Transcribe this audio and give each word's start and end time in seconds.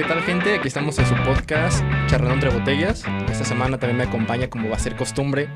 ¿Qué 0.00 0.06
tal 0.06 0.22
gente? 0.22 0.54
Aquí 0.54 0.66
estamos 0.66 0.98
en 0.98 1.04
su 1.04 1.14
podcast 1.26 1.84
Charlando 2.06 2.32
entre 2.46 2.48
botellas. 2.58 3.04
Esta 3.30 3.44
semana 3.44 3.76
también 3.76 3.98
me 3.98 4.04
acompaña, 4.04 4.48
como 4.48 4.70
va 4.70 4.76
a 4.76 4.78
ser 4.78 4.96
costumbre, 4.96 5.50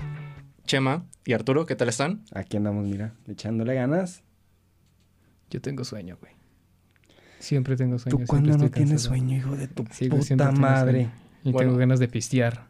Chema 0.67 1.07
y 1.25 1.33
Arturo. 1.33 1.65
¿Qué 1.65 1.75
tal 1.77 1.89
están? 1.89 2.27
Aquí 2.35 2.59
andamos, 2.59 2.85
mira, 2.85 3.15
echándole 3.27 3.73
ganas. 3.75 4.23
Yo 5.49 5.63
tengo 5.63 5.83
sueño, 5.83 6.19
güey. 6.21 6.35
Siempre 7.39 7.75
tengo 7.75 7.99
sueño. 7.99 8.19
¿Tú 8.19 8.25
cuándo 8.27 8.59
no 8.59 8.71
tienes 8.71 9.01
sueño, 9.01 9.35
hijo 9.35 9.57
de 9.57 9.67
tu 9.67 9.87
Sí, 9.91 10.11
puta 10.11 10.53
madre? 10.53 11.09
Y 11.43 11.51
Bueno. 11.51 11.69
tengo 11.71 11.79
ganas 11.79 11.99
de 11.99 12.09
pistear. 12.09 12.67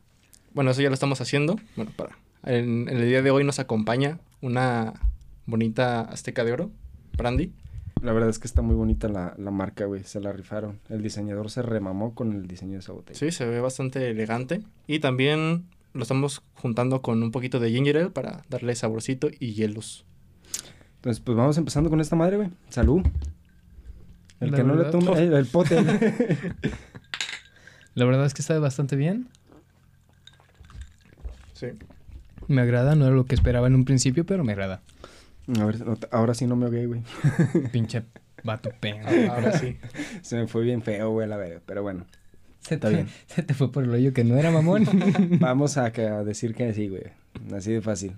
Bueno, 0.53 0.71
eso 0.71 0.81
ya 0.81 0.91
lo 0.91 0.95
estamos 0.95 1.21
haciendo. 1.21 1.59
Bueno, 1.75 1.91
para. 1.97 2.17
En, 2.45 2.89
en 2.89 2.99
el 2.99 3.09
día 3.09 3.21
de 3.21 3.33
hoy 3.33 3.43
nos 3.43 3.59
acompaña 3.59 4.21
una 4.41 4.93
bonita 5.45 6.03
azteca 6.03 6.45
de 6.45 6.53
oro, 6.53 6.71
Brandy. 7.17 7.53
La 8.05 8.13
verdad 8.13 8.29
es 8.29 8.39
que 8.39 8.47
está 8.47 8.61
muy 8.61 8.75
bonita 8.75 9.09
la, 9.09 9.35
la 9.39 9.51
marca, 9.51 9.87
güey. 9.87 10.05
Se 10.05 10.21
la 10.21 10.31
rifaron. 10.31 10.79
El 10.91 11.01
diseñador 11.03 11.51
se 11.51 11.63
remamó 11.63 12.15
con 12.15 12.35
el 12.35 12.47
diseño 12.47 12.73
de 12.73 12.81
esa 12.81 12.93
botella. 12.93 13.19
Sí, 13.19 13.31
se 13.31 13.47
ve 13.47 13.61
bastante 13.61 14.11
elegante. 14.11 14.61
Y 14.87 14.99
también 14.99 15.65
lo 15.95 16.03
estamos 16.03 16.43
juntando 16.53 17.01
con 17.01 17.23
un 17.23 17.31
poquito 17.31 17.61
de 17.61 17.71
ginger 17.71 17.97
ale 17.97 18.11
para 18.11 18.45
darle 18.51 18.75
saborcito 18.75 19.31
y 19.41 19.55
hielos. 19.55 20.05
Entonces, 20.97 21.23
pues 21.25 21.35
vamos 21.35 21.57
empezando 21.57 21.89
con 21.89 21.99
esta 22.03 22.15
madre, 22.15 22.37
güey. 22.37 22.51
Salud. 22.69 23.01
El 24.39 24.51
La 24.51 24.57
que 24.59 24.65
no 24.65 24.75
le 24.75 24.85
toma, 24.91 25.19
el, 25.19 25.33
el 25.33 25.47
pote. 25.47 25.77
La 27.95 28.05
verdad 28.05 28.27
es 28.27 28.35
que 28.35 28.43
está 28.43 28.59
bastante 28.59 28.97
bien. 28.97 29.29
Sí. 31.55 31.69
Me 32.49 32.61
agrada, 32.61 32.97
no 32.97 33.07
era 33.07 33.15
lo 33.15 33.25
que 33.25 33.35
esperaba 33.35 33.67
en 33.67 33.77
un 33.77 33.87
principio, 33.87 34.27
pero 34.27 34.45
me 34.45 34.53
agrada. 34.53 34.83
A 35.59 35.65
ver, 35.65 35.77
ahora 36.11 36.35
sí 36.35 36.47
no 36.47 36.57
me 36.57 36.67
ahogué, 36.67 36.87
güey. 36.87 37.03
Pinche 37.73 38.05
vato 38.43 38.71
pengo. 38.81 39.09
Ahora 39.31 39.59
sí. 39.59 39.77
Se 40.23 40.37
me 40.37 40.47
fue 40.47 40.63
bien 40.63 40.83
feo, 40.83 41.11
güey, 41.11 41.29
la 41.29 41.37
verdad. 41.37 41.63
Pero 41.67 41.83
bueno, 41.83 42.07
Se 42.61 42.75
Está 42.75 42.89
te, 42.89 42.95
bien. 42.95 43.09
se 43.27 43.43
te 43.43 43.55
fue 43.55 43.71
por 43.71 43.85
el 43.85 43.91
hoyo 43.91 44.13
que 44.13 44.25
no 44.25 44.37
era 44.37 44.51
mamón. 44.51 44.87
vamos 45.41 45.77
a, 45.77 45.91
decir 45.91 46.55
que 46.55 46.73
sí, 46.73 46.89
güey. 46.89 47.05
Así 47.55 47.73
de 47.73 47.81
fácil. 47.81 48.17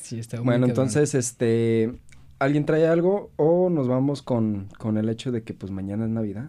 sí, 0.00 0.18
está 0.18 0.38
muy 0.38 0.46
Bueno, 0.46 0.66
entonces, 0.66 1.14
este... 1.14 1.98
¿Alguien 2.38 2.64
trae 2.64 2.86
algo 2.86 3.30
o 3.36 3.68
nos 3.68 3.86
vamos 3.86 4.22
con, 4.22 4.68
con 4.78 4.96
el 4.96 5.10
hecho 5.10 5.30
de 5.30 5.42
que 5.42 5.52
pues 5.52 5.70
mañana 5.70 6.06
es 6.06 6.10
Navidad? 6.10 6.48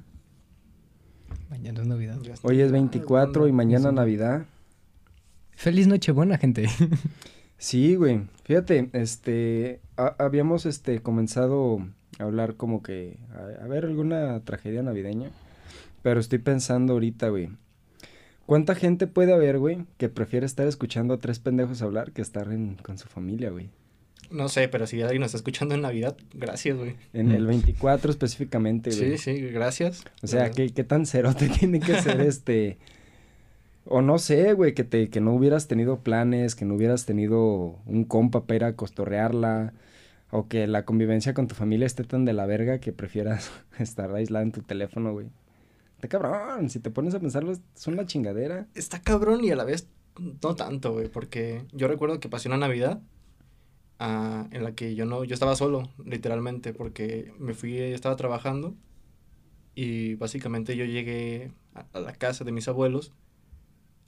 Mañana 1.49 1.81
es 1.81 1.87
Navidad. 1.87 2.17
Hoy 2.43 2.61
es 2.61 2.71
24 2.71 3.45
y 3.49 3.51
mañana. 3.51 3.91
Navidad. 3.91 4.45
Feliz 5.51 5.87
Nochebuena, 5.87 6.37
gente. 6.37 6.67
Sí, 7.61 7.93
güey. 7.95 8.21
Fíjate, 8.43 8.89
este, 8.93 9.81
ha- 9.95 10.15
habíamos, 10.17 10.65
este, 10.65 10.99
comenzado 11.03 11.77
a 12.17 12.23
hablar 12.23 12.55
como 12.55 12.81
que, 12.81 13.17
a, 13.35 13.63
a 13.65 13.67
ver, 13.67 13.85
alguna 13.85 14.39
tragedia 14.39 14.81
navideña. 14.81 15.29
Pero 16.01 16.19
estoy 16.19 16.39
pensando 16.39 16.93
ahorita, 16.93 17.29
güey. 17.29 17.49
¿Cuánta 18.47 18.73
gente 18.73 19.05
puede 19.05 19.31
haber, 19.31 19.59
güey, 19.59 19.85
que 19.97 20.09
prefiere 20.09 20.47
estar 20.47 20.65
escuchando 20.67 21.13
a 21.13 21.19
tres 21.19 21.37
pendejos 21.37 21.83
hablar 21.83 22.11
que 22.13 22.23
estar 22.23 22.51
en- 22.51 22.77
con 22.81 22.97
su 22.97 23.07
familia, 23.07 23.51
güey? 23.51 23.69
No 24.31 24.49
sé, 24.49 24.67
pero 24.67 24.87
si 24.87 24.99
alguien 25.03 25.19
nos 25.19 25.27
está 25.27 25.37
escuchando 25.37 25.75
en 25.75 25.81
Navidad, 25.81 26.17
gracias, 26.33 26.75
güey. 26.75 26.95
En 27.13 27.27
Mm. 27.27 27.31
el 27.35 27.45
24 27.45 28.09
específicamente, 28.09 28.89
güey. 28.89 29.17
Sí, 29.17 29.35
sí, 29.35 29.39
gracias. 29.51 30.03
O 30.23 30.27
sea, 30.27 30.49
¿qué, 30.49 30.69
qué 30.71 30.83
tan 30.83 31.05
cerote 31.05 31.47
tiene 31.67 31.79
que 31.79 31.93
ser 32.01 32.21
este? 32.21 32.79
O 33.85 34.01
no 34.01 34.19
sé, 34.19 34.53
güey, 34.53 34.73
que 34.73 34.83
te, 34.83 35.09
que 35.09 35.21
no 35.21 35.33
hubieras 35.33 35.67
tenido 35.67 35.99
planes, 36.01 36.55
que 36.55 36.65
no 36.65 36.75
hubieras 36.75 37.05
tenido 37.05 37.79
un 37.85 38.03
compa 38.05 38.45
para 38.45 38.75
costorrearla, 38.75 39.73
o 40.31 40.47
que 40.47 40.67
la 40.67 40.85
convivencia 40.85 41.33
con 41.33 41.47
tu 41.47 41.55
familia 41.55 41.85
esté 41.85 42.03
tan 42.03 42.25
de 42.25 42.33
la 42.33 42.45
verga 42.45 42.79
que 42.79 42.93
prefieras 42.93 43.51
estar 43.79 44.13
aislada 44.13 44.43
en 44.43 44.51
tu 44.51 44.61
teléfono, 44.61 45.13
güey. 45.13 45.27
Está 45.95 46.07
cabrón, 46.07 46.69
si 46.69 46.79
te 46.79 46.89
pones 46.89 47.13
a 47.13 47.19
pensarlo, 47.19 47.51
es 47.51 47.87
una 47.87 48.05
chingadera. 48.05 48.67
está 48.73 49.01
cabrón 49.01 49.43
y 49.43 49.51
a 49.51 49.55
la 49.55 49.65
vez 49.65 49.87
no 50.17 50.55
tanto, 50.55 50.93
güey, 50.93 51.09
porque 51.09 51.65
yo 51.73 51.87
recuerdo 51.87 52.19
que 52.19 52.29
pasé 52.29 52.47
una 52.47 52.57
Navidad 52.57 53.01
ah, 53.99 54.47
en 54.51 54.63
la 54.63 54.73
que 54.73 54.95
yo 54.95 55.05
no, 55.05 55.23
yo 55.23 55.33
estaba 55.33 55.55
solo, 55.55 55.89
literalmente, 56.03 56.73
porque 56.73 57.33
me 57.37 57.53
fui, 57.53 57.77
estaba 57.77 58.15
trabajando 58.15 58.75
y 59.75 60.15
básicamente 60.15 60.75
yo 60.75 60.85
llegué 60.85 61.51
a 61.73 61.99
la 61.99 62.13
casa 62.13 62.43
de 62.43 62.51
mis 62.51 62.67
abuelos 62.67 63.13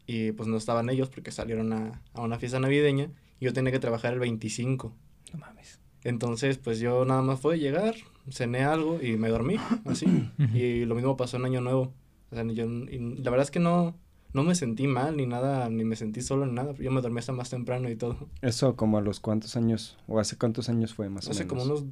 y 0.05 0.31
pues 0.33 0.47
no 0.49 0.57
estaban 0.57 0.89
ellos 0.89 1.09
porque 1.09 1.31
salieron 1.31 1.73
a, 1.73 2.01
a 2.13 2.21
una 2.21 2.37
fiesta 2.39 2.59
navideña 2.59 3.09
y 3.39 3.45
yo 3.45 3.53
tenía 3.53 3.71
que 3.71 3.79
trabajar 3.79 4.13
el 4.13 4.19
25. 4.19 4.93
No 5.33 5.39
mames. 5.39 5.79
Entonces, 6.03 6.57
pues 6.57 6.79
yo 6.79 7.05
nada 7.05 7.21
más 7.21 7.39
fue 7.39 7.57
llegar, 7.59 7.95
cené 8.29 8.63
algo 8.63 9.01
y 9.01 9.15
me 9.17 9.29
dormí, 9.29 9.55
así. 9.85 10.05
y 10.53 10.85
lo 10.85 10.95
mismo 10.95 11.15
pasó 11.15 11.37
en 11.37 11.45
Año 11.45 11.61
Nuevo. 11.61 11.93
O 12.31 12.35
sea, 12.35 12.43
yo, 12.45 12.65
y 12.65 12.99
la 13.23 13.29
verdad 13.31 13.43
es 13.45 13.51
que 13.51 13.59
no, 13.59 13.95
no 14.33 14.43
me 14.43 14.55
sentí 14.55 14.87
mal 14.87 15.15
ni 15.15 15.25
nada, 15.25 15.69
ni 15.69 15.85
me 15.85 15.95
sentí 15.95 16.21
solo 16.21 16.45
ni 16.45 16.51
nada. 16.53 16.73
Yo 16.73 16.91
me 16.91 16.99
dormí 17.01 17.19
hasta 17.19 17.31
más 17.31 17.49
temprano 17.49 17.89
y 17.89 17.95
todo. 17.95 18.27
Eso 18.41 18.75
como 18.75 18.97
a 18.97 19.01
los 19.01 19.19
cuántos 19.21 19.55
años, 19.55 19.97
o 20.07 20.19
hace 20.19 20.37
cuántos 20.37 20.67
años 20.67 20.93
fue 20.93 21.09
más 21.09 21.27
o 21.27 21.31
Hace 21.31 21.45
menos. 21.45 21.49
como 21.63 21.63
unos 21.73 21.85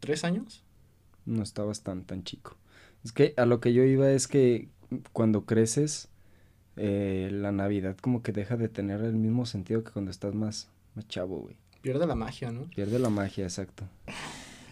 tres 0.00 0.22
años. 0.24 0.62
No 1.24 1.42
estabas 1.42 1.82
tan, 1.82 2.04
tan 2.04 2.22
chico. 2.22 2.56
Es 3.04 3.12
que 3.12 3.34
a 3.36 3.46
lo 3.46 3.60
que 3.60 3.72
yo 3.72 3.82
iba 3.84 4.10
es 4.12 4.28
que 4.28 4.68
cuando 5.12 5.44
creces, 5.44 6.08
eh, 6.78 7.28
la 7.32 7.52
Navidad 7.52 7.96
como 8.00 8.22
que 8.22 8.32
deja 8.32 8.56
de 8.56 8.68
tener 8.68 9.02
el 9.02 9.14
mismo 9.14 9.46
sentido 9.46 9.82
que 9.84 9.90
cuando 9.90 10.10
estás 10.10 10.34
más, 10.34 10.68
más 10.94 11.08
chavo, 11.08 11.38
güey. 11.38 11.56
Pierde 11.80 12.06
la 12.06 12.14
magia, 12.14 12.50
¿no? 12.50 12.64
Pierde 12.70 12.98
la 12.98 13.10
magia, 13.10 13.44
exacto. 13.44 13.84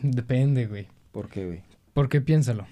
Depende, 0.02 0.66
güey. 0.66 0.88
¿Por 1.12 1.28
qué, 1.28 1.46
güey? 1.46 1.62
Porque 1.94 2.20
piénsalo. 2.20 2.66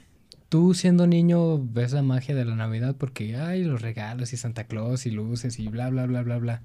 Tú 0.48 0.74
siendo 0.74 1.06
niño 1.06 1.58
ves 1.58 1.92
la 1.92 2.02
magia 2.02 2.34
de 2.34 2.44
la 2.44 2.54
Navidad 2.54 2.94
porque 2.96 3.36
hay 3.36 3.64
los 3.64 3.82
regalos 3.82 4.32
y 4.32 4.36
Santa 4.36 4.64
Claus 4.64 5.06
y 5.06 5.10
luces 5.10 5.58
y 5.58 5.68
bla, 5.68 5.90
bla, 5.90 6.06
bla, 6.06 6.22
bla, 6.22 6.38
bla. 6.38 6.62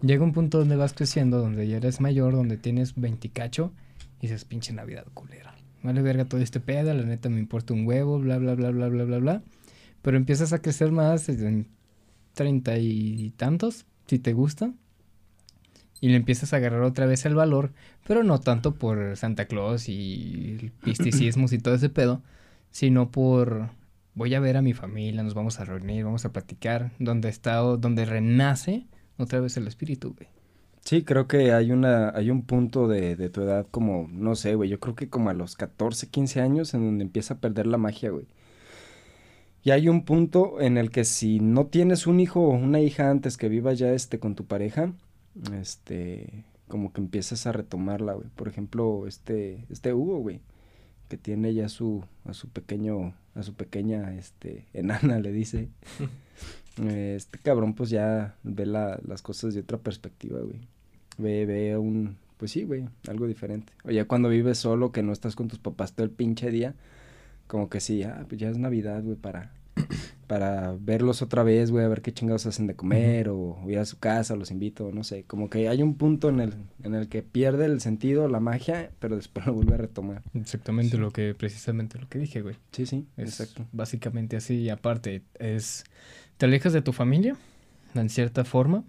Llega 0.00 0.24
un 0.24 0.32
punto 0.32 0.58
donde 0.58 0.74
vas 0.74 0.94
creciendo, 0.94 1.38
donde 1.38 1.68
ya 1.68 1.76
eres 1.76 2.00
mayor, 2.00 2.32
donde 2.32 2.56
tienes 2.56 2.94
20 2.96 3.28
cacho 3.28 3.72
y 4.18 4.22
dices, 4.22 4.44
pinche 4.44 4.72
Navidad 4.72 5.06
culera. 5.14 5.54
Vale 5.82 6.02
verga 6.02 6.24
todo 6.24 6.40
este 6.40 6.60
pedo, 6.60 6.92
la 6.94 7.04
neta 7.04 7.28
me 7.28 7.38
importa 7.38 7.74
un 7.74 7.86
huevo, 7.86 8.18
bla, 8.18 8.38
bla, 8.38 8.54
bla, 8.54 8.70
bla, 8.70 8.88
bla, 8.88 9.04
bla, 9.04 9.18
bla. 9.18 9.42
Pero 10.00 10.16
empiezas 10.16 10.52
a 10.52 10.60
crecer 10.60 10.90
más 10.90 11.28
treinta 12.34 12.78
y 12.78 13.32
tantos, 13.36 13.86
si 14.06 14.18
te 14.18 14.32
gusta. 14.32 14.72
Y 16.00 16.08
le 16.08 16.16
empiezas 16.16 16.52
a 16.52 16.56
agarrar 16.56 16.82
otra 16.82 17.06
vez 17.06 17.24
el 17.26 17.34
valor, 17.34 17.72
pero 18.06 18.24
no 18.24 18.40
tanto 18.40 18.74
por 18.74 19.16
Santa 19.16 19.44
Claus 19.44 19.88
y 19.88 20.72
pisticismos 20.82 21.52
y 21.52 21.58
todo 21.58 21.74
ese 21.74 21.88
pedo, 21.90 22.22
sino 22.70 23.10
por 23.10 23.70
voy 24.14 24.34
a 24.34 24.40
ver 24.40 24.56
a 24.56 24.62
mi 24.62 24.72
familia, 24.72 25.22
nos 25.22 25.34
vamos 25.34 25.60
a 25.60 25.64
reunir, 25.64 26.04
vamos 26.04 26.24
a 26.24 26.32
platicar, 26.32 26.90
donde 26.98 27.28
está, 27.28 27.56
donde 27.56 28.04
renace 28.04 28.86
otra 29.16 29.40
vez 29.40 29.56
el 29.56 29.68
espíritu, 29.68 30.14
güey. 30.14 30.28
Sí, 30.84 31.04
creo 31.04 31.28
que 31.28 31.52
hay 31.52 31.70
una, 31.70 32.10
hay 32.10 32.30
un 32.30 32.42
punto 32.42 32.88
de, 32.88 33.14
de 33.14 33.30
tu 33.30 33.42
edad 33.42 33.66
como, 33.70 34.08
no 34.10 34.34
sé, 34.34 34.56
güey, 34.56 34.68
yo 34.68 34.80
creo 34.80 34.96
que 34.96 35.08
como 35.08 35.30
a 35.30 35.34
los 35.34 35.54
14, 35.54 36.08
15 36.08 36.40
años 36.40 36.74
en 36.74 36.84
donde 36.84 37.04
empieza 37.04 37.34
a 37.34 37.38
perder 37.38 37.68
la 37.68 37.78
magia, 37.78 38.10
güey. 38.10 38.26
Y 39.64 39.70
hay 39.70 39.88
un 39.88 40.04
punto 40.04 40.60
en 40.60 40.76
el 40.76 40.90
que 40.90 41.04
si 41.04 41.38
no 41.40 41.66
tienes 41.66 42.06
un 42.06 42.18
hijo 42.20 42.40
o 42.40 42.50
una 42.50 42.80
hija 42.80 43.10
antes 43.10 43.36
que 43.36 43.48
viva 43.48 43.72
ya 43.72 43.92
este 43.92 44.18
con 44.18 44.34
tu 44.34 44.44
pareja, 44.44 44.92
este, 45.54 46.44
como 46.68 46.92
que 46.92 47.00
empiezas 47.00 47.46
a 47.46 47.52
retomarla, 47.52 48.14
güey. 48.14 48.28
Por 48.34 48.48
ejemplo, 48.48 49.06
este, 49.06 49.64
este 49.70 49.94
Hugo, 49.94 50.18
güey, 50.18 50.40
que 51.08 51.16
tiene 51.16 51.54
ya 51.54 51.68
su, 51.68 52.04
a 52.24 52.32
su 52.34 52.48
pequeño, 52.48 53.14
a 53.34 53.42
su 53.42 53.54
pequeña, 53.54 54.14
este, 54.16 54.66
enana, 54.72 55.20
le 55.20 55.32
dice. 55.32 55.68
Este 56.82 57.38
cabrón 57.38 57.74
pues 57.74 57.90
ya 57.90 58.34
ve 58.42 58.64
la- 58.64 58.98
las 59.06 59.20
cosas 59.20 59.52
de 59.52 59.60
otra 59.60 59.76
perspectiva, 59.76 60.40
güey. 60.40 60.60
Ve, 61.18 61.44
ve 61.44 61.76
un, 61.76 62.16
pues 62.38 62.50
sí, 62.52 62.64
güey, 62.64 62.88
algo 63.08 63.26
diferente. 63.26 63.74
O 63.84 63.90
ya 63.90 64.06
cuando 64.06 64.30
vives 64.30 64.56
solo, 64.56 64.90
que 64.90 65.02
no 65.02 65.12
estás 65.12 65.36
con 65.36 65.48
tus 65.48 65.58
papás 65.58 65.92
todo 65.92 66.04
el 66.04 66.10
pinche 66.10 66.50
día, 66.50 66.74
como 67.52 67.68
que 67.68 67.80
sí, 67.80 68.02
ah, 68.02 68.24
pues 68.26 68.40
ya 68.40 68.48
es 68.48 68.56
Navidad, 68.56 69.02
güey, 69.02 69.14
para, 69.14 69.52
para 70.26 70.74
verlos 70.80 71.20
otra 71.20 71.42
vez, 71.42 71.70
güey, 71.70 71.84
a 71.84 71.88
ver 71.88 72.00
qué 72.00 72.10
chingados 72.10 72.46
hacen 72.46 72.66
de 72.66 72.74
comer, 72.74 73.28
o, 73.28 73.58
o 73.62 73.70
ir 73.70 73.78
a 73.78 73.84
su 73.84 73.98
casa, 73.98 74.36
los 74.36 74.50
invito, 74.50 74.90
no 74.90 75.04
sé. 75.04 75.24
Como 75.24 75.50
que 75.50 75.68
hay 75.68 75.82
un 75.82 75.96
punto 75.96 76.30
en 76.30 76.40
el, 76.40 76.54
en 76.82 76.94
el 76.94 77.10
que 77.10 77.22
pierde 77.22 77.66
el 77.66 77.82
sentido, 77.82 78.26
la 78.26 78.40
magia, 78.40 78.90
pero 79.00 79.16
después 79.16 79.44
lo 79.46 79.52
vuelve 79.52 79.74
a 79.74 79.76
retomar. 79.76 80.22
Exactamente 80.32 80.96
lo 80.96 81.10
que, 81.10 81.34
precisamente 81.34 81.98
lo 81.98 82.08
que 82.08 82.20
dije, 82.20 82.40
güey. 82.40 82.56
Sí, 82.70 82.86
sí, 82.86 83.06
Es 83.18 83.38
exacto. 83.38 83.68
básicamente 83.70 84.36
así. 84.38 84.54
Y 84.54 84.70
aparte, 84.70 85.20
es. 85.38 85.84
Te 86.38 86.46
alejas 86.46 86.72
de 86.72 86.80
tu 86.80 86.94
familia, 86.94 87.36
en 87.94 88.08
cierta 88.08 88.46
forma, 88.46 88.82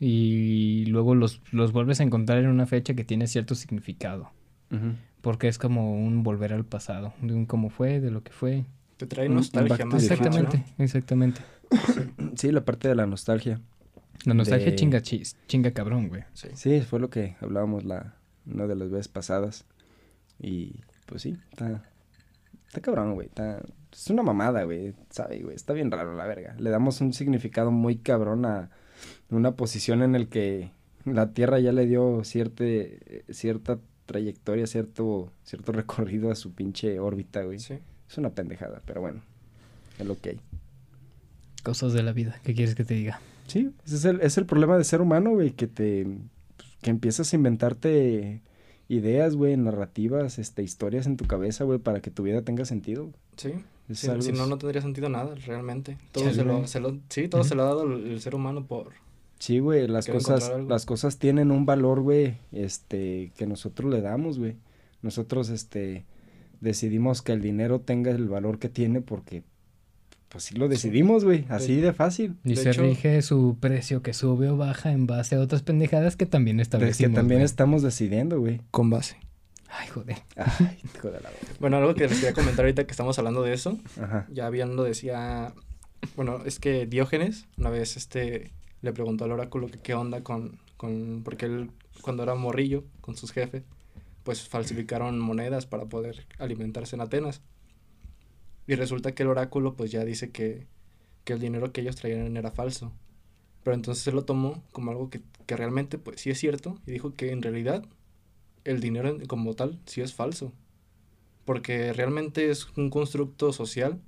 y 0.00 0.86
luego 0.86 1.14
los, 1.14 1.42
los 1.52 1.72
vuelves 1.72 2.00
a 2.00 2.04
encontrar 2.04 2.38
en 2.38 2.46
una 2.46 2.64
fecha 2.64 2.94
que 2.94 3.04
tiene 3.04 3.26
cierto 3.26 3.54
significado. 3.54 4.30
Ujú. 4.70 4.94
Porque 5.26 5.48
es 5.48 5.58
como 5.58 5.92
un 5.92 6.22
volver 6.22 6.52
al 6.52 6.64
pasado, 6.64 7.12
de 7.20 7.34
un 7.34 7.46
cómo 7.46 7.68
fue, 7.68 7.98
de 7.98 8.12
lo 8.12 8.22
que 8.22 8.30
fue. 8.30 8.64
Te 8.96 9.06
trae 9.08 9.28
nostalgia 9.28 9.84
más. 9.84 10.00
Exactamente, 10.04 10.64
¿no? 10.78 10.84
exactamente. 10.84 11.40
Sí, 12.36 12.52
la 12.52 12.64
parte 12.64 12.86
de 12.86 12.94
la 12.94 13.06
nostalgia. 13.06 13.60
La 14.24 14.34
nostalgia 14.34 14.70
De- 14.70 14.76
chinga, 14.76 15.00
chis- 15.00 15.34
chinga 15.48 15.72
cabrón, 15.72 16.08
güey. 16.10 16.22
Sí. 16.32 16.46
Sí, 16.54 16.80
fue 16.82 17.00
lo 17.00 17.10
que 17.10 17.34
hablábamos 17.40 17.84
la, 17.84 18.14
una 18.46 18.68
de 18.68 18.76
las 18.76 18.88
veces 18.88 19.08
pasadas. 19.08 19.64
Y 20.38 20.82
pues 21.06 21.22
sí, 21.22 21.36
está, 21.50 21.82
Está 22.68 22.80
cabrón, 22.80 23.14
güey. 23.14 23.26
Está... 23.26 23.60
Es 23.92 24.08
una 24.10 24.22
mamada, 24.22 24.62
güey. 24.62 24.94
¿Sabe, 25.10 25.40
güey? 25.40 25.56
Está 25.56 25.72
bien 25.72 25.90
raro, 25.90 26.14
la 26.14 26.24
verga. 26.26 26.54
Le 26.56 26.70
damos 26.70 27.00
un 27.00 27.12
significado 27.12 27.72
muy 27.72 27.96
cabrón 27.96 28.46
a 28.46 28.70
una 29.30 29.56
posición 29.56 30.02
en 30.04 30.14
el 30.14 30.28
que 30.28 30.70
la 31.04 31.32
Tierra 31.32 31.58
ya 31.58 31.72
le 31.72 31.84
dio 31.86 32.22
cierte, 32.22 33.24
cierta 33.30 33.80
trayectoria, 34.06 34.66
cierto, 34.66 35.30
cierto 35.44 35.72
recorrido 35.72 36.30
a 36.30 36.34
su 36.34 36.52
pinche 36.52 36.98
órbita, 37.00 37.42
güey. 37.42 37.58
Sí. 37.58 37.78
Es 38.08 38.18
una 38.18 38.30
pendejada, 38.30 38.80
pero 38.86 39.00
bueno. 39.00 39.20
Es 39.98 40.06
lo 40.06 40.16
que 40.18 40.30
hay. 40.30 40.40
Cosas 41.62 41.92
de 41.92 42.02
la 42.02 42.12
vida. 42.12 42.40
¿Qué 42.44 42.54
quieres 42.54 42.74
que 42.74 42.84
te 42.84 42.94
diga? 42.94 43.20
Sí, 43.48 43.70
ese 43.84 43.96
es 43.96 44.04
el, 44.04 44.20
es 44.20 44.38
el 44.38 44.46
problema 44.46 44.76
de 44.78 44.84
ser 44.84 45.00
humano, 45.00 45.30
güey, 45.30 45.50
que 45.52 45.66
te... 45.66 46.04
pues, 46.56 46.68
que 46.82 46.90
empiezas 46.90 47.32
a 47.32 47.36
inventarte 47.36 48.40
ideas, 48.88 49.34
güey, 49.34 49.56
narrativas, 49.56 50.38
este, 50.38 50.62
historias 50.62 51.06
en 51.06 51.16
tu 51.16 51.26
cabeza, 51.26 51.64
güey, 51.64 51.78
para 51.80 52.00
que 52.00 52.10
tu 52.10 52.22
vida 52.22 52.42
tenga 52.42 52.64
sentido. 52.64 53.10
Sí. 53.36 53.52
Si 53.92 54.32
no, 54.32 54.46
no 54.46 54.58
tendría 54.58 54.82
sentido 54.82 55.08
nada, 55.08 55.34
realmente. 55.46 55.96
Todo 56.12 56.28
Sí, 56.28 56.34
se, 56.34 56.44
lo, 56.44 56.66
se 56.66 56.80
lo- 56.80 56.98
sí, 57.08 57.28
todo 57.28 57.44
se 57.44 57.54
lo 57.54 57.62
ha 57.62 57.66
dado 57.66 57.84
el, 57.84 58.06
el 58.12 58.20
ser 58.20 58.34
humano 58.34 58.66
por... 58.66 58.92
Sí, 59.38 59.58
güey, 59.58 59.86
las 59.86 60.06
Quiero 60.06 60.20
cosas, 60.20 60.50
las 60.68 60.86
cosas 60.86 61.18
tienen 61.18 61.50
un 61.50 61.66
valor, 61.66 62.00
güey, 62.00 62.36
este, 62.52 63.32
que 63.36 63.46
nosotros 63.46 63.92
le 63.92 64.00
damos, 64.00 64.38
güey. 64.38 64.56
Nosotros, 65.02 65.50
este, 65.50 66.04
decidimos 66.60 67.22
que 67.22 67.32
el 67.32 67.42
dinero 67.42 67.80
tenga 67.80 68.10
el 68.10 68.28
valor 68.28 68.58
que 68.58 68.68
tiene 68.70 69.02
porque, 69.02 69.42
pues 70.30 70.44
sí 70.44 70.56
lo 70.56 70.68
decidimos, 70.68 71.24
güey, 71.24 71.44
así 71.50 71.76
de 71.76 71.92
fácil. 71.92 72.36
Y 72.44 72.50
De 72.50 72.56
se 72.56 72.70
hecho- 72.70 72.82
rige 72.82 73.20
su 73.22 73.58
precio 73.60 74.02
que 74.02 74.14
sube 74.14 74.48
o 74.48 74.56
baja 74.56 74.90
en 74.92 75.06
base 75.06 75.34
a 75.36 75.40
otras 75.40 75.62
pendejadas 75.62 76.16
que 76.16 76.26
también 76.26 76.58
Es 76.58 76.68
que 76.68 76.76
establecimos. 76.76 77.14
también 77.14 77.42
estamos 77.42 77.82
decidiendo, 77.82 78.40
güey. 78.40 78.62
Con 78.70 78.88
base. 78.90 79.16
Ay, 79.68 79.88
joder. 79.88 80.16
Ay, 80.36 80.78
hijo 80.96 81.08
de 81.10 81.20
la. 81.20 81.28
Bueno, 81.60 81.76
algo 81.76 81.94
que 81.94 82.04
les 82.08 82.14
quería 82.20 82.32
comentar 82.32 82.64
ahorita 82.64 82.84
que 82.84 82.90
estamos 82.92 83.18
hablando 83.18 83.42
de 83.42 83.52
eso. 83.52 83.78
Ajá. 84.00 84.26
Ya 84.32 84.48
bien 84.48 84.76
lo 84.76 84.84
decía... 84.84 85.52
Bueno, 86.14 86.40
es 86.46 86.58
que 86.58 86.86
Diógenes 86.86 87.46
una 87.58 87.68
vez 87.68 87.96
este 87.96 88.52
le 88.82 88.92
preguntó 88.92 89.24
al 89.24 89.32
oráculo 89.32 89.68
que 89.68 89.78
qué 89.78 89.94
onda 89.94 90.22
con... 90.22 90.58
con 90.76 91.22
porque 91.24 91.46
él 91.46 91.70
cuando 92.02 92.22
era 92.22 92.34
morrillo 92.34 92.84
con 93.00 93.16
sus 93.16 93.32
jefes, 93.32 93.64
pues 94.22 94.48
falsificaron 94.48 95.18
monedas 95.18 95.66
para 95.66 95.86
poder 95.86 96.26
alimentarse 96.38 96.96
en 96.96 97.02
Atenas. 97.02 97.42
Y 98.66 98.74
resulta 98.74 99.14
que 99.14 99.22
el 99.22 99.28
oráculo 99.28 99.74
pues 99.76 99.90
ya 99.90 100.04
dice 100.04 100.30
que, 100.30 100.66
que 101.24 101.32
el 101.32 101.40
dinero 101.40 101.72
que 101.72 101.80
ellos 101.80 101.96
traían 101.96 102.36
era 102.36 102.50
falso. 102.50 102.92
Pero 103.62 103.74
entonces 103.74 104.06
él 104.06 104.14
lo 104.14 104.24
tomó 104.24 104.62
como 104.72 104.90
algo 104.90 105.10
que, 105.10 105.20
que 105.46 105.56
realmente 105.56 105.98
pues 105.98 106.20
sí 106.20 106.30
es 106.30 106.38
cierto 106.38 106.78
y 106.86 106.92
dijo 106.92 107.14
que 107.14 107.30
en 107.30 107.42
realidad 107.42 107.84
el 108.64 108.80
dinero 108.80 109.16
como 109.28 109.54
tal 109.54 109.80
sí 109.86 110.00
es 110.00 110.14
falso. 110.14 110.52
Porque 111.44 111.92
realmente 111.92 112.50
es 112.50 112.68
un 112.76 112.90
constructo 112.90 113.52
social 113.52 114.00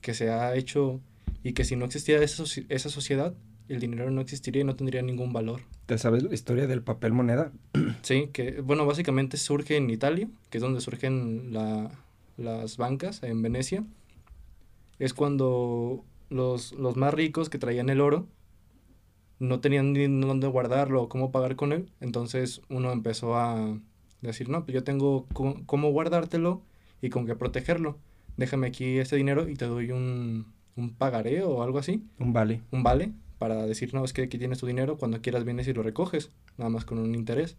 que 0.00 0.14
se 0.14 0.30
ha 0.30 0.54
hecho 0.54 1.00
y 1.42 1.52
que 1.52 1.64
si 1.64 1.74
no 1.74 1.84
existiera 1.84 2.22
esa, 2.22 2.44
esa 2.68 2.88
sociedad, 2.88 3.34
el 3.68 3.80
dinero 3.80 4.10
no 4.10 4.20
existiría 4.20 4.62
y 4.62 4.64
no 4.64 4.76
tendría 4.76 5.02
ningún 5.02 5.32
valor. 5.32 5.60
¿Te 5.86 5.96
sabes 5.98 6.22
la 6.22 6.34
historia 6.34 6.66
del 6.66 6.82
papel 6.82 7.12
moneda? 7.12 7.52
Sí, 8.02 8.28
que 8.32 8.60
bueno, 8.60 8.86
básicamente 8.86 9.36
surge 9.36 9.76
en 9.76 9.90
Italia, 9.90 10.28
que 10.50 10.58
es 10.58 10.62
donde 10.62 10.80
surgen 10.80 11.52
la- 11.52 11.90
las 12.36 12.76
bancas, 12.76 13.22
en 13.22 13.42
Venecia. 13.42 13.84
Es 14.98 15.14
cuando 15.14 16.04
los, 16.30 16.72
los 16.72 16.96
más 16.96 17.12
ricos 17.14 17.48
que 17.50 17.58
traían 17.58 17.88
el 17.90 18.00
oro 18.00 18.26
no 19.38 19.60
tenían 19.60 19.92
ni 19.92 20.06
dónde 20.06 20.46
guardarlo 20.48 21.02
o 21.02 21.08
cómo 21.08 21.30
pagar 21.30 21.56
con 21.56 21.72
él. 21.72 21.90
Entonces 22.00 22.60
uno 22.68 22.90
empezó 22.92 23.36
a 23.36 23.78
decir, 24.20 24.48
no, 24.48 24.64
pues 24.64 24.74
yo 24.74 24.84
tengo 24.84 25.26
cómo 25.32 25.90
guardártelo 25.90 26.62
y 27.00 27.10
con 27.10 27.26
qué 27.26 27.36
protegerlo. 27.36 27.98
Déjame 28.36 28.66
aquí 28.68 28.98
este 28.98 29.16
dinero 29.16 29.48
y 29.48 29.54
te 29.54 29.66
doy 29.66 29.90
un, 29.92 30.46
un 30.76 30.90
pagaré 30.94 31.42
o 31.42 31.62
algo 31.62 31.78
así 31.78 32.04
Un 32.18 32.32
vale. 32.32 32.62
un 32.72 32.82
vale 32.82 33.12
para 33.38 33.66
decir, 33.66 33.94
no, 33.94 34.04
es 34.04 34.12
que 34.12 34.22
aquí 34.22 34.38
tienes 34.38 34.58
tu 34.58 34.66
dinero, 34.66 34.96
cuando 34.98 35.20
quieras 35.20 35.44
vienes 35.44 35.68
y 35.68 35.72
lo 35.72 35.82
recoges, 35.82 36.30
nada 36.56 36.70
más 36.70 36.84
con 36.84 36.98
un 36.98 37.14
interés. 37.14 37.56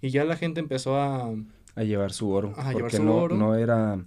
Y 0.00 0.10
ya 0.10 0.24
la 0.24 0.36
gente 0.36 0.60
empezó 0.60 0.96
a... 0.96 1.32
a 1.74 1.82
llevar 1.84 2.12
su 2.12 2.30
oro. 2.30 2.54
Llevar 2.56 2.72
porque 2.72 2.96
su 2.96 3.04
no, 3.04 3.16
oro. 3.16 3.36
no 3.36 3.54
era 3.54 4.04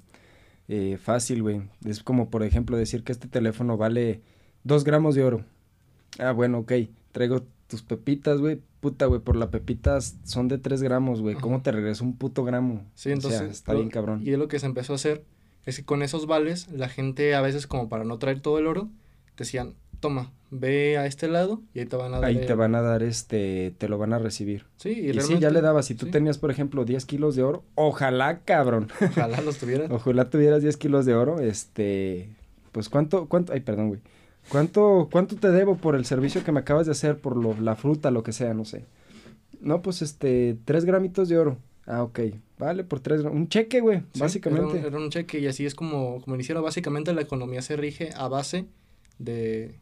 eh, 0.68 0.98
fácil, 1.02 1.42
güey. 1.42 1.62
Es 1.86 2.04
como, 2.04 2.30
por 2.30 2.44
ejemplo, 2.44 2.78
decir 2.78 3.04
que 3.04 3.12
este 3.12 3.28
teléfono 3.28 3.78
vale 3.78 4.22
dos 4.64 4.84
gramos 4.84 5.16
de 5.16 5.24
oro. 5.24 5.46
Ah, 6.20 6.32
bueno, 6.32 6.60
ok. 6.60 6.72
Traigo 7.12 7.44
tus 7.68 7.82
pepitas, 7.82 8.40
güey. 8.40 8.62
Puta, 8.80 9.06
güey, 9.06 9.20
por 9.22 9.36
las 9.36 9.50
pepitas 9.50 10.18
son 10.24 10.48
de 10.48 10.58
tres 10.58 10.82
gramos, 10.84 11.22
güey. 11.22 11.36
¿Cómo 11.36 11.62
te 11.62 11.72
regreso 11.72 12.04
un 12.04 12.16
puto 12.18 12.44
gramo? 12.44 12.84
Sí, 12.94 13.10
O 13.10 13.14
entonces... 13.14 13.40
sea, 13.40 13.50
está 13.50 13.74
lo- 13.74 13.80
bien 13.80 13.90
cabrón. 13.90 14.22
Y 14.24 14.32
lo 14.36 14.48
que 14.48 14.60
se 14.60 14.66
empezó 14.66 14.94
a 14.94 14.96
hacer 14.98 15.24
es 15.66 15.78
que 15.78 15.86
con 15.86 16.04
esos 16.04 16.28
vales, 16.28 16.68
la 16.72 16.90
gente 16.90 17.34
a 17.36 17.42
veces 17.42 17.68
como 17.68 17.90
para 17.90 18.04
no 18.04 18.18
traer 18.20 18.42
todo 18.42 18.60
el 18.60 18.68
oro, 18.68 18.90
decían, 19.38 19.74
toma, 20.06 20.32
ve 20.52 20.98
a 20.98 21.06
este 21.06 21.28
lado 21.28 21.62
y 21.74 21.80
ahí 21.80 21.86
te 21.86 21.96
van 21.96 22.14
a 22.14 22.20
dar... 22.20 22.26
Ahí 22.26 22.38
el-". 22.38 22.46
te 22.46 22.54
van 22.54 22.76
a 22.76 22.82
dar 22.82 23.02
este, 23.02 23.74
te 23.78 23.90
lo 23.90 23.98
van 23.98 24.14
a 24.14 24.20
recibir. 24.20 24.66
Sí, 24.78 24.90
y, 24.90 25.10
Y, 25.10 25.22
sí, 25.22 25.40
ya 25.40 25.50
le 25.50 25.62
dabas. 25.62 25.88
Si 25.88 25.96
tú 25.96 26.06
sí, 26.06 26.12
tenías, 26.12 26.38
por 26.38 26.52
ejemplo, 26.52 26.86
10 26.86 27.06
kilos 27.06 27.36
de 27.36 27.44
oro, 27.44 27.64
ojalá, 27.76 28.40
cabrón. 28.40 28.90
Ojalá 29.02 29.42
los 29.42 29.58
tuvieras. 29.58 29.90
Ojalá 29.92 30.30
tuvieras 30.30 30.62
10 30.62 30.78
kilos 30.78 31.06
de 31.06 31.16
oro, 31.16 31.40
este, 31.40 32.30
pues 32.72 32.90
cuánto, 32.90 33.28
cuánto, 33.28 33.54
ay, 33.54 33.62
perdón, 33.62 33.88
güey. 33.90 34.02
¿Cuánto, 34.50 35.10
cuánto 35.12 35.38
te 35.38 35.50
debo 35.50 35.78
por 35.78 35.96
el 35.96 36.06
servicio 36.06 36.44
que 36.44 36.52
me 36.52 36.60
acabas 36.60 36.86
de 36.86 36.92
hacer, 36.92 37.18
por 37.18 37.36
lo, 37.36 37.60
la 37.60 37.76
fruta, 37.76 38.12
lo 38.12 38.22
que 38.22 38.32
sea, 38.32 38.54
no 38.54 38.64
sé? 38.64 38.86
No, 39.60 39.82
pues, 39.82 40.04
este, 40.04 40.56
tres 40.66 40.86
gramitos 40.86 41.30
de 41.30 41.40
oro. 41.40 41.58
Ah, 41.88 42.04
ok. 42.04 42.20
Vale, 42.60 42.84
por 42.84 43.00
tres 43.00 43.22
Un 43.22 43.48
cheque, 43.48 43.80
güey, 43.80 44.04
Sí, 44.14 44.20
básicamente. 44.20 44.78
Era 44.78 44.88
un, 44.88 44.94
era 44.94 44.98
un 44.98 45.10
cheque 45.10 45.40
y 45.40 45.48
así 45.48 45.66
es 45.66 45.74
como, 45.74 46.22
como 46.22 46.36
iniciaron. 46.36 46.64
Básicamente 46.64 47.14
la 47.14 47.22
economía 47.22 47.62
se 47.62 47.76
rige 47.76 48.12
a 48.16 48.28
base 48.28 48.66
de, 49.18 49.80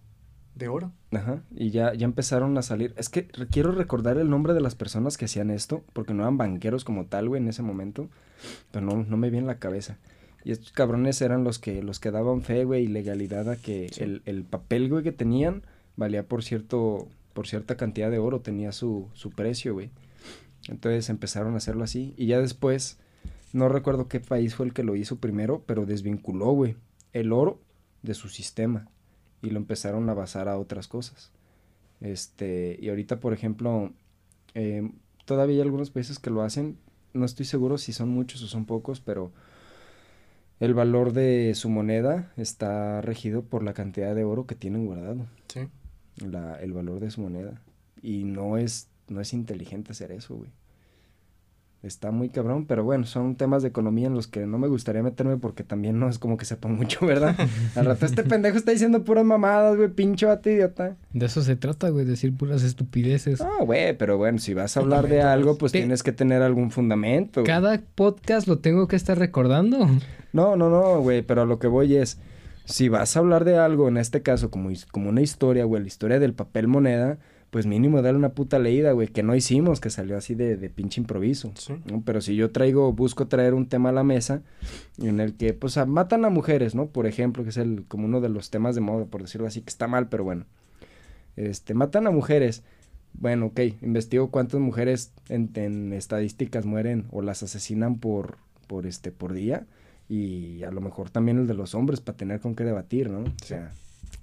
de 0.55 0.67
oro. 0.67 0.91
Ajá, 1.11 1.41
y 1.55 1.71
ya, 1.71 1.93
ya 1.93 2.05
empezaron 2.05 2.57
a 2.57 2.61
salir. 2.61 2.93
Es 2.97 3.09
que 3.09 3.27
quiero 3.27 3.71
recordar 3.71 4.17
el 4.17 4.29
nombre 4.29 4.53
de 4.53 4.61
las 4.61 4.75
personas 4.75 5.17
que 5.17 5.25
hacían 5.25 5.49
esto, 5.49 5.83
porque 5.93 6.13
no 6.13 6.23
eran 6.23 6.37
banqueros 6.37 6.83
como 6.85 7.05
tal, 7.05 7.29
güey, 7.29 7.41
en 7.41 7.47
ese 7.47 7.63
momento. 7.63 8.09
Pero 8.71 8.85
no, 8.85 9.03
no 9.03 9.17
me 9.17 9.29
viene 9.29 9.39
en 9.43 9.47
la 9.47 9.59
cabeza. 9.59 9.97
Y 10.43 10.51
estos 10.51 10.71
cabrones 10.71 11.21
eran 11.21 11.43
los 11.43 11.57
que, 11.59 11.81
los 11.81 11.99
que 11.99 12.11
daban 12.11 12.41
fe, 12.41 12.65
güey, 12.65 12.83
y 12.83 12.87
legalidad 12.87 13.49
a 13.49 13.55
que 13.55 13.89
Sí. 13.91 14.03
el, 14.03 14.21
el 14.25 14.43
papel, 14.43 14.89
güey, 14.89 15.03
que 15.03 15.11
tenían 15.11 15.63
valía 15.95 16.23
por 16.27 16.43
cierto, 16.43 17.07
por 17.33 17.47
cierta 17.47 17.77
cantidad 17.77 18.09
de 18.11 18.17
oro, 18.19 18.41
tenía 18.41 18.71
su, 18.71 19.07
su 19.13 19.29
precio, 19.29 19.73
güey. 19.73 19.91
Entonces 20.69 21.09
empezaron 21.09 21.53
a 21.53 21.57
hacerlo 21.57 21.83
así. 21.83 22.13
Y 22.17 22.27
ya 22.27 22.39
después, 22.39 22.97
no 23.53 23.69
recuerdo 23.69 24.07
qué 24.07 24.19
país 24.19 24.55
fue 24.55 24.65
el 24.65 24.73
que 24.73 24.83
lo 24.83 24.95
hizo 24.95 25.17
primero, 25.17 25.63
pero 25.65 25.85
desvinculó, 25.85 26.51
güey, 26.51 26.75
el 27.11 27.31
oro 27.31 27.59
de 28.01 28.13
su 28.13 28.27
sistema. 28.29 28.87
Y 29.43 29.51
lo 29.51 29.57
empezaron 29.57 30.09
a 30.09 30.15
basar 30.15 30.49
a 30.49 30.57
otras 30.57 30.87
cosas. 30.87 31.31
Este, 32.01 32.79
y 32.81 32.89
ahorita, 32.89 33.19
por 33.19 33.33
ejemplo, 33.33 33.91
eh, 34.55 34.89
todavía 35.25 35.57
hay 35.57 35.61
algunos 35.61 35.91
países 35.91 36.17
que 36.17 36.31
lo 36.31 36.41
hacen. 36.41 36.77
No 37.13 37.25
estoy 37.25 37.45
seguro 37.45 37.77
si 37.77 37.93
son 37.93 38.09
muchos 38.09 38.41
o 38.41 38.47
son 38.47 38.65
pocos, 38.65 38.99
pero 38.99 39.31
el 40.59 40.73
valor 40.73 41.13
de 41.13 41.53
su 41.55 41.69
moneda 41.69 42.31
está 42.37 43.01
regido 43.01 43.43
por 43.43 43.63
la 43.63 43.73
cantidad 43.73 44.15
de 44.15 44.23
oro 44.23 44.47
que 44.47 44.55
tienen 44.55 44.85
guardado. 44.85 45.27
Sí. 45.47 45.67
La, 46.25 46.55
el 46.55 46.73
valor 46.73 46.99
de 46.99 47.11
su 47.11 47.21
moneda. 47.21 47.61
Y 48.01 48.23
no 48.23 48.57
es, 48.57 48.87
no 49.07 49.21
es 49.21 49.33
inteligente 49.33 49.91
hacer 49.91 50.11
eso, 50.11 50.35
güey. 50.35 50.49
Está 51.83 52.11
muy 52.11 52.29
cabrón, 52.29 52.65
pero 52.65 52.85
bueno, 52.85 53.05
son 53.05 53.35
temas 53.35 53.61
de 53.61 53.67
economía 53.67 54.07
en 54.07 54.13
los 54.13 54.27
que 54.27 54.45
no 54.47 54.57
me 54.57 54.69
gustaría 54.69 55.03
meterme 55.03 55.35
porque 55.35 55.65
también 55.65 55.99
no 55.99 56.07
es 56.07 56.17
como 56.17 56.37
que 56.37 56.45
sepa 56.45 56.67
mucho, 56.69 57.05
¿verdad? 57.05 57.35
Al 57.75 57.85
rato 57.85 58.05
este 58.05 58.23
pendejo 58.23 58.55
está 58.57 58.71
diciendo 58.71 59.03
puras 59.03 59.25
mamadas, 59.25 59.75
güey, 59.75 59.89
pinche 59.89 60.25
vato 60.25 60.49
idiota. 60.49 60.95
De 61.11 61.25
eso 61.25 61.41
se 61.41 61.57
trata, 61.57 61.89
güey, 61.89 62.05
decir 62.05 62.33
puras 62.37 62.63
estupideces. 62.63 63.41
Ah, 63.41 63.63
güey, 63.65 63.97
pero 63.97 64.17
bueno, 64.17 64.37
si 64.39 64.53
vas 64.53 64.77
a 64.77 64.79
hablar 64.79 65.09
de 65.09 65.21
algo, 65.21 65.57
pues 65.57 65.73
Te- 65.73 65.79
tienes 65.79 66.03
que 66.03 66.13
tener 66.13 66.41
algún 66.41 66.71
fundamento. 66.71 67.43
Cada 67.43 67.81
podcast 67.95 68.47
lo 68.47 68.59
tengo 68.59 68.87
que 68.87 68.95
estar 68.95 69.19
recordando. 69.19 69.85
No, 70.31 70.55
no, 70.55 70.69
no, 70.69 71.01
güey, 71.01 71.21
pero 71.21 71.41
a 71.41 71.45
lo 71.45 71.59
que 71.59 71.67
voy 71.67 71.97
es, 71.97 72.17
si 72.63 72.87
vas 72.87 73.17
a 73.17 73.19
hablar 73.19 73.43
de 73.43 73.57
algo, 73.57 73.89
en 73.89 73.97
este 73.97 74.21
caso, 74.21 74.49
como, 74.49 74.69
como 74.91 75.09
una 75.09 75.19
historia, 75.21 75.65
güey, 75.65 75.81
la 75.81 75.87
historia 75.89 76.19
del 76.19 76.33
papel 76.33 76.69
moneda, 76.69 77.17
pues 77.53 77.67
mínimo 77.67 78.01
dale 78.01 78.17
una 78.17 78.29
puta 78.33 78.57
leída, 78.57 78.93
güey, 78.93 79.09
que 79.09 79.21
no 79.21 79.35
hicimos, 79.35 79.79
que 79.79 79.91
salió 79.91 80.17
así 80.17 80.33
de, 80.33 80.57
de 80.57 80.69
pinche 80.71 80.99
improviso. 80.99 81.51
Sí. 81.55 81.75
¿no? 81.85 82.01
Pero 82.03 82.19
si 82.19 82.35
yo 82.35 82.49
traigo, 82.49 82.91
busco 82.93 83.27
traer 83.27 83.53
un 83.53 83.67
tema 83.69 83.89
a 83.89 83.91
la 83.91 84.03
mesa 84.03 84.41
en 84.97 85.19
el 85.19 85.35
que, 85.35 85.53
pues, 85.53 85.77
a- 85.77 85.85
matan 85.85 86.25
a 86.25 86.31
mujeres, 86.31 86.73
¿no? 86.73 86.87
Por 86.87 87.05
ejemplo, 87.05 87.43
que 87.43 87.51
es 87.51 87.57
el, 87.57 87.85
como 87.87 88.05
uno 88.05 88.21
de 88.21 88.29
los 88.29 88.49
temas 88.49 88.73
de 88.73 88.81
moda, 88.81 89.05
por 89.05 89.21
decirlo 89.21 89.45
así, 89.45 89.61
que 89.61 89.69
está 89.69 89.87
mal, 89.87 90.09
pero 90.09 90.23
bueno. 90.23 90.45
Este, 91.35 91.75
matan 91.75 92.07
a 92.07 92.11
mujeres. 92.11 92.63
Bueno, 93.13 93.45
ok, 93.45 93.59
investigo 93.83 94.31
cuántas 94.31 94.59
mujeres 94.59 95.11
en, 95.29 95.51
en 95.53 95.93
estadísticas 95.93 96.65
mueren 96.65 97.05
o 97.11 97.21
las 97.21 97.43
asesinan 97.43 97.99
por, 97.99 98.37
por, 98.65 98.87
este, 98.87 99.11
por 99.11 99.31
día. 99.33 99.67
Y 100.09 100.63
a 100.63 100.71
lo 100.71 100.81
mejor 100.81 101.11
también 101.11 101.37
el 101.37 101.45
de 101.45 101.53
los 101.53 101.75
hombres 101.75 102.01
para 102.01 102.17
tener 102.17 102.39
con 102.39 102.55
qué 102.55 102.63
debatir, 102.63 103.11
¿no? 103.11 103.19
O 103.19 103.45
sea, 103.45 103.71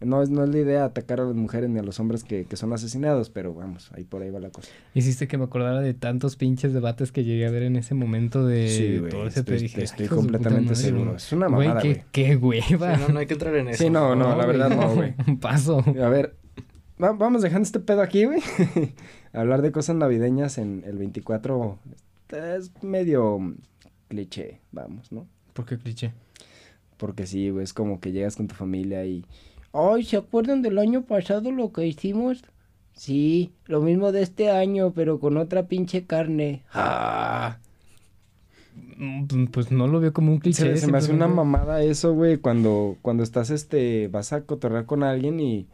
No 0.00 0.23
es, 0.23 0.30
no 0.30 0.42
es 0.45 0.49
la 0.50 0.59
idea 0.59 0.85
atacar 0.85 1.21
a 1.21 1.25
las 1.25 1.35
mujeres 1.35 1.69
ni 1.69 1.78
a 1.78 1.83
los 1.83 2.00
hombres 2.00 2.25
que, 2.25 2.47
que 2.47 2.57
son 2.57 2.73
asesinados, 2.73 3.28
pero 3.28 3.52
vamos, 3.52 3.90
ahí 3.92 4.04
por 4.04 4.23
ahí 4.23 4.30
va 4.30 4.40
la 4.40 4.49
cosa. 4.49 4.71
Hiciste 4.95 5.28
que 5.28 5.37
me 5.37 5.45
acordara 5.45 5.80
de 5.80 5.92
tantos 5.92 6.37
pinches 6.37 6.73
debates 6.73 7.12
que 7.12 7.23
llegué 7.23 7.47
a 7.47 7.50
ver 7.50 7.64
en 7.64 7.76
ese 7.76 7.92
momento 7.95 8.47
de 8.47 8.69
Sí, 8.69 8.99
güey, 8.99 9.11
todo 9.11 9.26
ese 9.26 9.40
estoy-. 9.40 9.59
Dije, 9.59 9.83
estoy 9.83 10.04
"Ay, 10.04 10.07
hijos 10.07 10.16
de 10.19 10.23
puta 10.23 10.38
completamente 10.38 10.71
madre, 10.73 10.83
seguro. 10.83 11.04
güey". 11.04 11.16
Es 11.16 11.33
una 11.33 11.49
mamada, 11.50 11.83
qué, 11.83 11.88
güey. 11.92 12.04
qué 12.12 12.37
hueva. 12.37 12.97
Sí, 12.97 13.02
no, 13.02 13.09
no 13.12 13.19
hay 13.19 13.26
que 13.26 13.35
entrar 13.35 13.54
en 13.57 13.69
eso. 13.69 13.83
Sí, 13.85 13.90
no, 13.90 14.16
no, 14.16 14.35
la 14.37 14.47
verdad 14.47 14.71
no, 14.71 14.95
güey. 14.95 15.14
Paso. 15.40 15.80
A 16.02 16.09
ver, 16.09 16.35
va- 17.02 17.12
vamos 17.12 17.42
dejando 17.42 17.64
este 17.66 17.80
pedo 17.80 18.00
aquí, 18.00 18.25
güey. 18.25 18.40
Hablar 19.35 19.61
de 19.61 19.71
cosas 19.71 19.97
navideñas 19.97 20.57
en 20.57 20.83
el 20.87 20.97
24 20.97 21.78
es 22.30 22.73
medio 22.83 23.54
cliché, 24.09 24.61
vamos, 24.73 25.12
¿no? 25.12 25.26
¿Por 25.52 25.66
qué 25.66 25.76
cliché? 25.76 26.12
Porque 26.97 27.26
sí, 27.26 27.50
güey, 27.50 27.64
es 27.64 27.73
como 27.75 28.00
que 28.00 28.12
llegas 28.12 28.37
con 28.37 28.49
tu 28.49 28.54
familia 28.54 29.04
y... 29.04 29.25
Ay, 29.72 30.04
¿se 30.04 30.16
acuerdan 30.16 30.62
del 30.62 30.78
año 30.78 31.02
pasado 31.02 31.52
lo 31.52 31.72
que 31.72 31.86
hicimos? 31.86 32.44
Sí, 32.92 33.52
lo 33.66 33.80
mismo 33.80 34.12
de 34.12 34.22
este 34.22 34.50
año, 34.50 34.92
pero 34.94 35.20
con 35.20 35.36
otra 35.36 35.68
pinche 35.68 36.04
carne. 36.04 36.62
Ah. 36.72 37.58
Pues 39.52 39.70
no 39.70 39.86
lo 39.86 40.00
veo 40.00 40.12
como 40.12 40.32
un 40.32 40.38
cliché. 40.38 40.76
Se, 40.76 40.86
se 40.86 40.92
me 40.92 40.98
hace 40.98 41.12
una 41.12 41.28
mamada 41.28 41.82
eso, 41.82 42.12
güey, 42.14 42.36
cuando, 42.36 42.98
cuando 43.00 43.22
estás, 43.22 43.50
este, 43.50 44.08
vas 44.08 44.32
a 44.32 44.42
cotorrear 44.42 44.86
con 44.86 45.02
alguien 45.02 45.40
y... 45.40 45.66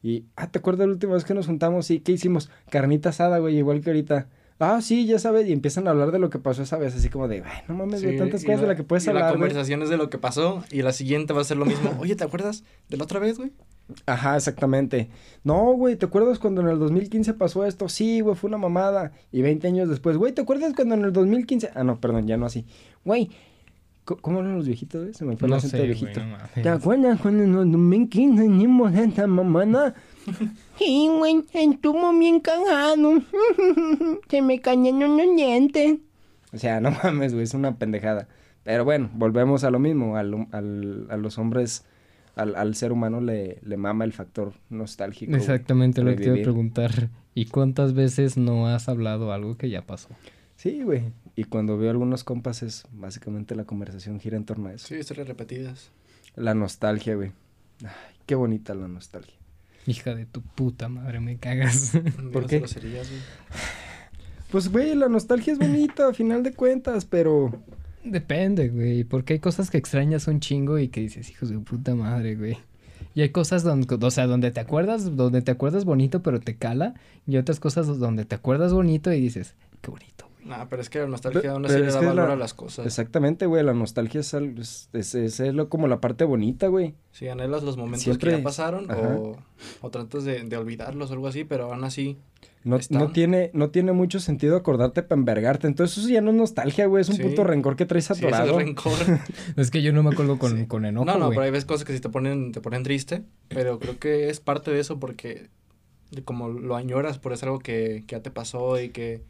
Y, 0.00 0.26
ah, 0.36 0.48
¿te 0.48 0.60
acuerdas 0.60 0.86
la 0.86 0.92
última 0.92 1.14
vez 1.14 1.24
que 1.24 1.34
nos 1.34 1.46
juntamos? 1.46 1.86
Sí, 1.86 2.00
¿qué 2.00 2.12
hicimos? 2.12 2.50
Carnita 2.70 3.08
asada, 3.08 3.38
güey, 3.38 3.56
igual 3.58 3.80
que 3.80 3.90
ahorita. 3.90 4.28
Ah, 4.60 4.80
sí, 4.82 5.06
ya 5.06 5.20
sabes, 5.20 5.46
y 5.48 5.52
empiezan 5.52 5.86
a 5.86 5.90
hablar 5.90 6.10
de 6.10 6.18
lo 6.18 6.30
que 6.30 6.40
pasó 6.40 6.62
esa 6.62 6.76
vez, 6.78 6.94
así 6.96 7.08
como 7.08 7.28
de, 7.28 7.44
ay, 7.44 7.62
no 7.68 7.74
mames, 7.74 8.00
Sí, 8.00 8.16
tantas 8.16 8.42
cosas 8.44 8.56
de 8.60 8.66
la- 8.66 8.68
las 8.72 8.76
que 8.76 8.82
puedes 8.82 9.04
y 9.04 9.06
La 9.06 9.12
hablar, 9.12 9.24
güey. 9.36 9.38
conversación 9.50 9.82
es 9.82 9.88
de 9.88 9.96
lo 9.96 10.10
que 10.10 10.18
pasó 10.18 10.64
y 10.72 10.82
la 10.82 10.92
siguiente 10.92 11.32
va 11.32 11.42
a 11.42 11.44
ser 11.44 11.56
lo 11.58 11.64
mismo. 11.64 11.90
Oye, 12.00 12.16
¿te 12.16 12.24
acuerdas 12.24 12.64
de 12.88 12.96
la 12.96 13.04
otra 13.04 13.20
vez, 13.20 13.38
güey? 13.38 13.52
Ajá, 14.04 14.36
exactamente. 14.36 15.10
No, 15.44 15.72
güey, 15.74 15.94
¿te 15.96 16.06
acuerdas 16.06 16.38
cuando 16.40 16.60
en 16.60 16.68
el 16.68 16.78
2015 16.80 17.34
pasó 17.34 17.64
esto? 17.64 17.88
Sí, 17.88 18.20
güey, 18.20 18.34
fue 18.34 18.48
una 18.48 18.58
mamada. 18.58 19.12
Y 19.32 19.42
20 19.42 19.68
años 19.68 19.88
después, 19.88 20.16
güey, 20.16 20.32
¿te 20.32 20.42
acuerdas 20.42 20.72
cuando 20.74 20.94
en 20.96 21.04
el 21.04 21.12
2015? 21.12 21.70
Ah, 21.74 21.84
no, 21.84 22.00
perdón, 22.00 22.26
ya 22.26 22.36
no 22.36 22.44
así. 22.46 22.66
Güey, 23.04 23.30
¿cómo- 24.04 24.20
¿cómo 24.20 24.38
hablan 24.40 24.56
los 24.56 24.66
viejitos, 24.66 25.02
güey? 25.02 25.14
Se 25.14 25.24
me 25.24 25.36
fue 25.36 25.46
el 25.46 25.50
No 25.50 25.56
acento 25.56 25.76
sé, 25.76 25.82
de 25.84 25.88
güey, 25.94 26.00
viejito. 26.02 26.26
no. 26.26 26.36
¿Te 26.62 26.68
acuerdas 26.68 27.20
cuando 27.20 27.44
en 27.44 27.54
el 27.56 27.70
2015 27.70 28.44
hicimos 28.44 28.92
esta 28.94 29.26
mamada? 29.28 29.94
Sí, 30.78 31.08
güey, 31.10 31.44
estuvo 31.54 32.16
bien 32.18 32.38
cagado. 32.40 33.20
Se 34.30 34.42
me 34.42 34.60
cañaron 34.60 35.16
los 35.16 35.36
dientes. 35.36 35.98
O 36.52 36.58
sea, 36.58 36.80
no 36.80 36.90
mames, 36.92 37.32
güey, 37.32 37.44
es 37.44 37.54
una 37.54 37.76
pendejada. 37.78 38.28
Pero 38.62 38.84
bueno, 38.84 39.10
volvemos 39.14 39.64
a 39.64 39.70
lo 39.70 39.78
mismo. 39.80 40.16
Al, 40.16 40.46
al- 40.52 41.06
a 41.10 41.16
los 41.16 41.36
hombres, 41.38 41.84
al, 42.36 42.54
al 42.54 42.74
ser 42.76 42.92
humano 42.92 43.20
le, 43.20 43.58
le 43.62 43.76
mama 43.76 44.04
el 44.04 44.12
factor 44.12 44.52
nostálgico. 44.70 45.34
Exactamente 45.34 46.02
lo 46.02 46.10
que 46.10 46.16
te 46.16 46.24
iba 46.26 46.34
a 46.38 46.42
preguntar. 46.42 47.08
¿Y 47.34 47.46
cuántas 47.46 47.92
veces 47.94 48.36
no 48.36 48.68
has 48.68 48.88
hablado 48.88 49.32
algo 49.32 49.56
que 49.56 49.70
ya 49.70 49.82
pasó? 49.82 50.08
Sí, 50.56 50.82
güey. 50.82 51.02
Y 51.34 51.44
cuando 51.44 51.76
veo 51.78 51.90
algunos 51.90 52.24
compas 52.24 52.62
es 52.62 52.84
básicamente 52.92 53.54
la 53.56 53.64
conversación 53.64 54.20
gira 54.20 54.36
en 54.36 54.44
torno 54.44 54.68
a 54.68 54.72
eso. 54.74 54.86
Sí, 54.88 54.94
historias 54.96 55.28
repetidas. 55.28 55.90
La 56.36 56.54
nostalgia, 56.54 57.14
güey. 57.16 57.32
Ay, 57.84 58.16
qué 58.26 58.34
bonita 58.34 58.74
la 58.74 58.86
nostalgia. 58.88 59.34
Hija 59.88 60.14
de 60.14 60.26
tu 60.26 60.42
puta 60.42 60.90
madre, 60.90 61.18
me 61.18 61.38
cagas. 61.38 61.92
¿Por 62.32 62.46
qué? 62.46 62.58
groserías, 62.58 63.08
güey. 63.08 63.22
Pues, 64.50 64.70
güey, 64.70 64.94
la 64.94 65.08
nostalgia 65.08 65.54
es 65.54 65.58
bonita 65.58 66.08
a 66.08 66.12
final 66.12 66.42
de 66.42 66.52
cuentas, 66.52 67.06
pero... 67.06 67.50
Depende, 68.04 68.68
güey. 68.68 69.04
Porque 69.04 69.34
hay 69.34 69.38
cosas 69.38 69.70
que 69.70 69.78
extrañas 69.78 70.28
un 70.28 70.40
chingo 70.40 70.78
y 70.78 70.88
que 70.88 71.00
dices, 71.00 71.30
hijos 71.30 71.48
de 71.48 71.58
puta 71.58 71.94
madre, 71.94 72.36
güey. 72.36 72.58
Y 73.14 73.22
hay 73.22 73.30
cosas 73.30 73.62
donde, 73.62 73.94
o 73.94 74.10
sea, 74.10 74.26
donde 74.26 74.50
te 74.50 74.60
acuerdas, 74.60 75.16
donde 75.16 75.40
te 75.40 75.50
acuerdas 75.50 75.86
bonito, 75.86 76.22
pero 76.22 76.38
te 76.38 76.54
cala. 76.54 76.92
Y 77.26 77.38
otras 77.38 77.58
cosas 77.58 77.98
donde 77.98 78.26
te 78.26 78.34
acuerdas 78.34 78.74
bonito 78.74 79.10
y 79.10 79.20
dices, 79.20 79.54
qué 79.80 79.90
bonito. 79.90 80.27
Nah, 80.48 80.64
pero 80.70 80.80
es 80.80 80.88
que 80.88 80.98
la 81.00 81.06
nostalgia 81.06 81.52
aún 81.52 81.66
así 81.66 81.78
le 81.78 81.88
es 81.88 81.94
da 81.94 82.00
valor 82.00 82.28
la- 82.28 82.32
a 82.32 82.36
las 82.36 82.54
cosas. 82.54 82.86
Exactamente, 82.86 83.44
güey, 83.46 83.62
la 83.62 83.74
nostalgia 83.74 84.20
es, 84.20 84.32
es, 84.32 84.88
es- 84.94 85.14
es- 85.14 85.42
como 85.68 85.88
la 85.88 86.00
parte 86.00 86.24
bonita, 86.24 86.68
güey. 86.68 86.94
Si 87.12 87.28
anhelas 87.28 87.62
los 87.62 87.76
momentos 87.76 88.02
Siempre- 88.04 88.30
que 88.30 88.38
ya 88.38 88.42
pasaron 88.42 88.90
o, 88.90 89.36
o 89.82 89.90
tratas 89.90 90.24
de, 90.24 90.42
de 90.44 90.56
olvidarlos 90.56 91.10
o 91.10 91.12
algo 91.12 91.26
así, 91.28 91.44
pero 91.44 91.72
aún 91.72 91.84
así... 91.84 92.16
No, 92.64 92.76
Están. 92.76 92.98
no, 92.98 93.12
tiene, 93.12 93.50
no 93.54 93.70
tiene 93.70 93.92
mucho 93.92 94.20
sentido 94.20 94.56
acordarte 94.56 95.02
para 95.02 95.18
envergarte. 95.18 95.66
Entonces 95.68 95.98
eso 95.98 96.08
ya 96.08 96.20
no 96.20 96.30
es 96.30 96.36
nostalgia, 96.36 96.86
güey, 96.86 97.02
es 97.02 97.08
un 97.08 97.16
Sí. 97.16 97.22
puto 97.22 97.44
rencor 97.44 97.76
que 97.76 97.86
traes 97.86 98.06
Sí, 98.06 98.14
atorado. 98.14 98.50
es 98.58 98.66
rencor. 98.66 98.92
Es 99.56 99.70
que 99.70 99.80
yo 99.82 99.92
no 99.92 100.02
me 100.02 100.10
acuerdo 100.10 100.38
con, 100.38 100.56
Sí. 100.56 100.66
con 100.66 100.84
enojo, 100.84 101.04
no, 101.04 101.14
no, 101.18 101.26
güey. 101.26 101.36
pero 101.36 101.44
hay 101.44 101.50
veces 101.50 101.64
cosas 101.66 101.84
que 101.84 101.92
sí 101.94 102.00
te 102.00 102.08
ponen, 102.08 102.52
te 102.52 102.60
ponen 102.60 102.82
triste, 102.82 103.22
pero 103.48 103.78
creo 103.78 103.98
que 103.98 104.28
es 104.28 104.40
parte 104.40 104.70
de 104.72 104.80
eso 104.80 104.98
porque 104.98 105.48
de 106.10 106.22
como 106.24 106.48
lo 106.48 106.74
añoras 106.76 107.18
por 107.18 107.32
es 107.32 107.42
algo 107.42 107.58
que, 107.58 108.04
que 108.06 108.16
ya 108.16 108.22
te 108.22 108.30
pasó 108.30 108.80
y 108.80 108.88
que 108.90 109.22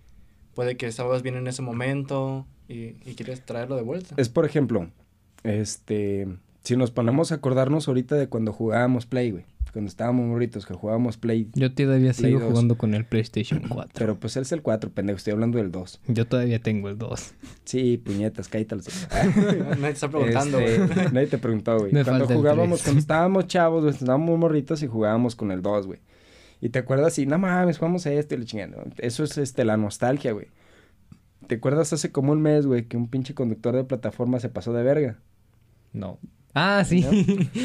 puede 0.55 0.77
que 0.77 0.87
estabas 0.87 1.23
bien 1.23 1.37
en 1.37 1.47
ese 1.47 1.63
momento 1.63 2.47
y, 2.69 2.95
y 3.09 3.15
quieres 3.17 3.45
traerlo 3.45 3.77
de 3.77 3.83
vuelta. 3.83 4.15
Es 4.19 4.29
por 4.29 4.45
ejemplo, 4.45 4.89
este, 5.45 6.27
si 6.65 6.77
nos 6.77 6.91
ponemos 6.91 7.33
a 7.33 7.37
acordarnos 7.37 7.89
ahorita 7.89 8.15
de 8.17 8.29
cuando 8.29 8.53
jugábamos 8.53 9.07
Play, 9.07 9.31
güey. 9.31 9.45
Cuando 9.71 9.91
estábamos 9.91 10.27
morritos, 10.27 10.65
que 10.67 10.73
jugábamos 10.75 11.19
Play. 11.19 11.51
Yo 11.55 11.73
todavía 11.73 12.13
Play 12.13 12.31
sigo 12.33 12.41
2. 12.41 12.49
jugando 12.51 12.79
con 12.79 12.95
el 12.95 13.05
PlayStation 13.05 13.61
4. 13.69 13.93
Pero 13.97 14.19
pues 14.19 14.37
es 14.37 14.51
el 14.51 14.63
4, 14.63 14.91
pendejo, 14.91 15.19
estoy 15.19 15.35
hablando 15.35 15.59
del 15.59 15.71
2. 15.71 16.01
Yo 16.09 16.27
todavía 16.27 16.59
tengo 16.59 16.89
el 16.89 16.97
2. 16.99 17.35
Sí, 17.65 17.99
puñetas, 17.99 18.49
cállate 18.49 18.77
los. 18.77 18.87
Nadie 19.13 19.79
te 19.81 19.89
está 19.91 20.09
preguntando, 20.11 20.59
Este, 20.59 20.95
güey. 20.95 21.13
nadie 21.13 21.27
te 21.29 21.39
preguntó, 21.39 21.79
güey. 21.79 21.93
Cuando 22.03 22.27
jugábamos, 22.27 22.83
cuando 22.83 22.99
estábamos 22.99 23.47
chavos, 23.47 23.83
güey, 23.85 23.95
estábamos 23.95 24.39
morritos 24.39 24.83
y 24.83 24.87
jugábamos 24.87 25.37
con 25.37 25.53
el 25.53 25.61
2, 25.63 25.87
güey. 25.87 26.01
Y 26.61 26.71
te 26.71 26.79
acuerdas 26.81 27.19
y, 27.19 27.27
no 27.27 27.39
mames, 27.39 27.79
jugamos 27.79 28.07
a 28.07 28.13
esto 28.13 28.35
y 28.35 28.39
le 28.39 28.45
chingando. 28.45 28.83
Eso 28.99 29.25
es 29.25 29.39
este, 29.39 29.65
la 29.65 29.77
nostalgia, 29.77 30.33
güey. 30.33 30.49
¿Te 31.47 31.57
acuerdas 31.57 31.93
hace 31.93 32.13
como 32.13 32.33
un 32.33 32.43
mes, 32.43 32.67
güey, 32.67 32.87
que 32.89 32.97
un 32.97 33.09
pinche 33.09 33.35
conductor 33.35 33.75
de 33.75 33.85
plataforma 33.85 34.41
se 34.41 34.49
pasó 34.49 34.73
de 34.73 34.83
verga? 34.83 35.19
No. 35.93 36.19
Ah, 36.55 36.83
sí. 36.85 37.05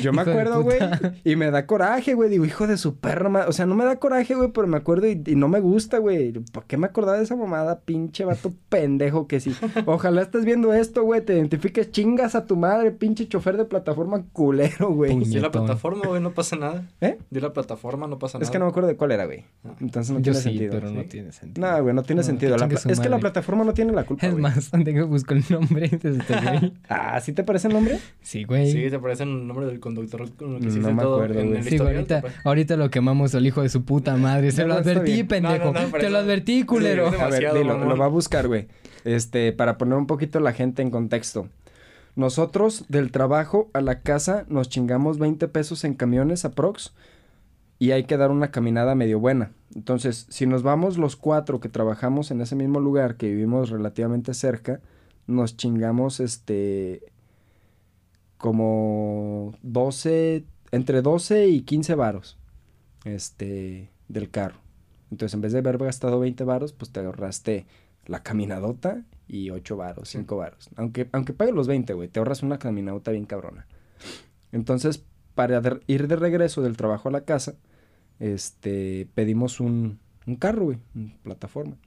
Yo 0.04 0.14
me 0.14 0.22
acuerdo, 0.22 0.62
güey, 0.62 0.78
y 1.24 1.36
me 1.36 1.50
da 1.52 1.66
coraje, 1.66 2.14
güey. 2.14 2.30
Digo, 2.30 2.46
hijo 2.46 2.68
de 2.68 2.78
su 2.78 2.96
perra, 2.98 3.30
ma-". 3.30 3.46
o 3.48 3.52
sea, 3.52 3.66
no 3.66 3.76
me 3.76 3.86
da 3.86 3.96
coraje, 3.96 4.36
güey, 4.36 4.52
pero 4.52 4.68
me 4.68 4.78
acuerdo 4.78 5.08
y, 5.08 5.22
y 5.26 5.36
no 5.36 5.48
me 5.48 5.60
gusta, 5.62 5.98
güey. 5.98 6.34
¿Por 6.34 6.66
qué 6.66 6.78
me 6.78 6.88
acordaba 6.88 7.18
de 7.18 7.24
esa 7.24 7.36
mamada, 7.36 7.80
pinche 7.80 8.26
vato 8.26 8.54
pendejo 8.70 9.28
que 9.28 9.40
sí? 9.40 9.56
Ojalá 9.86 10.22
estés 10.22 10.46
viendo 10.46 10.74
esto, 10.74 11.04
güey, 11.04 11.22
te 11.22 11.34
identifiques, 11.34 11.92
chingas 11.92 12.36
a 12.36 12.46
tu 12.46 12.56
madre, 12.56 12.92
pinche 12.92 13.28
chofer 13.28 13.58
de 13.58 13.66
plataforma 13.66 14.24
culero, 14.34 14.92
güey. 14.92 15.18
Di 15.24 15.40
la 15.40 15.50
plataforma, 15.52 16.04
güey, 16.08 16.22
no 16.22 16.34
pasa 16.34 16.56
nada. 16.56 16.88
¿Eh? 17.02 17.18
Di 17.30 17.40
la 17.40 17.54
plataforma, 17.54 18.08
no 18.08 18.20
pasa 18.20 18.38
nada. 18.38 18.44
Es 18.46 18.52
que 18.52 18.60
no 18.60 18.66
me 18.66 18.70
acuerdo 18.72 18.90
de 18.90 18.96
cuál 18.96 19.12
era, 19.12 19.26
güey. 19.26 19.46
Ah. 19.66 19.76
Entonces 19.80 20.12
no 20.14 20.20
Yo 20.20 20.34
tiene 20.34 20.38
sí, 20.40 20.44
sentido. 20.50 20.72
pero 20.72 20.92
no 20.92 21.04
tiene 21.06 21.32
sentido. 21.32 21.68
No, 21.68 21.82
güey, 21.82 21.96
no 21.96 22.04
tiene 22.04 22.22
No, 22.22 22.26
sentido. 22.26 22.56
que 22.56 22.60
La 22.68 22.92
es 22.92 23.00
que 23.00 23.10
la 23.10 23.20
plataforma 23.20 23.64
no 23.64 23.74
tiene 23.74 23.92
la 23.94 24.04
culpa, 24.04 24.28
Es 24.28 24.38
más, 24.38 24.72
tengo 24.84 25.08
busco 25.08 25.34
el 25.34 25.44
nombre 25.50 25.88
de 25.90 25.96
este 26.10 26.20
güey. 26.20 26.74
Ah, 26.90 27.20
¿sí 27.22 27.34
te 27.34 27.44
parece 27.44 27.68
el 27.70 27.74
nombre? 27.74 28.00
Sí, 28.22 28.44
güey. 28.44 28.72
Sí, 28.72 28.83
te 28.90 29.00
parece 29.00 29.24
el 29.24 29.48
nombre 29.48 29.66
del 29.66 29.80
conductor 29.80 30.30
con 30.36 30.54
lo 30.54 30.60
que 30.60 30.66
No 30.66 30.72
hiciste 30.72 30.94
me 30.94 31.02
todo 31.02 31.16
acuerdo, 31.16 31.40
en 31.40 31.56
el 31.56 31.64
Sí, 31.64 31.76
historial. 31.76 31.96
ahorita, 31.96 32.24
ahorita 32.44 32.78
lo 32.78 32.90
quemamos 32.90 33.34
al 33.36 33.46
hijo 33.46 33.62
de 33.62 33.70
su 33.70 33.84
puta 33.86 34.16
madre. 34.18 34.52
Se 34.52 34.62
No, 34.64 34.70
lo 34.70 34.74
no, 34.76 34.80
advertí, 34.80 35.12
bien. 35.14 35.28
pendejo. 35.28 35.66
No, 35.72 35.74
no, 35.82 35.88
no, 35.88 35.98
Te 35.98 36.10
lo 36.10 36.18
advertí, 36.20 36.64
culero. 36.64 37.12
Sí, 37.12 37.18
A 37.20 37.28
ver, 37.30 37.54
dilo, 37.54 37.78
lo 37.78 37.98
va 37.98 38.06
a 38.06 38.10
buscar, 38.10 38.48
güey. 38.48 38.68
Este, 39.06 39.52
para 39.54 39.78
poner 39.78 39.98
un 39.98 40.08
poquito 40.08 40.38
a 40.40 40.42
la 40.42 40.54
gente 40.54 40.82
en 40.82 40.90
contexto. 40.92 41.48
Nosotros 42.16 42.86
del 42.90 43.12
trabajo 43.12 43.70
a 43.74 43.82
la 43.82 44.02
casa 44.02 44.46
nos 44.48 44.70
chingamos 44.70 45.18
20 45.18 45.48
pesos 45.48 45.84
en 45.84 45.96
camiones 45.96 46.46
aprox 46.46 46.94
y 47.80 47.92
hay 47.92 48.04
que 48.04 48.18
dar 48.18 48.30
una 48.32 48.52
caminada 48.52 48.94
medio 48.96 49.20
buena. 49.20 49.52
Entonces, 49.76 50.28
si 50.30 50.46
nos 50.46 50.62
vamos 50.62 50.98
los 50.98 51.16
cuatro 51.16 51.60
que 51.60 51.70
trabajamos 51.70 52.30
en 52.30 52.40
ese 52.42 52.56
mismo 52.56 52.80
lugar, 52.80 53.16
que 53.18 53.30
vivimos 53.30 53.72
relativamente 53.72 54.34
cerca, 54.36 54.80
nos 55.26 55.58
chingamos 55.58 56.20
este 56.20 57.02
como 58.44 59.54
12, 59.62 60.44
entre 60.72 61.02
12 61.02 61.48
y 61.48 61.62
15 61.62 61.96
varos 61.96 62.38
este 63.06 63.90
del 64.10 64.30
carro. 64.30 64.58
Entonces, 65.12 65.34
en 65.34 65.40
vez 65.40 65.54
de 65.54 65.60
haber 65.60 65.78
gastado 65.78 66.20
20 66.20 66.44
varos, 66.44 66.74
pues 66.74 66.92
te 66.92 67.00
ahorraste 67.00 67.66
la 68.06 68.22
caminadota 68.22 69.06
y 69.30 69.50
8 69.50 69.78
varos, 69.78 70.10
Sí. 70.10 70.18
5 70.18 70.36
varos. 70.36 70.70
Aunque, 70.76 71.08
aunque 71.14 71.32
pagues 71.32 71.56
los 71.56 71.68
20, 71.70 71.94
güey, 71.94 72.10
te 72.10 72.20
ahorras 72.20 72.44
una 72.44 72.60
caminadota 72.60 73.12
bien 73.12 73.24
cabrona. 73.26 73.66
Entonces, 74.52 75.06
para 75.36 75.62
de- 75.62 75.80
ir 75.88 76.10
de 76.10 76.18
regreso 76.18 76.62
del 76.62 76.76
trabajo 76.76 77.08
a 77.08 77.14
la 77.14 77.22
casa, 77.24 77.56
este, 78.20 79.08
pedimos 79.14 79.62
un, 79.62 80.00
un 80.28 80.36
carro, 80.36 80.66
güey, 80.66 80.80
una 80.96 81.16
plataforma. 81.24 81.78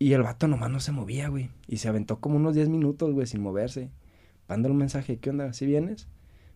Y 0.00 0.14
el 0.14 0.24
vato 0.24 0.48
nomás 0.48 0.70
no 0.70 0.80
se 0.80 0.90
movía, 0.90 1.28
güey. 1.28 1.50
Y 1.68 1.76
se 1.76 1.88
aventó 1.88 2.18
como 2.18 2.34
unos 2.38 2.56
10 2.56 2.68
minutos, 2.70 3.12
güey, 3.12 3.28
sin 3.28 3.40
moverse. 3.40 3.88
Mándale 4.48 4.72
un 4.72 4.78
mensaje, 4.78 5.18
¿qué 5.18 5.30
onda? 5.30 5.52
¿Sí 5.52 5.66
vienes? 5.66 6.08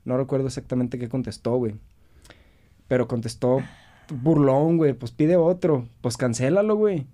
No 0.04 0.16
recuerdo 0.16 0.46
exactamente 0.46 0.98
qué 0.98 1.08
contestó, 1.08 1.56
güey. 1.56 1.74
Pero 2.88 3.08
contestó 3.08 3.60
burlón, 4.10 4.76
güey. 4.76 4.92
Pues 4.92 5.12
pide 5.12 5.36
otro. 5.36 5.88
Pues 6.00 6.16
cancélalo, 6.16 6.76
güey. 6.76 7.06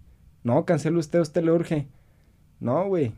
No, 0.42 0.64
cancela 0.64 0.98
usted, 0.98 1.20
usted 1.20 1.42
le 1.42 1.52
urge. 1.52 1.88
No, 2.60 2.86
güey. 2.86 3.12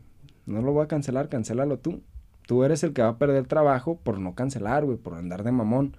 No 0.45 0.61
lo 0.61 0.73
voy 0.73 0.83
a 0.83 0.87
cancelar, 0.87 1.29
cancélalo 1.29 1.79
tú. 1.79 2.01
Tú 2.47 2.63
eres 2.63 2.83
el 2.83 2.93
que 2.93 3.03
va 3.03 3.09
a 3.09 3.17
perder 3.17 3.45
trabajo 3.45 3.99
por 4.03 4.19
no 4.19 4.33
cancelar, 4.33 4.85
güey, 4.85 4.97
por 4.97 5.13
andar 5.13 5.43
de 5.43 5.51
mamón. 5.51 5.95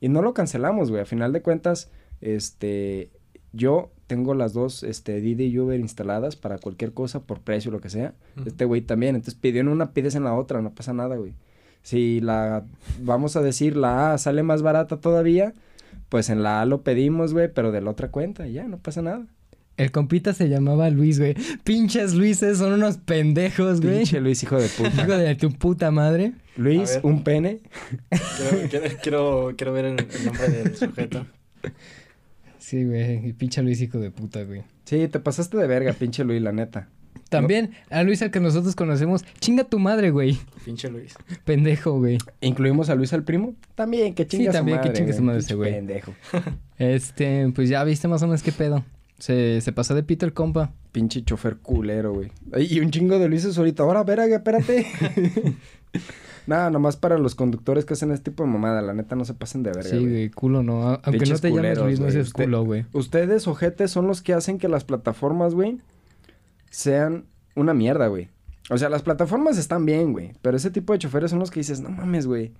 Y 0.00 0.10
no 0.10 0.20
lo 0.20 0.34
cancelamos, 0.34 0.90
güey. 0.90 1.02
A 1.02 1.06
final 1.06 1.32
de 1.32 1.40
cuentas, 1.40 1.90
este, 2.20 3.10
yo 3.54 3.90
tengo 4.06 4.34
las 4.34 4.52
dos, 4.52 4.82
este, 4.82 5.20
Didi 5.20 5.46
y 5.46 5.58
Uber 5.58 5.80
instaladas 5.80 6.36
para 6.36 6.58
cualquier 6.58 6.92
cosa, 6.92 7.22
por 7.22 7.40
precio, 7.40 7.70
lo 7.70 7.80
que 7.80 7.88
sea. 7.88 8.14
Este 8.44 8.64
güey 8.64 8.82
también. 8.82 9.14
Entonces 9.14 9.38
pidió 9.40 9.60
en 9.60 9.68
una, 9.68 9.92
pides 9.92 10.14
en 10.14 10.24
la 10.24 10.34
otra, 10.34 10.60
no 10.60 10.74
pasa 10.74 10.92
nada, 10.92 11.16
güey. 11.16 11.34
Si 11.82 12.20
la, 12.20 12.64
vamos 13.00 13.36
a 13.36 13.42
decir, 13.42 13.76
la 13.76 14.12
A 14.12 14.18
sale 14.18 14.42
más 14.42 14.62
barata 14.62 15.00
todavía, 15.00 15.54
pues 16.08 16.30
en 16.30 16.42
la 16.42 16.60
A 16.60 16.66
lo 16.66 16.82
pedimos, 16.82 17.32
güey, 17.32 17.52
pero 17.52 17.72
de 17.72 17.80
la 17.80 17.90
otra 17.90 18.10
cuenta, 18.10 18.46
y 18.46 18.54
ya, 18.54 18.64
no 18.64 18.78
pasa 18.78 19.02
nada. 19.02 19.26
El 19.76 19.90
compita 19.90 20.32
se 20.34 20.48
llamaba 20.48 20.88
Luis, 20.90 21.18
güey. 21.18 21.34
Pinches 21.64 22.14
Luises 22.14 22.58
son 22.58 22.74
unos 22.74 22.98
pendejos, 22.98 23.80
güey. 23.80 23.96
Pinche 23.98 24.20
Luis, 24.20 24.42
hijo 24.42 24.56
de 24.56 24.68
puta. 24.68 25.02
Hijo 25.02 25.16
de 25.16 25.34
tu 25.34 25.50
puta 25.50 25.90
madre. 25.90 26.32
Luis, 26.56 27.00
un 27.02 27.24
pene. 27.24 27.60
Quiero, 28.08 28.68
quiero, 28.68 28.96
quiero, 29.02 29.52
quiero 29.56 29.72
ver 29.72 29.84
el, 29.86 29.98
el 29.98 30.24
nombre 30.26 30.48
del 30.48 30.76
sujeto. 30.76 31.26
Sí, 32.64 32.82
güey. 32.82 33.28
Y 33.28 33.32
pinche 33.34 33.62
Luis, 33.62 33.78
hijo 33.82 33.98
de 33.98 34.10
puta, 34.10 34.42
güey. 34.42 34.62
Sí, 34.86 35.06
te 35.08 35.20
pasaste 35.20 35.58
de 35.58 35.66
verga, 35.66 35.92
pinche 35.92 36.24
Luis, 36.24 36.40
la 36.40 36.50
neta. 36.50 36.88
También 37.28 37.72
a 37.90 38.02
Luis 38.02 38.22
al 38.22 38.30
que 38.30 38.40
nosotros 38.40 38.74
conocemos. 38.74 39.22
Chinga 39.38 39.64
tu 39.64 39.78
madre, 39.78 40.10
güey. 40.10 40.38
Pinche 40.64 40.88
Luis. 40.88 41.14
Pendejo, 41.44 41.98
güey. 41.98 42.16
¿Incluimos 42.40 42.88
a 42.88 42.94
Luis 42.94 43.12
al 43.12 43.22
primo? 43.22 43.54
También, 43.74 44.14
que 44.14 44.26
chinga 44.26 44.50
Sí, 44.50 44.56
también, 44.56 44.78
su 44.78 44.84
que 44.84 44.92
chingue 44.94 45.12
su 45.12 45.22
madre 45.22 45.40
ese 45.40 45.54
güey. 45.54 45.72
Pendejo. 45.72 46.14
Este, 46.78 47.52
pues 47.54 47.68
ya 47.68 47.84
viste 47.84 48.08
más 48.08 48.22
o 48.22 48.28
menos 48.28 48.42
qué 48.42 48.50
pedo. 48.50 48.82
Se, 49.18 49.60
se 49.60 49.72
pasó 49.72 49.94
de 49.94 50.02
pito 50.02 50.24
el 50.24 50.32
compa. 50.32 50.72
Pinche 50.90 51.22
chofer 51.22 51.58
culero, 51.58 52.14
güey. 52.14 52.32
Y 52.66 52.80
un 52.80 52.90
chingo 52.90 53.18
de 53.18 53.28
Luises 53.28 53.58
ahorita. 53.58 53.82
Ahora, 53.82 54.04
verga, 54.04 54.36
espérate. 54.36 54.86
Nada, 56.46 56.70
nomás 56.70 56.96
para 56.96 57.16
los 57.18 57.34
conductores 57.34 57.84
que 57.84 57.94
hacen 57.94 58.10
este 58.10 58.30
tipo 58.30 58.44
de 58.44 58.50
mamada. 58.50 58.82
La 58.82 58.92
neta, 58.92 59.16
no 59.16 59.24
se 59.24 59.32
pasen 59.34 59.62
de 59.62 59.70
verga, 59.70 59.88
Sí, 59.90 59.98
güey. 59.98 60.30
culo 60.30 60.62
no. 60.62 60.82
Aunque 61.02 61.26
no 61.26 61.38
te 61.38 61.48
llames 61.48 61.50
culeros, 61.50 61.84
Luis, 61.86 62.00
no 62.00 62.10
seas 62.10 62.32
culo, 62.32 62.64
güey. 62.64 62.84
Ustedes, 62.92 63.48
ojetes, 63.48 63.90
son 63.90 64.06
los 64.06 64.20
que 64.22 64.34
hacen 64.34 64.58
que 64.58 64.68
las 64.68 64.84
plataformas, 64.84 65.54
güey, 65.54 65.78
sean 66.70 67.24
una 67.54 67.74
mierda, 67.74 68.08
güey. 68.08 68.28
O 68.70 68.78
sea, 68.78 68.88
las 68.88 69.02
plataformas 69.02 69.58
están 69.58 69.84
bien, 69.86 70.12
güey. 70.12 70.32
Pero 70.42 70.56
ese 70.56 70.70
tipo 70.70 70.92
de 70.92 70.98
choferes 70.98 71.30
son 71.30 71.38
los 71.38 71.50
que 71.50 71.60
dices, 71.60 71.80
no 71.80 71.90
mames, 71.90 72.26
güey. 72.26 72.52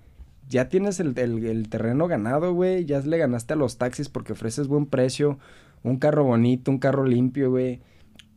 Ya 0.48 0.68
tienes 0.68 1.00
el, 1.00 1.18
el- 1.18 1.44
el 1.46 1.68
terreno 1.68 2.06
ganado, 2.06 2.52
güey. 2.52 2.84
Ya 2.84 3.00
le 3.00 3.16
ganaste 3.18 3.54
a 3.54 3.56
los 3.56 3.78
taxis 3.78 4.08
porque 4.08 4.34
ofreces 4.34 4.68
buen 4.68 4.86
precio. 4.86 5.38
Un 5.82 5.96
carro 5.98 6.24
bonito, 6.24 6.70
un 6.70 6.78
carro 6.78 7.04
limpio, 7.04 7.50
güey. 7.50 7.80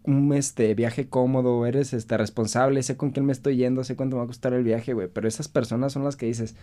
Un 0.08 0.34
este, 0.34 0.74
viaje 0.74 1.10
cómodo. 1.10 1.66
Eres 1.66 1.94
este, 1.94 2.18
responsable. 2.18 2.82
Sé 2.82 2.98
con 2.98 3.12
quién 3.12 3.26
me 3.26 3.34
estoy 3.34 3.58
yendo. 3.58 3.84
Sé 3.84 3.96
cuánto 3.96 4.16
me 4.16 4.22
va 4.22 4.24
a 4.24 4.28
costar 4.28 4.54
el 4.54 4.64
viaje, 4.64 4.94
güey. 4.94 5.10
Pero 5.14 5.28
esas 5.28 5.50
personas 5.50 5.94
son 5.94 6.04
las 6.04 6.16
que 6.16 6.26
dices, 6.26 6.56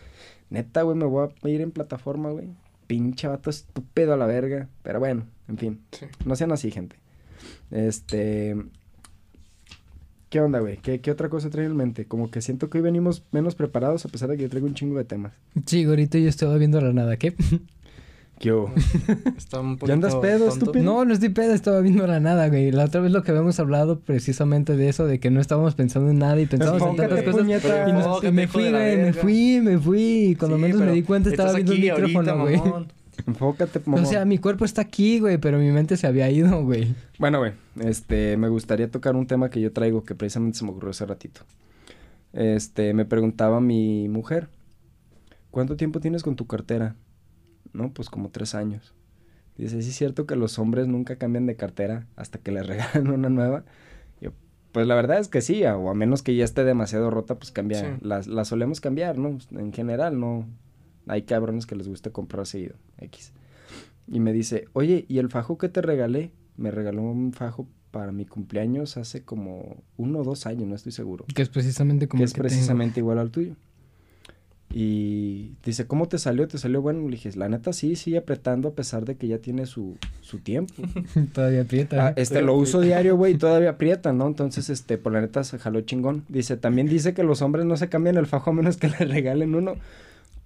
neta, 0.50 0.82
güey, 0.82 0.96
me 0.96 1.04
voy 1.04 1.28
a 1.42 1.48
ir 1.48 1.60
en 1.60 1.70
plataforma, 1.70 2.30
güey. 2.30 2.48
Pinche 2.86 3.28
vato 3.28 3.50
estúpido 3.50 4.14
a 4.14 4.16
la 4.16 4.26
verga. 4.26 4.68
Pero 4.82 4.98
bueno, 4.98 5.26
en 5.46 5.58
fin. 5.58 5.80
Sí. 5.92 6.06
No 6.24 6.34
sean 6.36 6.52
así, 6.52 6.70
gente. 6.70 6.96
Este. 7.70 8.56
¿Qué 10.30 10.40
onda, 10.40 10.58
güey? 10.60 10.78
¿Qué, 10.78 11.00
¿Qué 11.00 11.10
otra 11.10 11.28
cosa 11.28 11.50
trae 11.50 11.66
en 11.66 11.76
mente? 11.76 12.06
Como 12.06 12.30
que 12.30 12.40
siento 12.40 12.68
que 12.68 12.78
hoy 12.78 12.82
venimos 12.82 13.22
menos 13.30 13.54
preparados 13.54 14.04
a 14.04 14.08
pesar 14.08 14.30
de 14.30 14.36
que 14.36 14.42
yo 14.44 14.48
traigo 14.48 14.66
un 14.66 14.74
chingo 14.74 14.98
de 14.98 15.04
temas. 15.04 15.32
Sí, 15.66 15.84
ahorita 15.84 16.18
yo 16.18 16.28
estaba 16.28 16.56
viendo 16.56 16.80
la 16.80 16.92
nada, 16.92 17.16
¿qué? 17.18 17.34
¿Qué 18.38 18.52
hubo? 18.52 18.72
Está 19.38 19.60
un 19.60 19.76
poquito 19.76 19.86
¿Ya 19.86 19.92
andas 19.94 20.14
pedo, 20.16 20.48
tonto. 20.48 20.54
estúpido? 20.66 20.84
No, 20.84 21.04
no 21.04 21.14
estoy 21.14 21.28
pedo, 21.30 21.54
estaba 21.54 21.80
viendo 21.80 22.06
la 22.06 22.20
nada, 22.20 22.48
güey. 22.48 22.72
La 22.72 22.84
otra 22.84 23.00
vez 23.00 23.12
lo 23.12 23.22
que 23.22 23.30
habíamos 23.30 23.58
hablado 23.60 24.00
precisamente 24.00 24.76
de 24.76 24.88
eso, 24.88 25.06
de 25.06 25.20
que 25.20 25.30
no 25.30 25.40
estábamos 25.40 25.74
pensando 25.74 26.10
en 26.10 26.18
nada 26.18 26.38
y 26.40 26.46
pensábamos 26.46 26.90
en 26.90 26.96
tantas 26.96 27.22
cosas. 27.22 27.40
puñeta. 27.40 27.88
Y, 27.88 27.92
nos- 27.92 28.24
y 28.24 28.30
me 28.32 28.48
fui, 28.48 28.70
güey, 28.70 28.96
me 28.98 29.12
fui, 29.12 29.60
me 29.62 29.78
fui. 29.78 30.00
Y 30.30 30.34
cuando 30.36 30.56
Sí, 30.56 30.62
menos 30.62 30.80
me 30.80 30.92
di 30.92 31.02
cuenta 31.02 31.30
estaba 31.30 31.52
viendo 31.52 31.72
el 31.72 31.80
micrófono, 31.80 32.30
ahorita, 32.32 32.34
güey. 32.42 32.56
mamón. 32.58 32.92
Enfócate, 33.26 33.78
O 33.86 33.90
mamón. 33.90 34.06
sea, 34.06 34.24
mi 34.24 34.38
cuerpo 34.38 34.64
está 34.64 34.82
aquí, 34.82 35.20
güey, 35.20 35.38
pero 35.38 35.58
mi 35.58 35.70
mente 35.70 35.96
se 35.96 36.06
había 36.08 36.28
ido, 36.28 36.64
güey. 36.64 36.92
Bueno, 37.20 37.38
güey, 37.38 37.52
este, 37.80 38.36
me 38.36 38.48
gustaría 38.48 38.90
tocar 38.90 39.14
un 39.14 39.26
tema 39.28 39.48
que 39.50 39.60
yo 39.60 39.72
traigo 39.72 40.02
que 40.02 40.16
precisamente 40.16 40.58
se 40.58 40.64
me 40.64 40.72
ocurrió 40.72 40.90
hace 40.90 41.06
ratito. 41.06 41.42
Este, 42.32 42.92
me 42.94 43.04
preguntaba 43.04 43.60
mi 43.60 44.08
mujer, 44.08 44.48
¿cuánto 45.52 45.76
tiempo 45.76 46.00
tienes 46.00 46.24
con 46.24 46.34
tu 46.34 46.46
cartera? 46.48 46.96
No, 47.72 47.92
pues 47.92 48.10
como 48.10 48.30
tres 48.30 48.54
años. 48.54 48.94
Dice, 49.56 49.82
¿sí 49.82 49.90
es 49.90 49.96
cierto 49.96 50.26
que 50.26 50.36
los 50.36 50.58
hombres 50.58 50.88
nunca 50.88 51.16
cambian 51.16 51.46
de 51.46 51.56
cartera 51.56 52.06
hasta 52.16 52.38
que 52.38 52.52
les 52.52 52.66
regalan 52.66 53.08
una 53.08 53.28
nueva? 53.28 53.64
Yo, 54.20 54.32
pues 54.72 54.86
la 54.86 54.94
verdad 54.94 55.18
es 55.18 55.28
que 55.28 55.40
sí, 55.40 55.64
o 55.64 55.90
a 55.90 55.94
menos 55.94 56.22
que 56.22 56.34
ya 56.34 56.44
esté 56.44 56.64
demasiado 56.64 57.10
rota, 57.10 57.36
pues 57.36 57.50
cambia. 57.50 57.80
Sí. 57.80 57.86
Las, 58.00 58.26
las 58.26 58.48
solemos 58.48 58.80
cambiar, 58.80 59.18
¿no? 59.18 59.38
En 59.52 59.72
general, 59.72 60.18
no. 60.18 60.46
Hay 61.06 61.22
cabrones 61.22 61.66
que 61.66 61.76
les 61.76 61.86
gusta 61.88 62.10
comprar 62.10 62.46
seguido, 62.46 62.76
X. 62.98 63.32
Y 64.06 64.20
me 64.20 64.32
dice, 64.32 64.66
oye, 64.72 65.04
¿y 65.08 65.18
el 65.18 65.28
fajo 65.30 65.58
que 65.58 65.68
te 65.68 65.82
regalé? 65.82 66.32
Me 66.56 66.70
regaló 66.70 67.02
un 67.02 67.32
fajo 67.32 67.66
para 67.90 68.10
mi 68.10 68.26
cumpleaños 68.26 68.96
hace 68.96 69.22
como 69.22 69.76
uno 69.96 70.18
o 70.20 70.24
dos 70.24 70.46
años, 70.46 70.66
no 70.66 70.74
estoy 70.74 70.92
seguro. 70.92 71.26
Que 71.32 71.42
es 71.42 71.48
precisamente 71.48 72.08
como 72.08 72.18
que 72.18 72.24
el 72.24 72.26
es 72.26 72.32
que 72.32 72.38
tengo. 72.38 72.48
precisamente 72.48 73.00
igual 73.00 73.18
al 73.18 73.30
tuyo. 73.30 73.54
Y 74.76 75.52
dice, 75.64 75.86
¿cómo 75.86 76.08
te 76.08 76.18
salió? 76.18 76.48
¿Te 76.48 76.58
salió 76.58 76.82
bueno? 76.82 77.04
Le 77.04 77.12
dije, 77.12 77.30
la 77.36 77.48
neta 77.48 77.72
sí, 77.72 77.94
sigue 77.94 78.18
apretando 78.18 78.70
a 78.70 78.72
pesar 78.72 79.04
de 79.04 79.14
que 79.14 79.28
ya 79.28 79.38
tiene 79.38 79.66
su, 79.66 79.96
su 80.20 80.38
tiempo. 80.38 80.74
Todavía 81.32 81.62
aprieta. 81.62 82.08
Ah, 82.08 82.10
¿eh? 82.10 82.14
este, 82.16 82.42
lo 82.42 82.56
uso 82.56 82.80
diario, 82.80 83.16
güey, 83.16 83.34
y 83.34 83.38
todavía 83.38 83.70
aprieta, 83.70 84.12
¿no? 84.12 84.26
Entonces, 84.26 84.70
este, 84.70 84.98
por 84.98 85.12
la 85.12 85.20
neta 85.20 85.44
se 85.44 85.60
jaló 85.60 85.82
chingón. 85.82 86.24
Dice, 86.28 86.56
también 86.56 86.88
dice 86.88 87.14
que 87.14 87.22
los 87.22 87.40
hombres 87.40 87.66
no 87.66 87.76
se 87.76 87.88
cambian 87.88 88.16
el 88.16 88.26
fajo 88.26 88.50
a 88.50 88.52
menos 88.52 88.76
que 88.76 88.88
le 88.98 89.04
regalen 89.04 89.54
uno. 89.54 89.76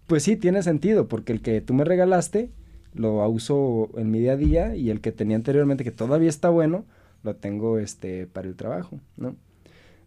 Pues 0.06 0.24
sí, 0.24 0.36
tiene 0.36 0.62
sentido, 0.62 1.08
porque 1.08 1.32
el 1.32 1.40
que 1.40 1.62
tú 1.62 1.72
me 1.72 1.84
regalaste 1.84 2.50
lo 2.92 3.26
uso 3.30 3.88
en 3.96 4.10
mi 4.10 4.20
día 4.20 4.32
a 4.32 4.36
día 4.36 4.76
y 4.76 4.90
el 4.90 5.00
que 5.00 5.10
tenía 5.10 5.36
anteriormente, 5.36 5.84
que 5.84 5.90
todavía 5.90 6.28
está 6.28 6.50
bueno, 6.50 6.84
lo 7.22 7.34
tengo, 7.34 7.78
este, 7.78 8.26
para 8.26 8.46
el 8.46 8.56
trabajo, 8.56 9.00
¿no? 9.16 9.36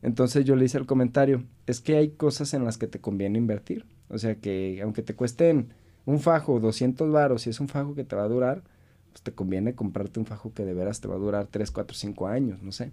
Entonces 0.02 0.46
yo 0.46 0.56
le 0.56 0.66
hice 0.66 0.78
el 0.78 0.86
comentario, 0.86 1.44
es 1.68 1.80
que 1.82 1.96
hay 1.96 2.12
cosas 2.12 2.54
en 2.54 2.66
las 2.66 2.78
que 2.78 2.88
te 2.88 3.00
conviene 3.00 3.38
invertir. 3.38 3.86
O 4.10 4.18
sea 4.18 4.36
que 4.36 4.80
aunque 4.82 5.04
te 5.04 5.16
cuesten 5.16 5.74
un 6.06 6.20
fajo 6.20 6.60
200 6.60 7.12
varos 7.12 7.48
y 7.48 7.52
es 7.52 7.60
un 7.60 7.68
fajo 7.68 7.94
que 7.94 8.04
te 8.04 8.16
va 8.16 8.24
a 8.24 8.28
durar, 8.28 8.64
pues 9.12 9.22
te 9.22 9.32
conviene 9.32 9.76
comprarte 9.76 10.20
un 10.20 10.26
fajo 10.26 10.54
que 10.54 10.66
de 10.66 10.74
veras 10.74 11.02
te 11.02 11.08
va 11.08 11.16
a 11.16 11.20
durar 11.20 11.48
3, 11.48 11.70
4, 11.72 11.96
5 11.96 12.28
años, 12.28 12.62
no 12.64 12.72
sé. 12.72 12.92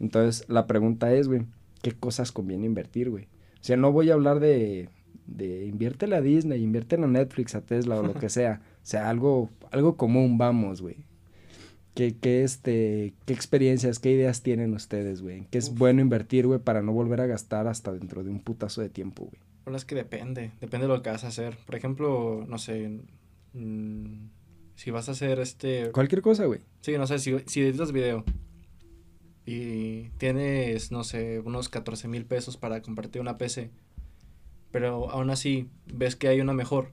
Entonces 0.00 0.48
la 0.48 0.66
pregunta 0.66 1.12
es, 1.12 1.28
güey, 1.28 1.42
¿qué 1.82 1.92
cosas 1.92 2.32
conviene 2.32 2.66
invertir, 2.66 3.10
güey? 3.10 3.24
O 3.24 3.64
sea, 3.64 3.76
no 3.76 3.92
voy 3.92 4.10
a 4.10 4.14
hablar 4.14 4.40
de, 4.40 4.88
de 5.26 5.66
inviértele 5.66 6.16
a 6.16 6.20
Disney, 6.20 6.62
inviértele 6.62 7.04
a 7.04 7.08
Netflix, 7.08 7.54
a 7.54 7.60
Tesla 7.60 7.98
o 7.98 8.02
lo 8.02 8.14
que 8.14 8.28
sea. 8.30 8.62
O 8.76 8.86
sea, 8.86 9.10
algo, 9.10 9.50
algo 9.70 9.96
común, 9.96 10.38
vamos, 10.38 10.82
güey. 10.82 11.04
¿Qué, 11.94 12.16
qué, 12.20 12.42
este, 12.42 13.14
¿Qué 13.24 13.32
experiencias, 13.32 13.98
qué 13.98 14.10
ideas 14.10 14.42
tienen 14.42 14.74
ustedes, 14.74 15.22
güey? 15.22 15.46
¿Qué 15.50 15.58
es 15.58 15.68
Uf. 15.68 15.78
bueno 15.78 16.00
invertir, 16.00 16.46
güey, 16.46 16.58
para 16.58 16.82
no 16.82 16.92
volver 16.92 17.20
a 17.20 17.26
gastar 17.26 17.68
hasta 17.68 17.92
dentro 17.92 18.24
de 18.24 18.30
un 18.30 18.40
putazo 18.40 18.80
de 18.80 18.88
tiempo, 18.88 19.24
güey? 19.24 19.40
Bueno, 19.64 19.76
es 19.76 19.84
que 19.84 19.94
depende, 19.94 20.50
depende 20.60 20.86
de 20.86 20.92
lo 20.92 21.02
que 21.02 21.10
vas 21.10 21.24
a 21.24 21.28
hacer. 21.28 21.56
Por 21.64 21.76
ejemplo, 21.76 22.44
no 22.48 22.58
sé, 22.58 23.00
mm, 23.52 24.28
si 24.74 24.90
vas 24.90 25.08
a 25.08 25.12
hacer 25.12 25.38
este... 25.38 25.90
Cualquier 25.92 26.20
cosa, 26.20 26.44
güey. 26.46 26.60
Sí, 26.80 26.98
no 26.98 27.06
sé, 27.06 27.18
si, 27.18 27.38
si 27.46 27.62
editas 27.62 27.92
video 27.92 28.24
y 29.46 30.08
tienes, 30.18 30.90
no 30.90 31.04
sé, 31.04 31.40
unos 31.40 31.68
14 31.68 32.08
mil 32.08 32.24
pesos 32.24 32.56
para 32.56 32.80
comprarte 32.82 33.20
una 33.20 33.36
PC, 33.36 33.70
pero 34.70 35.10
aún 35.10 35.30
así 35.30 35.68
ves 35.86 36.16
que 36.16 36.28
hay 36.28 36.40
una 36.40 36.54
mejor 36.54 36.88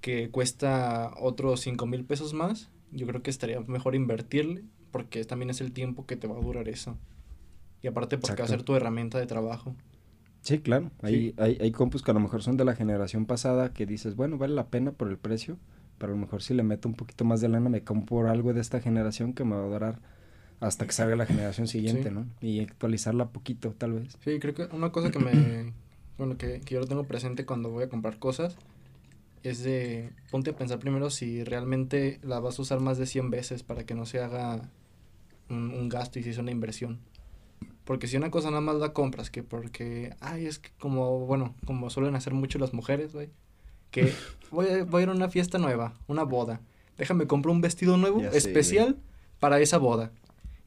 que 0.00 0.30
cuesta 0.30 1.12
otros 1.18 1.60
5 1.60 1.86
mil 1.86 2.04
pesos 2.04 2.34
más, 2.34 2.70
yo 2.92 3.06
creo 3.06 3.22
que 3.22 3.30
estaría 3.30 3.60
mejor 3.60 3.94
invertirle 3.94 4.64
porque 4.90 5.24
también 5.24 5.50
es 5.50 5.60
el 5.60 5.72
tiempo 5.72 6.06
que 6.06 6.16
te 6.16 6.26
va 6.26 6.36
a 6.36 6.40
durar 6.40 6.68
eso. 6.68 6.96
Y 7.82 7.86
aparte 7.86 8.18
porque 8.18 8.36
va 8.42 8.44
a 8.44 8.48
ser 8.48 8.56
Exacto. 8.56 8.72
tu 8.72 8.76
herramienta 8.76 9.18
de 9.18 9.26
trabajo. 9.26 9.74
Sí, 10.42 10.58
claro. 10.58 10.90
Hay, 11.02 11.14
Sí. 11.30 11.34
hay, 11.38 11.58
hay 11.60 11.70
compus 11.70 12.02
que 12.02 12.10
a 12.10 12.14
lo 12.14 12.20
mejor 12.20 12.42
son 12.42 12.56
de 12.56 12.64
la 12.64 12.74
generación 12.74 13.26
pasada 13.26 13.72
que 13.72 13.86
dices, 13.86 14.16
bueno, 14.16 14.38
vale 14.38 14.54
la 14.54 14.66
pena 14.68 14.92
por 14.92 15.08
el 15.08 15.18
precio, 15.18 15.58
pero 15.98 16.12
a 16.12 16.16
lo 16.16 16.20
mejor 16.20 16.42
si 16.42 16.54
le 16.54 16.62
meto 16.62 16.88
un 16.88 16.94
poquito 16.94 17.24
más 17.24 17.40
de 17.40 17.48
lana 17.48 17.68
me 17.68 17.82
compro 17.84 18.28
algo 18.30 18.52
de 18.54 18.60
esta 18.60 18.80
generación 18.80 19.32
que 19.34 19.44
me 19.44 19.54
va 19.56 19.62
a 19.64 19.68
durar 19.68 19.98
hasta 20.60 20.86
que 20.86 20.92
salga 20.92 21.16
la 21.16 21.26
generación 21.26 21.66
siguiente, 21.68 22.08
Sí. 22.08 22.14
¿no? 22.14 22.26
Y 22.40 22.60
actualizarla 22.60 23.28
poquito, 23.28 23.72
tal 23.76 23.92
vez. 23.94 24.16
Sí, 24.24 24.38
creo 24.40 24.54
que 24.54 24.68
una 24.74 24.90
cosa 24.92 25.10
que 25.10 25.18
me, 25.18 25.72
bueno, 26.18 26.36
que, 26.36 26.60
que 26.60 26.74
yo 26.74 26.80
lo 26.80 26.86
tengo 26.86 27.04
presente 27.04 27.46
cuando 27.46 27.70
voy 27.70 27.84
a 27.84 27.88
comprar 27.88 28.18
cosas 28.18 28.56
es 29.42 29.62
de, 29.62 30.10
ponte 30.30 30.50
a 30.50 30.56
pensar 30.56 30.78
primero 30.78 31.10
si 31.10 31.44
realmente 31.44 32.20
la 32.22 32.40
vas 32.40 32.58
a 32.58 32.62
usar 32.62 32.80
más 32.80 32.98
de 32.98 33.06
100 33.06 33.30
veces 33.30 33.62
para 33.62 33.84
que 33.84 33.94
no 33.94 34.06
se 34.06 34.20
haga 34.20 34.68
un, 35.48 35.70
un 35.72 35.88
gasto 35.88 36.18
y 36.18 36.22
si 36.22 36.30
es 36.30 36.38
una 36.38 36.50
inversión. 36.50 36.98
Porque 37.84 38.06
si 38.06 38.16
una 38.16 38.30
cosa 38.30 38.50
nada 38.50 38.60
más 38.60 38.76
la 38.76 38.92
compras, 38.92 39.30
que 39.30 39.42
porque, 39.42 40.14
ay, 40.20 40.46
es 40.46 40.58
que 40.58 40.70
como, 40.78 41.20
bueno, 41.26 41.54
como 41.66 41.90
suelen 41.90 42.14
hacer 42.14 42.34
mucho 42.34 42.58
las 42.58 42.72
mujeres, 42.72 43.12
güey, 43.12 43.30
que 43.90 44.12
voy 44.50 44.66
a, 44.68 44.84
voy 44.84 45.00
a 45.00 45.02
ir 45.04 45.08
a 45.08 45.12
una 45.12 45.28
fiesta 45.30 45.58
nueva, 45.58 45.94
una 46.06 46.22
boda, 46.24 46.60
déjame 46.98 47.26
comprar 47.26 47.52
un 47.54 47.60
vestido 47.62 47.96
nuevo, 47.96 48.20
Ya 48.20 48.28
especial, 48.30 48.98
para 49.40 49.58
esa 49.60 49.78
boda. 49.78 50.12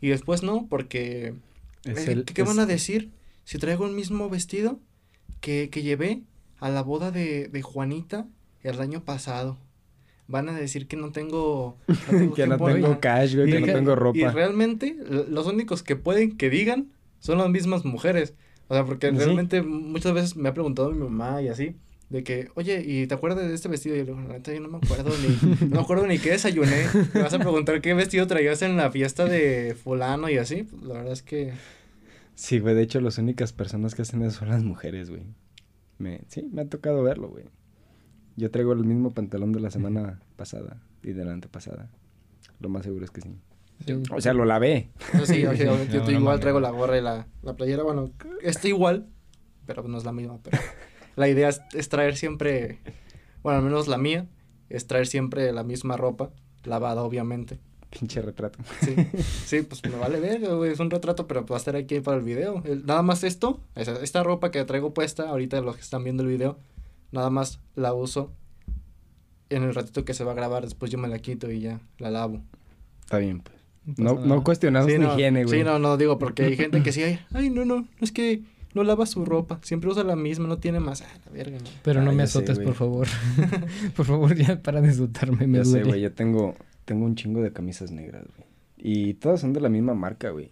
Y 0.02 0.10
después 0.10 0.44
no, 0.44 0.66
porque 0.68 1.36
Es 1.86 2.08
eh, 2.08 2.12
el- 2.12 2.26
¿Qué, 2.26 2.34
qué 2.34 2.42
es- 2.42 2.48
van 2.48 2.60
a 2.60 2.66
decir 2.66 3.12
si 3.46 3.58
traigo 3.60 3.86
el 3.86 3.94
mismo 3.94 4.30
vestido 4.30 4.80
que, 5.40 5.70
que 5.70 5.82
llevé 5.84 6.24
a 6.60 6.70
la 6.70 6.82
boda 6.82 7.12
de, 7.12 7.48
de 7.48 7.62
Juanita 7.62 8.26
el 8.64 8.80
año 8.82 9.04
pasado. 9.04 9.58
Van 10.28 10.48
a 10.50 10.54
decir 10.54 10.88
que 10.88 10.96
no 10.96 11.12
tengo... 11.12 11.78
no 11.88 11.96
tengo 12.10 12.34
que 12.34 12.48
no 12.48 12.58
tengo 12.58 13.00
cash, 13.00 13.36
güey, 13.36 13.52
que 13.52 13.60
no 13.60 13.66
tengo 13.68 13.92
Y 13.92 13.96
ropa. 13.96 14.32
realmente 14.32 14.96
l- 15.10 15.26
los 15.30 15.48
únicos 15.48 15.84
que 15.84 15.96
pueden 15.96 16.38
que 16.38 16.50
digan 16.50 16.92
son 17.20 17.38
las 17.40 17.50
mismas 17.50 17.84
mujeres. 17.86 18.34
O 18.70 18.74
sea, 18.74 18.86
porque 18.86 19.10
Sí. 19.12 19.18
realmente 19.18 19.62
muchas 19.62 20.14
veces 20.14 20.36
me 20.38 20.50
ha 20.50 20.54
preguntado 20.54 20.92
mi 20.92 21.00
mamá 21.04 21.42
y 21.42 21.50
así, 21.50 21.76
de 22.10 22.24
que, 22.24 22.48
oye, 22.56 22.82
¿y 22.86 23.06
te 23.08 23.14
acuerdas 23.16 23.46
de 23.48 23.54
este 23.54 23.68
vestido? 23.68 23.96
Y 23.96 24.00
yo 24.00 24.06
le 24.06 24.12
digo, 24.14 24.28
"La 24.28 24.34
neta, 24.36 24.54
yo 24.54 24.60
no 24.62 24.70
me 24.70 24.78
acuerdo 24.78 25.12
ni, 25.22 25.68
no 25.68 25.76
me 25.76 25.82
acuerdo 25.82 26.08
ni 26.08 26.18
qué 26.20 26.32
desayuné. 26.32 26.86
Me 27.14 27.22
vas 27.22 27.34
a 27.34 27.40
preguntar 27.40 27.82
qué 27.82 27.94
vestido 27.94 28.26
traías 28.28 28.62
en 28.62 28.78
la 28.78 28.92
fiesta 28.92 29.26
de 29.26 29.76
fulano 29.76 30.30
y 30.30 30.38
así. 30.38 30.64
Pues, 30.64 30.84
la 30.84 30.94
verdad 30.96 31.12
es 31.14 31.22
que, 31.24 31.54
Sí, 32.36 32.60
güey, 32.60 32.74
de 32.76 32.82
hecho 32.84 33.00
las 33.02 33.18
únicas 33.18 33.52
personas 33.54 33.94
que 33.94 34.04
hacen 34.04 34.22
eso 34.24 34.40
son 34.40 34.50
las 34.50 34.64
mujeres, 34.64 35.10
güey. 35.10 35.24
Me, 35.98 36.22
sí, 36.28 36.50
me 36.52 36.62
ha 36.64 36.66
tocado 36.70 37.04
verlo, 37.04 37.28
güey. 37.30 37.46
Yo 38.36 38.50
traigo 38.52 38.74
el 38.74 38.84
mismo 38.84 39.12
pantalón 39.12 39.52
de 39.52 39.60
la 39.60 39.70
semana 39.72 40.20
pasada 40.36 40.78
y 41.04 41.12
de 41.14 41.24
la 41.26 41.34
antepasada. 41.34 41.90
Lo 42.60 42.70
más 42.70 42.84
seguro 42.84 43.06
es 43.06 43.12
que 43.12 43.22
sí. 43.22 43.36
Yo- 43.86 44.02
O 44.16 44.22
sea, 44.22 44.34
lo 44.34 44.46
lavé. 44.46 44.90
eso 45.14 45.26
sí, 45.26 45.46
o 45.46 45.56
sea, 45.56 45.66
yo, 45.88 46.00
No, 46.00 46.06
no 46.06 46.12
igual 46.12 46.40
traigo 46.40 46.60
la 46.60 46.72
gorra 46.72 46.98
y 46.98 47.02
la, 47.02 47.28
la 47.42 47.56
playera. 47.56 47.84
Bueno, 47.84 48.10
está 48.42 48.68
igual, 48.68 49.08
pero 49.66 49.84
no 49.84 49.98
es 49.98 50.06
la 50.06 50.12
misma. 50.14 50.40
Pero 50.42 50.58
la 51.16 51.28
idea 51.28 51.50
es, 51.50 51.62
es 51.74 51.90
traer 51.90 52.16
siempre, 52.16 52.80
bueno, 53.44 53.60
al 53.60 53.64
menos 53.66 53.88
la 53.88 53.98
mía, 53.98 54.28
es 54.70 54.88
traer 54.88 55.06
siempre 55.08 55.52
la 55.52 55.64
misma 55.64 55.98
ropa, 55.98 56.32
lavada 56.64 57.04
obviamente. 57.04 57.60
Pinche 57.92 58.24
retrato. 58.24 58.58
Sí, 58.82 58.96
sí, 59.46 59.62
pues 59.62 59.84
me 59.84 59.96
vale 60.00 60.20
ver, 60.20 60.40
güey, 60.56 60.72
es 60.72 60.80
un 60.80 60.90
retrato, 60.90 61.28
pero 61.28 61.46
va 61.46 61.58
a 61.58 61.60
estar 61.60 61.76
aquí 61.76 62.00
para 62.00 62.18
el 62.18 62.24
video. 62.24 62.64
El- 62.66 62.86
nada 62.88 63.04
más 63.04 63.24
esto, 63.24 63.60
esta 63.76 64.24
ropa 64.24 64.50
que 64.50 64.64
traigo 64.66 64.96
puesta, 64.96 65.30
ahorita 65.30 65.62
los 65.62 65.76
que 65.76 65.82
están 65.84 66.04
viendo 66.04 66.24
el 66.24 66.30
video, 66.30 66.58
nada 67.14 67.30
más 67.30 67.62
la 67.76 67.94
uso 67.94 68.34
en 69.50 69.64
el 69.64 69.74
ratito 69.74 70.04
que 70.04 70.14
se 70.14 70.24
va 70.24 70.32
a 70.32 70.36
grabar, 70.36 70.64
después 70.64 70.92
yo 70.92 70.98
me 70.98 71.08
la 71.08 71.20
quito 71.20 71.50
y 71.50 71.62
ya, 71.62 71.80
la 72.00 72.12
lavo. 72.12 72.42
Está 73.02 73.20
bien, 73.20 73.40
pues. 73.40 73.58
No, 73.98 74.44
cuestionamos 74.44 74.92
Sí, 74.92 74.98
no, 74.98 75.14
higiene, 75.14 75.44
güey. 75.44 75.60
sí, 75.60 75.64
no, 75.64 75.78
no, 75.78 75.98
digo, 75.98 76.18
porque 76.18 76.44
hay 76.44 76.56
gente 76.56 76.82
que 76.82 76.92
sí, 76.94 77.04
ay, 77.04 77.20
ay, 77.34 77.50
no, 77.50 77.66
no, 77.66 77.88
es 78.02 78.12
que 78.12 78.42
no 78.74 78.84
lava 78.84 79.06
su 79.06 79.24
ropa, 79.26 79.60
siempre 79.62 79.90
usa 79.90 80.04
la 80.04 80.16
misma, 80.16 80.48
no 80.48 80.58
tiene 80.58 80.80
más, 80.80 81.02
ah, 81.02 81.20
la 81.26 81.32
verga, 81.32 81.60
no. 81.60 81.70
Pero 81.84 82.02
no 82.02 82.12
me 82.12 82.26
sé, 82.26 82.40
azotes, 82.40 82.60
por 82.60 82.74
favor. 82.74 83.08
por 83.96 84.06
favor, 84.06 84.36
ya 84.36 84.62
para 84.62 84.82
de 84.82 84.90
azotarme, 84.90 85.46
me 85.48 85.60
Ya 85.60 85.66
sé, 85.66 85.84
güey, 85.84 86.02
yo 86.02 86.12
tengo, 86.12 86.56
tengo 86.86 87.06
un 87.06 87.16
chingo 87.16 87.42
de 87.42 87.54
camisas 87.54 87.92
negras, 87.92 88.26
güey. 88.36 88.48
Y 88.78 89.14
todas 89.14 89.40
son 89.40 89.54
de 89.54 89.62
la 89.62 89.70
misma 89.70 89.94
marca, 89.94 90.32
güey. 90.32 90.52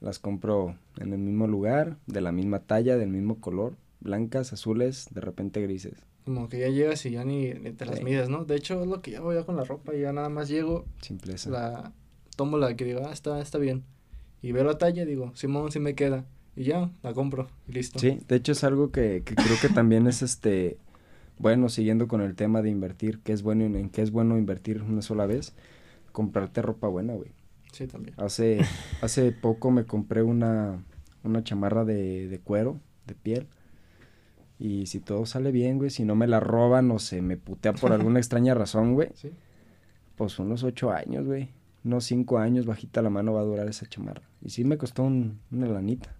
Las 0.00 0.18
compro 0.18 0.76
en 0.98 1.12
el 1.12 1.18
mismo 1.18 1.46
lugar, 1.46 1.96
de 2.06 2.20
la 2.20 2.32
misma 2.32 2.60
talla, 2.60 2.96
del 2.96 3.08
mismo 3.08 3.40
color. 3.40 3.74
Blancas, 4.00 4.52
azules, 4.52 5.08
de 5.12 5.20
repente 5.20 5.60
grises. 5.62 5.94
Como 6.24 6.48
que 6.48 6.60
ya 6.60 6.68
llegas 6.68 7.04
y 7.06 7.12
ya 7.12 7.24
ni, 7.24 7.52
ni 7.54 7.72
te 7.72 7.86
las 7.86 7.98
Sí. 7.98 8.04
mides, 8.04 8.28
¿no? 8.28 8.44
De 8.44 8.54
hecho, 8.56 8.80
es 8.82 8.86
lo 8.86 9.00
que 9.00 9.12
yo 9.12 9.18
hago 9.18 9.32
ya 9.34 9.44
con 9.44 9.56
la 9.56 9.64
ropa, 9.64 9.94
ya 9.94 10.12
nada 10.12 10.28
más 10.28 10.48
llego, 10.48 10.84
Simpleza. 11.00 11.50
la 11.50 11.92
tomo 12.36 12.58
la 12.58 12.76
que 12.76 12.84
digo, 12.84 13.00
ah, 13.06 13.12
está, 13.12 13.40
está 13.40 13.58
bien. 13.58 13.84
Y 14.42 14.52
veo 14.52 14.64
la 14.64 14.78
talla 14.78 15.02
y 15.02 15.06
digo, 15.06 15.32
Simón, 15.34 15.72
sí 15.72 15.80
me 15.80 15.94
queda. 15.94 16.26
Y 16.54 16.64
ya, 16.64 16.90
la 17.02 17.12
compro 17.14 17.48
y 17.66 17.72
listo. 17.72 17.98
Sí, 17.98 18.18
de 18.28 18.36
hecho 18.36 18.52
es 18.52 18.62
algo 18.64 18.90
que, 18.90 19.22
que 19.24 19.34
creo 19.34 19.56
que 19.60 19.68
también 19.68 20.06
es 20.06 20.22
este, 20.22 20.76
bueno, 21.38 21.68
siguiendo 21.68 22.08
con 22.08 22.20
el 22.20 22.34
tema 22.36 22.62
de 22.62 22.70
invertir, 22.70 23.20
que 23.20 23.32
es 23.32 23.42
bueno, 23.42 23.64
en, 23.64 23.74
en 23.76 23.90
qué 23.90 24.02
es 24.02 24.10
bueno 24.10 24.36
invertir 24.38 24.82
una 24.82 25.02
sola 25.02 25.24
vez, 25.26 25.54
comprarte 26.12 26.62
ropa 26.62 26.88
buena, 26.88 27.14
güey. 27.14 27.30
Sí, 27.72 27.86
también. 27.86 28.14
Hace, 28.18 28.58
hace 29.02 29.30
poco 29.32 29.70
me 29.70 29.84
compré 29.84 30.22
una, 30.22 30.84
una 31.22 31.42
chamarra 31.44 31.84
de, 31.84 32.28
de 32.28 32.38
cuero, 32.40 32.80
de 33.06 33.14
piel. 33.14 33.46
Y 34.58 34.86
si 34.86 34.98
todo 35.00 35.24
sale 35.26 35.52
bien, 35.52 35.78
güey, 35.78 35.90
si 35.90 36.04
no 36.04 36.14
me 36.16 36.26
la 36.26 36.40
roban 36.40 36.90
o 36.90 36.98
se 36.98 37.22
me 37.22 37.36
putea 37.36 37.72
por 37.74 37.92
alguna 37.92 38.18
extraña 38.18 38.54
razón, 38.54 38.94
güey, 38.94 39.10
Sí. 39.14 39.30
pues 40.16 40.38
unos 40.38 40.64
ocho 40.64 40.90
años, 40.92 41.26
güey. 41.26 41.50
Unos 41.84 42.04
cinco 42.04 42.38
años 42.38 42.66
bajita 42.66 43.02
la 43.02 43.10
mano 43.10 43.32
va 43.34 43.40
a 43.40 43.44
durar 43.44 43.68
esa 43.68 43.86
chamarra. 43.86 44.22
Y 44.42 44.50
sí 44.50 44.64
me 44.64 44.76
costó 44.78 45.04
un- 45.04 45.38
una 45.52 45.68
lanita. 45.68 46.14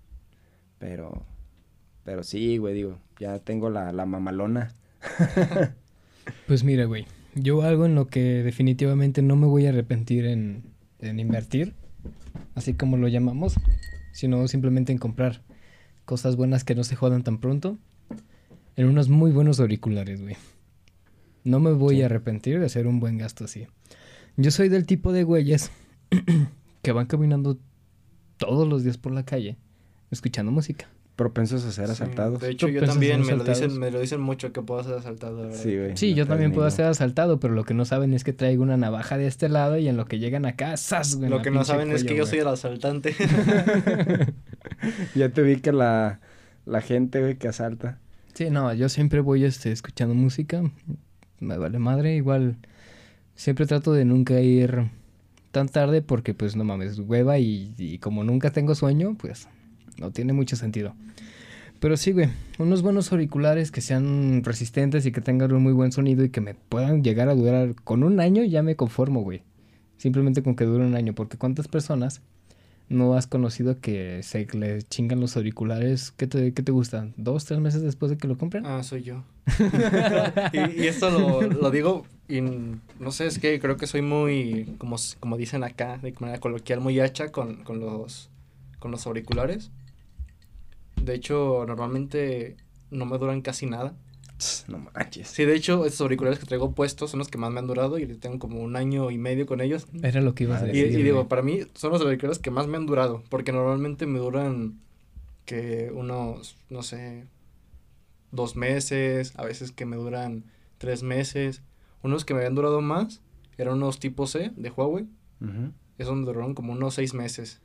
Pero, 0.79 1.25
pero 2.05 2.23
sí, 2.23 2.59
güey, 2.59 2.75
digo, 2.75 2.99
ya 3.19 3.41
tengo 3.41 3.69
la, 3.71 3.93
la 3.93 4.07
mamalona. 4.07 4.73
Pues 6.47 6.63
mira, 6.63 6.85
güey, 6.85 7.07
yo 7.35 7.63
algo 7.63 7.87
en 7.87 7.95
lo 7.95 8.07
que 8.07 8.43
definitivamente 8.43 9.23
no 9.23 9.35
me 9.37 9.47
voy 9.47 9.65
a 9.67 9.71
arrepentir 9.71 10.27
en, 10.27 10.63
en 10.99 11.21
invertir, 11.21 11.75
así 12.55 12.75
como 12.75 12.97
lo 12.99 13.09
llamamos, 13.09 13.57
sino 14.13 14.47
simplemente 14.47 14.93
en 14.93 14.99
comprar 14.99 15.41
cosas 16.05 16.37
buenas 16.37 16.65
que 16.65 16.75
no 16.75 16.85
se 16.85 16.97
jodan 16.97 17.23
tan 17.23 17.39
pronto, 17.39 17.79
en 18.79 18.87
unos 18.89 19.09
muy 19.09 19.31
buenos 19.33 19.61
auriculares, 19.61 20.23
güey. 20.23 20.37
No 21.45 21.61
me 21.61 21.73
voy 21.73 21.97
Sí. 21.97 22.03
a 22.03 22.07
arrepentir 22.07 22.59
de 22.61 22.67
hacer 22.67 22.87
un 22.87 23.01
buen 23.01 23.19
gasto 23.19 23.45
así. 23.45 23.67
Yo 24.37 24.51
soy 24.51 24.69
del 24.69 24.87
tipo 24.87 25.13
de 25.13 25.25
güeyes 25.25 25.71
que 26.83 26.93
van 26.93 27.07
caminando 27.07 27.59
todos 28.37 28.67
los 28.69 28.85
días 28.85 28.97
por 28.99 29.13
la 29.13 29.25
calle 29.25 29.57
escuchando 30.11 30.53
música. 30.53 30.87
Propensos 31.17 31.65
a 31.65 31.73
ser 31.73 31.87
Sí, 31.87 31.93
asaltados. 31.95 32.41
De 32.41 32.51
hecho, 32.51 32.69
¿Tú 32.69 32.73
yo 32.75 32.85
también 32.85 33.23
me 33.27 33.35
lo, 33.35 33.43
dicen, 33.43 33.77
me 33.81 33.91
lo 33.91 33.99
dicen 33.99 34.21
mucho 34.21 34.53
que 34.53 34.63
puedo 34.63 34.85
ser 34.85 34.95
asaltado, 34.95 35.39
verdad. 35.39 35.59
Sí, 35.61 35.77
güey. 35.77 35.97
Sí, 35.97 36.11
no 36.13 36.19
yo 36.19 36.27
también 36.29 36.53
puedo 36.53 36.71
ser 36.71 36.85
asaltado, 36.85 37.41
pero 37.41 37.55
lo 37.55 37.65
que 37.65 37.75
no 37.75 37.85
saben 37.85 38.15
es 38.15 38.23
que 38.23 38.33
traigo 38.33 38.63
una 38.63 38.77
navaja 38.77 39.19
de 39.19 39.27
este 39.27 39.49
lado 39.49 39.77
y 39.79 39.89
en 39.89 39.97
lo 39.97 40.05
que 40.07 40.21
llegan 40.21 40.47
acá, 40.47 40.77
¡zas! 40.77 41.17
güey, 41.17 41.29
Lo 41.29 41.43
que 41.43 41.51
no 41.51 41.65
saben 41.65 41.91
es 41.91 42.05
que 42.05 42.15
yo 42.17 42.25
soy 42.27 42.39
el 42.39 42.47
asaltante. 42.49 43.17
Ya 45.17 45.31
te 45.31 45.43
vi 45.43 45.57
que 45.57 45.73
la, 45.73 46.21
la 46.67 46.81
gente, 46.81 47.21
güey, 47.21 47.37
que 47.37 47.49
asalta. 47.49 47.99
Sí, 48.39 48.51
no, 48.51 48.73
yo 48.73 48.89
siempre 48.89 49.19
voy 49.19 49.43
este, 49.43 49.73
escuchando 49.73 50.15
música, 50.15 50.63
me 51.41 51.59
vale 51.59 51.81
madre, 51.81 52.15
igual 52.15 52.55
siempre 53.35 53.67
trato 53.67 53.93
de 53.93 54.05
nunca 54.05 54.41
ir 54.41 54.93
tan 55.51 55.69
tarde 55.69 56.03
porque 56.03 56.35
pues 56.35 56.55
no 56.55 56.63
mames, 56.63 57.01
hueva 57.01 57.41
y, 57.41 57.75
y 57.77 57.99
como 57.99 58.23
nunca 58.23 58.53
tengo 58.53 58.77
sueño, 58.77 59.17
pues 59.19 59.49
no 59.99 60.13
tiene 60.13 60.35
mucho 60.35 60.55
sentido. 60.55 60.95
Pero 61.81 61.97
sí, 61.97 62.13
güey, 62.13 62.29
unos 62.61 62.83
buenos 62.83 63.11
auriculares 63.11 63.73
que 63.73 63.81
sean 63.81 64.45
resistentes 64.45 65.05
y 65.05 65.11
que 65.11 65.21
tengan 65.21 65.51
un 65.51 65.65
muy 65.65 65.73
buen 65.73 65.91
sonido 65.91 66.25
y 66.25 66.31
que 66.31 66.41
me 66.41 66.55
puedan 66.55 67.03
llegar 67.03 67.29
a 67.29 67.35
durar 67.35 67.75
con 67.83 68.05
un 68.05 68.21
año 68.21 68.45
ya 68.45 68.63
me 68.63 68.77
conformo, 68.77 69.23
güey. 69.23 69.43
Simplemente 69.97 70.45
con 70.45 70.55
que 70.55 70.65
dure 70.65 70.87
un 70.87 70.95
año, 70.95 71.13
porque 71.13 71.39
¿cuántas 71.39 71.67
personas 71.67 72.23
no 72.89 73.15
has 73.15 73.27
conocido 73.27 73.81
que 73.81 74.23
se 74.23 74.47
le 74.53 74.83
chingan 74.83 75.21
los 75.21 75.37
auriculares? 75.37 76.13
¿Qué 76.13 76.27
te, 76.27 76.53
qué 76.55 76.63
te 76.63 76.73
gustan? 76.73 77.15
¿Dos, 77.17 77.45
tres 77.45 77.61
meses 77.61 77.83
después 77.83 78.11
de 78.11 78.19
que 78.19 78.29
lo 78.29 78.39
compren? 78.39 78.67
ah, 78.67 78.83
soy 78.83 79.03
yo. 79.03 79.25
y, 80.53 80.83
y 80.83 80.87
esto 80.87 81.11
lo, 81.11 81.43
lo 81.43 81.71
digo 81.71 82.05
y 82.29 82.43
no 82.43 83.11
sé, 83.11 83.27
es 83.27 83.39
que 83.39 83.59
creo 83.59 83.79
que 83.79 83.87
soy 83.87 84.03
muy, 84.03 84.75
como, 84.77 84.97
como 85.19 85.39
dicen 85.39 85.65
acá, 85.65 85.97
de 85.99 86.15
manera 86.21 86.39
coloquial, 86.41 86.81
muy 86.81 87.01
hacha 87.01 87.33
con, 87.33 87.65
con, 87.65 87.81
los, 87.81 88.29
con 88.79 88.91
los 88.91 89.07
auriculares. 89.07 89.71
De 91.03 91.15
hecho, 91.15 91.65
normalmente 91.67 92.57
no 92.91 93.07
me 93.07 93.17
duran 93.17 93.41
casi 93.41 93.65
nada. 93.65 93.95
No 94.69 94.79
manches. 94.79 95.29
Sí, 95.29 95.45
de 95.45 95.55
hecho, 95.57 95.85
estos 95.85 96.01
auriculares 96.03 96.39
que 96.39 96.47
traigo 96.47 96.73
puestos 96.73 97.11
son 97.11 97.19
los 97.19 97.29
que 97.29 97.39
más 97.39 97.51
me 97.51 97.59
han 97.59 97.67
durado 97.67 97.99
y 97.99 98.07
tengo 98.07 98.39
como 98.39 98.61
un 98.61 98.77
año 98.77 99.11
y 99.11 99.19
medio 99.19 99.47
con 99.47 99.61
ellos. 99.61 99.87
Era 100.03 100.21
lo 100.21 100.35
que 100.35 100.45
ibas 100.45 100.63
a 100.63 100.67
Y, 100.69 100.81
decir. 100.83 101.01
y 101.01 101.03
digo, 101.03 101.27
para 101.29 101.43
mí 101.43 101.61
son 101.75 101.91
los 101.93 102.01
auriculares 102.03 102.39
que 102.39 102.51
más 102.51 102.67
me 102.69 102.77
han 102.77 102.87
durado, 102.87 103.23
porque 103.31 103.53
normalmente 103.53 104.07
me 104.07 104.19
duran 104.21 104.79
que 105.45 105.91
unos, 105.95 106.57
no 106.71 106.83
sé, 106.83 107.25
dos 108.31 108.55
meses, 108.57 109.33
a 109.37 109.45
veces 109.45 109.73
que 109.73 109.87
me 109.87 109.97
duran 109.97 110.45
tres 110.79 111.03
meses. 111.03 111.63
Unos 112.03 112.25
que 112.25 112.33
me 112.35 112.41
habían 112.41 112.55
durado 112.55 112.81
más 112.81 113.21
eran 113.57 113.75
unos 113.75 113.99
tipo 113.99 114.27
C 114.29 114.53
de 114.57 114.71
Huawei, 114.71 115.07
esos 115.99 116.17
me 116.17 116.25
duraron 116.25 116.55
como 116.55 116.73
unos 116.73 116.95
seis 116.95 117.13
meses. 117.13 117.61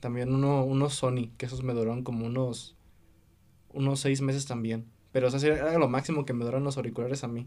También 0.00 0.32
uno, 0.32 0.64
unos 0.64 0.94
Sony, 0.94 1.30
que 1.36 1.44
esos 1.46 1.62
me 1.62 1.74
duraron 1.74 2.02
como 2.02 2.24
unos, 2.24 2.76
unos 3.74 4.00
seis 4.00 4.22
meses 4.22 4.46
también. 4.46 4.86
Pero 5.14 5.28
o 5.28 5.30
sea, 5.30 5.54
era 5.54 5.78
lo 5.78 5.88
máximo 5.88 6.24
que 6.24 6.32
me 6.32 6.44
duran 6.44 6.64
los 6.64 6.76
auriculares 6.76 7.22
a 7.22 7.28
mí. 7.28 7.46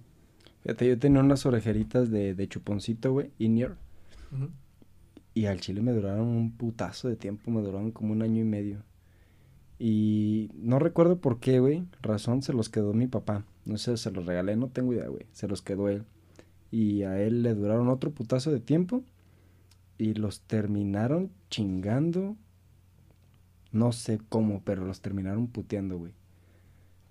Fíjate, 0.63 0.87
yo 0.87 0.97
tenía 0.97 1.19
unas 1.19 1.45
orejeritas 1.45 2.09
de, 2.09 2.33
de 2.33 2.47
chuponcito, 2.47 3.11
güey, 3.11 3.31
in-ear. 3.39 3.75
Y 5.33 5.47
al 5.47 5.59
chile 5.59 5.81
me 5.81 5.91
duraron 5.91 6.27
un 6.27 6.55
putazo 6.55 7.09
de 7.09 7.17
tiempo, 7.17 7.51
me 7.51 7.61
duraron 7.61 7.91
como 7.91 8.13
un 8.13 8.21
año 8.21 8.39
y 8.39 8.45
medio. 8.45 8.83
Y 9.79 10.49
no 10.53 10.79
recuerdo 10.79 11.19
por 11.19 11.41
qué, 11.41 11.59
güey. 11.59 11.83
Razón 12.01 12.41
se 12.41 12.53
los 12.53 12.69
quedó 12.69 12.93
mi 12.93 13.07
papá. 13.07 13.43
No 13.65 13.77
sé, 13.77 13.97
se 13.97 14.11
los 14.11 14.25
regalé, 14.25 14.55
no 14.55 14.69
tengo 14.69 14.93
idea, 14.93 15.09
güey. 15.09 15.25
Se 15.33 15.49
los 15.49 15.61
quedó 15.61 15.89
él. 15.89 16.05
Y 16.71 17.03
a 17.03 17.21
él 17.21 17.43
le 17.43 17.53
duraron 17.53 17.89
otro 17.89 18.11
putazo 18.11 18.49
de 18.49 18.61
tiempo. 18.61 19.03
Y 19.97 20.13
los 20.13 20.39
terminaron 20.39 21.31
chingando. 21.49 22.37
No 23.73 23.91
sé 23.91 24.21
cómo, 24.29 24.61
pero 24.63 24.85
los 24.85 25.01
terminaron 25.01 25.47
puteando, 25.47 25.97
güey. 25.97 26.13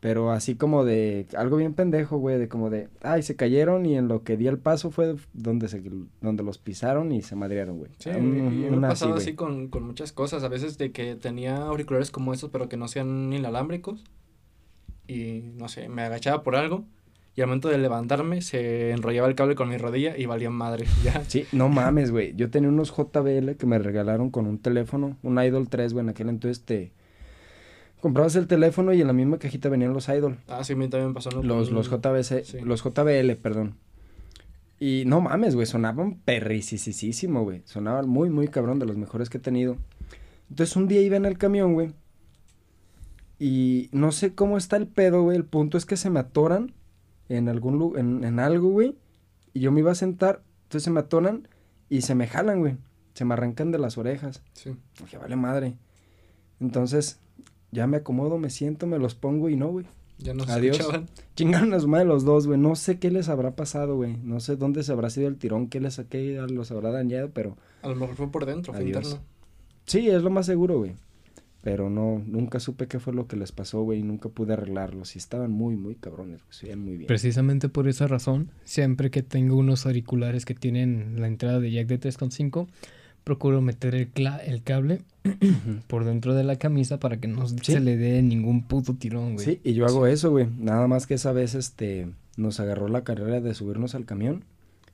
Pero 0.07 0.31
así 0.31 0.55
como 0.55 0.85
de 0.85 1.27
algo 1.37 1.57
bien 1.57 1.75
pendejo, 1.75 2.19
güey, 2.19 2.39
de 2.39 2.47
como 2.47 2.71
de, 2.71 2.87
ay, 3.03 3.25
se 3.25 3.35
cayeron 3.35 3.85
y 3.87 3.97
en 3.97 4.07
lo 4.07 4.23
que 4.23 4.37
di 4.37 4.47
el 4.47 4.57
paso 4.57 4.93
fue 4.93 5.17
donde 5.33 5.67
se 5.67 5.83
donde 6.21 6.45
los 6.45 6.59
pisaron 6.59 7.11
y 7.11 7.23
se 7.23 7.35
madrearon, 7.35 7.79
güey. 7.79 7.91
Sí, 7.99 8.11
y- 8.11 8.17
un- 8.17 8.37
y 8.37 8.41
me 8.61 8.67
ha 8.69 8.73
una 8.79 8.89
pasado 8.91 9.15
así 9.15 9.35
con, 9.35 9.67
con 9.67 9.83
muchas 9.83 10.13
cosas. 10.13 10.45
A 10.45 10.49
veces 10.49 10.79
de 10.79 10.93
que 10.93 11.17
tenía 11.17 11.57
auriculares 11.57 12.13
como 12.13 12.33
esos, 12.33 12.51
pero 12.51 12.69
que 12.69 12.77
no 12.77 12.87
sean 12.87 13.33
inalámbricos. 13.33 14.05
y 15.09 15.43
no 15.57 15.69
sé, 15.69 15.89
me 15.89 16.03
agachaba 16.03 16.43
por 16.45 16.55
algo 16.55 16.85
y 17.35 17.41
al 17.41 17.49
momento 17.49 17.69
de 17.69 17.79
levantarme 17.79 18.43
se 18.43 18.93
enrollaba 18.93 19.27
el 19.29 19.35
cable 19.35 19.57
con 19.57 19.69
mi 19.69 19.77
rodilla 19.77 20.17
y 20.17 20.27
valía 20.27 20.51
madre. 20.51 20.87
Ya. 21.05 21.25
Sí, 21.25 21.47
no 21.51 21.69
mames, 21.69 22.13
güey. 22.13 22.33
Yo 22.37 22.49
tenía 22.51 22.69
unos 22.69 22.93
JBL 22.93 23.57
que 23.57 23.67
me 23.67 23.81
regalaron 23.81 24.31
con 24.31 24.47
un 24.47 24.59
teléfono, 24.59 25.17
un 25.25 25.43
Idol 25.43 25.69
3, 25.69 25.93
güey. 25.95 26.05
En 26.05 26.11
aquel 26.11 26.29
entonces 26.29 26.65
te 26.65 26.93
comprabas 28.07 28.37
el 28.37 28.47
teléfono 28.47 28.93
y 28.93 29.01
en 29.01 29.09
la 29.09 29.13
misma 29.13 29.37
cajita 29.39 29.69
venían 29.69 29.93
los 29.93 30.09
Idol. 30.09 30.39
Ah, 30.47 30.63
sí, 30.63 30.75
a 30.75 30.77
mí 30.77 30.89
también 30.89 31.13
pasó. 31.13 31.31
Los, 31.43 31.73
los 31.73 31.91
JBC, 31.91 32.45
Sí. 32.45 32.61
los 32.61 32.83
JBL, 32.85 33.35
perdón. 33.43 33.75
Y 34.79 35.03
no 35.07 35.21
mames, 35.21 35.57
güey, 35.57 35.67
sonaban 35.67 36.15
perricisísimo, 36.25 37.43
güey. 37.43 37.63
Sonaban 37.65 38.09
muy, 38.09 38.31
muy 38.31 38.47
cabrón, 38.47 38.79
de 38.79 38.87
los 38.87 38.97
mejores 38.97 39.29
que 39.29 39.39
he 39.39 39.41
tenido. 39.41 39.77
Entonces 40.49 40.77
un 40.77 40.87
día 40.87 41.01
iba 41.01 41.17
en 41.17 41.25
el 41.25 41.37
camión, 41.37 41.75
güey. 41.75 41.95
Y 43.41 43.89
no 43.91 44.13
sé 44.13 44.35
cómo 44.37 44.57
está 44.57 44.77
el 44.77 44.87
pedo, 44.87 45.23
güey. 45.25 45.37
El 45.37 45.45
punto 45.45 45.77
es 45.77 45.85
que 45.85 45.97
se 45.97 46.09
me 46.09 46.21
atoran 46.21 46.73
en 47.29 47.49
algún 47.49 47.99
en, 47.99 48.23
en 48.23 48.39
algo, 48.39 48.69
güey. 48.69 48.97
Y 49.53 49.61
yo 49.61 49.73
me 49.73 49.81
iba 49.81 49.91
a 49.91 49.97
sentar, 49.97 50.43
entonces 50.65 50.85
se 50.85 50.91
me 50.93 51.01
atoran 51.01 51.49
y 51.89 52.03
se 52.03 52.15
me 52.15 52.29
jalan, 52.29 52.61
güey. 52.61 52.77
Se 53.15 53.25
me 53.25 53.35
arrancan 53.35 53.73
de 53.73 53.79
las 53.79 53.99
orejas. 53.99 54.43
Sí. 54.53 54.77
Dije, 55.01 55.19
vale 55.19 55.35
madre. 55.37 55.75
Entonces, 56.61 57.19
ya 57.77 57.87
me 57.87 57.99
acomodo, 57.99 58.39
me 58.39 58.49
siento, 58.49 58.87
me 58.87 58.99
los 58.99 59.15
pongo 59.15 59.51
y 59.51 59.57
no, 59.57 59.69
güey. 59.69 59.85
Ya 60.19 60.33
no 60.33 60.47
se 60.47 60.53
Adiós. 60.53 60.79
escuchaban. 60.81 61.07
Chingaron 61.37 61.75
a 61.75 61.81
su 61.81 61.89
madre 61.89 62.07
los 62.07 62.25
dos, 62.25 62.47
güey. 62.47 62.59
No 62.59 62.75
sé 62.75 62.99
qué 62.99 63.11
les 63.11 63.29
habrá 63.29 63.55
pasado, 63.55 63.97
güey. 63.97 64.17
No 64.17 64.41
sé 64.41 64.57
dónde 64.57 64.83
se 64.83 64.93
habrá 64.93 65.11
sido 65.11 65.29
el 65.29 65.37
tirón, 65.37 65.69
qué 65.69 65.79
les 65.79 66.01
qué 66.09 66.43
los 66.49 66.71
habrá 66.71 66.91
dañado, 66.91 67.31
pero... 67.35 67.59
A 67.83 67.89
lo 67.89 67.97
mejor 67.97 68.17
fue 68.17 68.33
por 68.33 68.47
dentro, 68.47 68.73
fue 68.73 68.83
Adiós. 68.83 69.05
interno. 69.05 69.25
Sí, 69.85 70.09
es 70.09 70.23
lo 70.23 70.31
más 70.31 70.47
seguro, 70.47 70.79
güey. 70.79 70.95
Pero 71.61 71.91
no, 71.91 72.23
nunca 72.27 72.61
supe 72.61 72.87
qué 72.87 72.99
fue 72.99 73.13
lo 73.13 73.27
que 73.27 73.37
les 73.37 73.53
pasó, 73.53 73.83
güey. 73.83 73.99
y 73.99 74.03
Nunca 74.03 74.31
pude 74.31 74.55
arreglarlos. 74.55 75.17
Y 75.17 75.19
estaban 75.19 75.51
muy, 75.51 75.77
muy 75.77 75.97
cabrones, 75.97 76.41
güey. 76.43 76.53
Se 76.53 76.67
veían 76.67 76.81
muy 76.81 76.97
bien. 76.97 77.09
Precisamente 77.09 77.69
por 77.69 77.87
esa 77.87 78.07
razón, 78.07 78.51
siempre 78.65 79.11
que 79.11 79.23
tengo 79.23 79.57
unos 79.57 79.85
auriculares 79.85 80.47
que 80.47 80.55
tienen 80.55 81.21
la 81.21 81.27
entrada 81.27 81.61
de 81.61 81.71
jack 81.73 81.89
de 81.89 82.01
3.5, 82.01 82.69
procuro 83.27 83.61
meter 83.61 83.97
el, 83.97 84.15
cla- 84.15 84.41
el 84.47 84.63
cable 84.63 85.01
por 85.89 86.05
dentro 86.05 86.33
de 86.35 86.45
la 86.45 86.55
camisa 86.57 87.01
para 87.01 87.17
que 87.17 87.27
no 87.27 87.49
se 87.49 87.81
le 87.81 87.97
dé 87.97 88.23
ningún 88.23 88.63
puto 88.63 88.95
tirón, 88.95 89.35
güey. 89.35 89.45
Sí, 89.45 89.61
y 89.65 89.75
yo 89.75 89.85
hago 89.85 90.07
eso, 90.07 90.31
güey. 90.31 90.47
Nada 90.61 90.87
más 90.87 91.09
que 91.09 91.15
esa 91.15 91.33
vez, 91.33 91.57
este, 91.57 92.07
nos 92.37 92.61
agarró 92.61 92.87
la 92.87 93.03
carrera 93.03 93.41
de 93.41 93.53
subirnos 93.53 93.97
al 93.97 94.05
camión. 94.05 94.45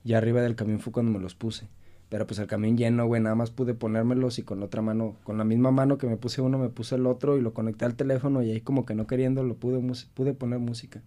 Y 0.03 0.13
arriba 0.13 0.41
del 0.41 0.55
camión 0.55 0.79
fue 0.79 0.91
cuando 0.91 1.11
me 1.11 1.19
los 1.19 1.35
puse. 1.35 1.67
Pero 2.09 2.25
pues 2.25 2.39
el 2.39 2.47
camión 2.47 2.75
lleno, 2.75 3.05
güey, 3.05 3.21
nada 3.21 3.35
más 3.35 3.51
pude 3.51 3.75
ponérmelos 3.75 4.39
y 4.39 4.41
con 4.43 4.59
la 4.59 4.65
otra 4.65 4.81
mano, 4.81 5.15
con 5.23 5.37
la 5.37 5.43
misma 5.43 5.69
mano 5.69 5.99
que 5.99 6.07
me 6.07 6.17
puse 6.17 6.41
uno, 6.41 6.57
me 6.57 6.69
puse 6.69 6.95
el 6.95 7.05
otro 7.05 7.37
y 7.37 7.41
lo 7.41 7.53
conecté 7.53 7.85
al 7.85 7.93
teléfono 7.93 8.41
y 8.41 8.49
ahí 8.49 8.61
como 8.61 8.83
que 8.83 8.95
no 8.95 9.05
queriendo 9.05 9.43
lo 9.43 9.53
pude, 9.55 9.79
pude 10.15 10.33
poner 10.33 10.57
música. 10.57 11.01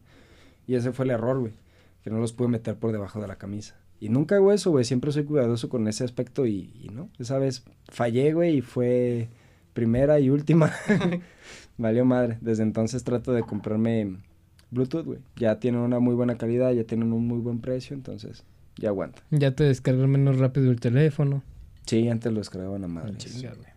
Y 0.68 0.76
ese 0.76 0.92
fue 0.92 1.06
el 1.06 1.10
error, 1.10 1.40
güey, 1.40 1.52
que 2.04 2.10
no 2.10 2.18
los 2.20 2.32
pude 2.32 2.46
meter 2.48 2.76
por 2.76 2.92
debajo 2.92 3.20
de 3.20 3.26
la 3.26 3.34
camisa. 3.36 3.74
Y 4.00 4.08
nunca 4.10 4.36
hago 4.36 4.52
eso, 4.52 4.70
güey, 4.70 4.84
siempre 4.84 5.12
soy 5.12 5.24
cuidadoso 5.24 5.68
con 5.68 5.88
ese 5.88 6.04
aspecto 6.04 6.46
y, 6.46 6.70
y 6.82 6.90
no, 6.92 7.08
esa 7.18 7.38
vez 7.38 7.64
fallé, 7.88 8.32
güey, 8.32 8.58
y 8.58 8.60
fue 8.60 9.28
primera 9.72 10.18
y 10.20 10.30
última. 10.30 10.72
Valió 11.78 12.04
madre. 12.04 12.38
Desde 12.40 12.62
entonces 12.62 13.04
trato 13.04 13.32
de 13.32 13.42
comprarme 13.42 14.16
Bluetooth, 14.70 15.04
güey. 15.04 15.18
Ya 15.36 15.60
tienen 15.60 15.80
una 15.80 16.00
muy 16.00 16.14
buena 16.14 16.36
calidad, 16.36 16.72
ya 16.72 16.84
tienen 16.84 17.12
un 17.12 17.26
muy 17.26 17.38
buen 17.38 17.60
precio, 17.60 17.94
entonces 17.94 18.44
ya 18.76 18.88
aguanta. 18.88 19.22
Ya 19.30 19.54
te 19.54 19.64
descargas 19.64 20.08
menos 20.08 20.38
rápido 20.38 20.70
el 20.70 20.80
teléfono. 20.80 21.42
Sí, 21.86 22.08
antes 22.08 22.32
lo 22.32 22.38
descargaban 22.38 22.84
a 22.84 22.88
madre. 22.88 23.16
Chinga, 23.16 23.54
güey. 23.54 23.68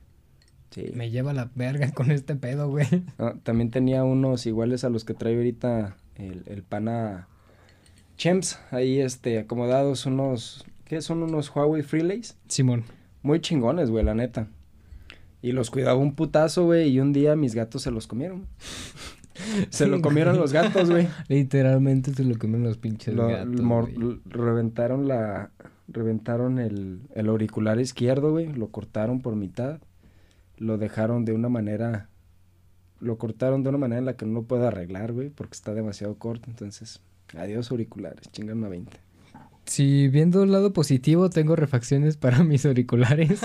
Sí. 0.72 0.92
Me 0.94 1.10
lleva 1.10 1.34
la 1.34 1.50
verga 1.56 1.92
con 1.92 2.12
este 2.12 2.36
pedo, 2.36 2.70
güey. 2.70 2.88
Ah, 3.18 3.36
también 3.44 3.70
tenía 3.70 4.04
unos 4.04 4.46
iguales 4.46 4.84
a 4.84 4.90
los 4.90 5.04
que 5.04 5.14
trae 5.14 5.36
ahorita 5.36 5.98
el, 6.16 6.44
el 6.46 6.64
pana 6.64 7.28
Chems, 8.20 8.60
ahí 8.72 9.00
este, 9.00 9.40
acomodados, 9.40 10.06
unos, 10.06 10.66
¿qué 10.84 11.02
son? 11.02 11.24
Unos 11.24 11.56
Huawei 11.56 11.84
Freelays. 11.84 12.38
Simón. 12.50 12.84
Muy 13.24 13.40
chingones, 13.40 13.90
güey, 13.90 14.04
la 14.04 14.14
neta. 14.14 14.48
Y 15.42 15.54
los 15.54 15.70
cuidaba 15.72 15.98
un 15.98 16.16
putazo, 16.16 16.66
güey, 16.66 16.90
y 16.90 17.00
un 17.00 17.14
día 17.14 17.38
mis 17.38 17.56
gatos 17.56 17.82
se 17.84 17.92
los 17.92 18.08
comieron. 18.08 18.46
se 19.70 19.88
lo 19.88 20.02
comieron 20.02 20.36
los 20.38 20.52
gatos, 20.52 20.90
güey. 20.90 21.08
Literalmente 21.30 22.14
se 22.14 22.26
lo 22.26 22.38
comen 22.38 22.62
los 22.64 22.78
pinches 22.78 23.16
Lo- 23.16 23.30
gatos, 23.30 23.62
mor- 23.62 23.94
güey. 23.94 23.96
l- 24.10 24.20
reventaron 24.26 25.08
la 25.08 25.52
reventaron 25.88 26.60
el, 26.60 27.00
el 27.16 27.30
auricular 27.30 27.80
izquierdo, 27.80 28.32
güey, 28.32 28.52
lo 28.54 28.68
cortaron 28.68 29.22
por 29.22 29.36
mitad, 29.38 29.80
lo 30.58 30.78
dejaron 30.78 31.24
de 31.26 31.32
una 31.34 31.48
manera 31.50 32.10
lo 33.00 33.18
cortaron 33.18 33.64
de 33.64 33.70
una 33.70 33.78
manera 33.78 34.00
en 34.00 34.06
la 34.06 34.18
que 34.18 34.26
no 34.26 34.34
lo 34.34 34.44
puedo 34.44 34.68
arreglar, 34.68 35.14
güey, 35.14 35.30
porque 35.30 35.54
está 35.56 35.74
demasiado 35.74 36.16
corto, 36.16 36.50
entonces, 36.50 37.00
adiós 37.38 37.70
auriculares, 37.72 38.32
chingan 38.32 38.64
a 38.64 38.70
20. 38.70 38.98
Si 39.66 40.08
viendo 40.08 40.44
el 40.44 40.52
lado 40.52 40.74
positivo, 40.74 41.30
tengo 41.30 41.56
refacciones 41.56 42.18
para 42.18 42.44
mis 42.44 42.66
auriculares. 42.66 43.40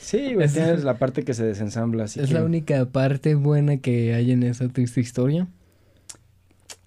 Sí, 0.00 0.34
güey, 0.34 0.46
Es- 0.46 0.52
tienes 0.54 0.84
la 0.84 0.98
parte 0.98 1.24
que 1.24 1.34
se 1.34 1.44
desensambla, 1.44 2.04
así 2.04 2.20
es 2.20 2.28
que 2.28 2.34
la 2.34 2.44
única 2.44 2.84
parte 2.86 3.34
buena 3.34 3.78
que 3.78 4.14
hay 4.14 4.32
en 4.32 4.42
esa 4.42 4.68
triste 4.68 5.00
historia. 5.00 5.48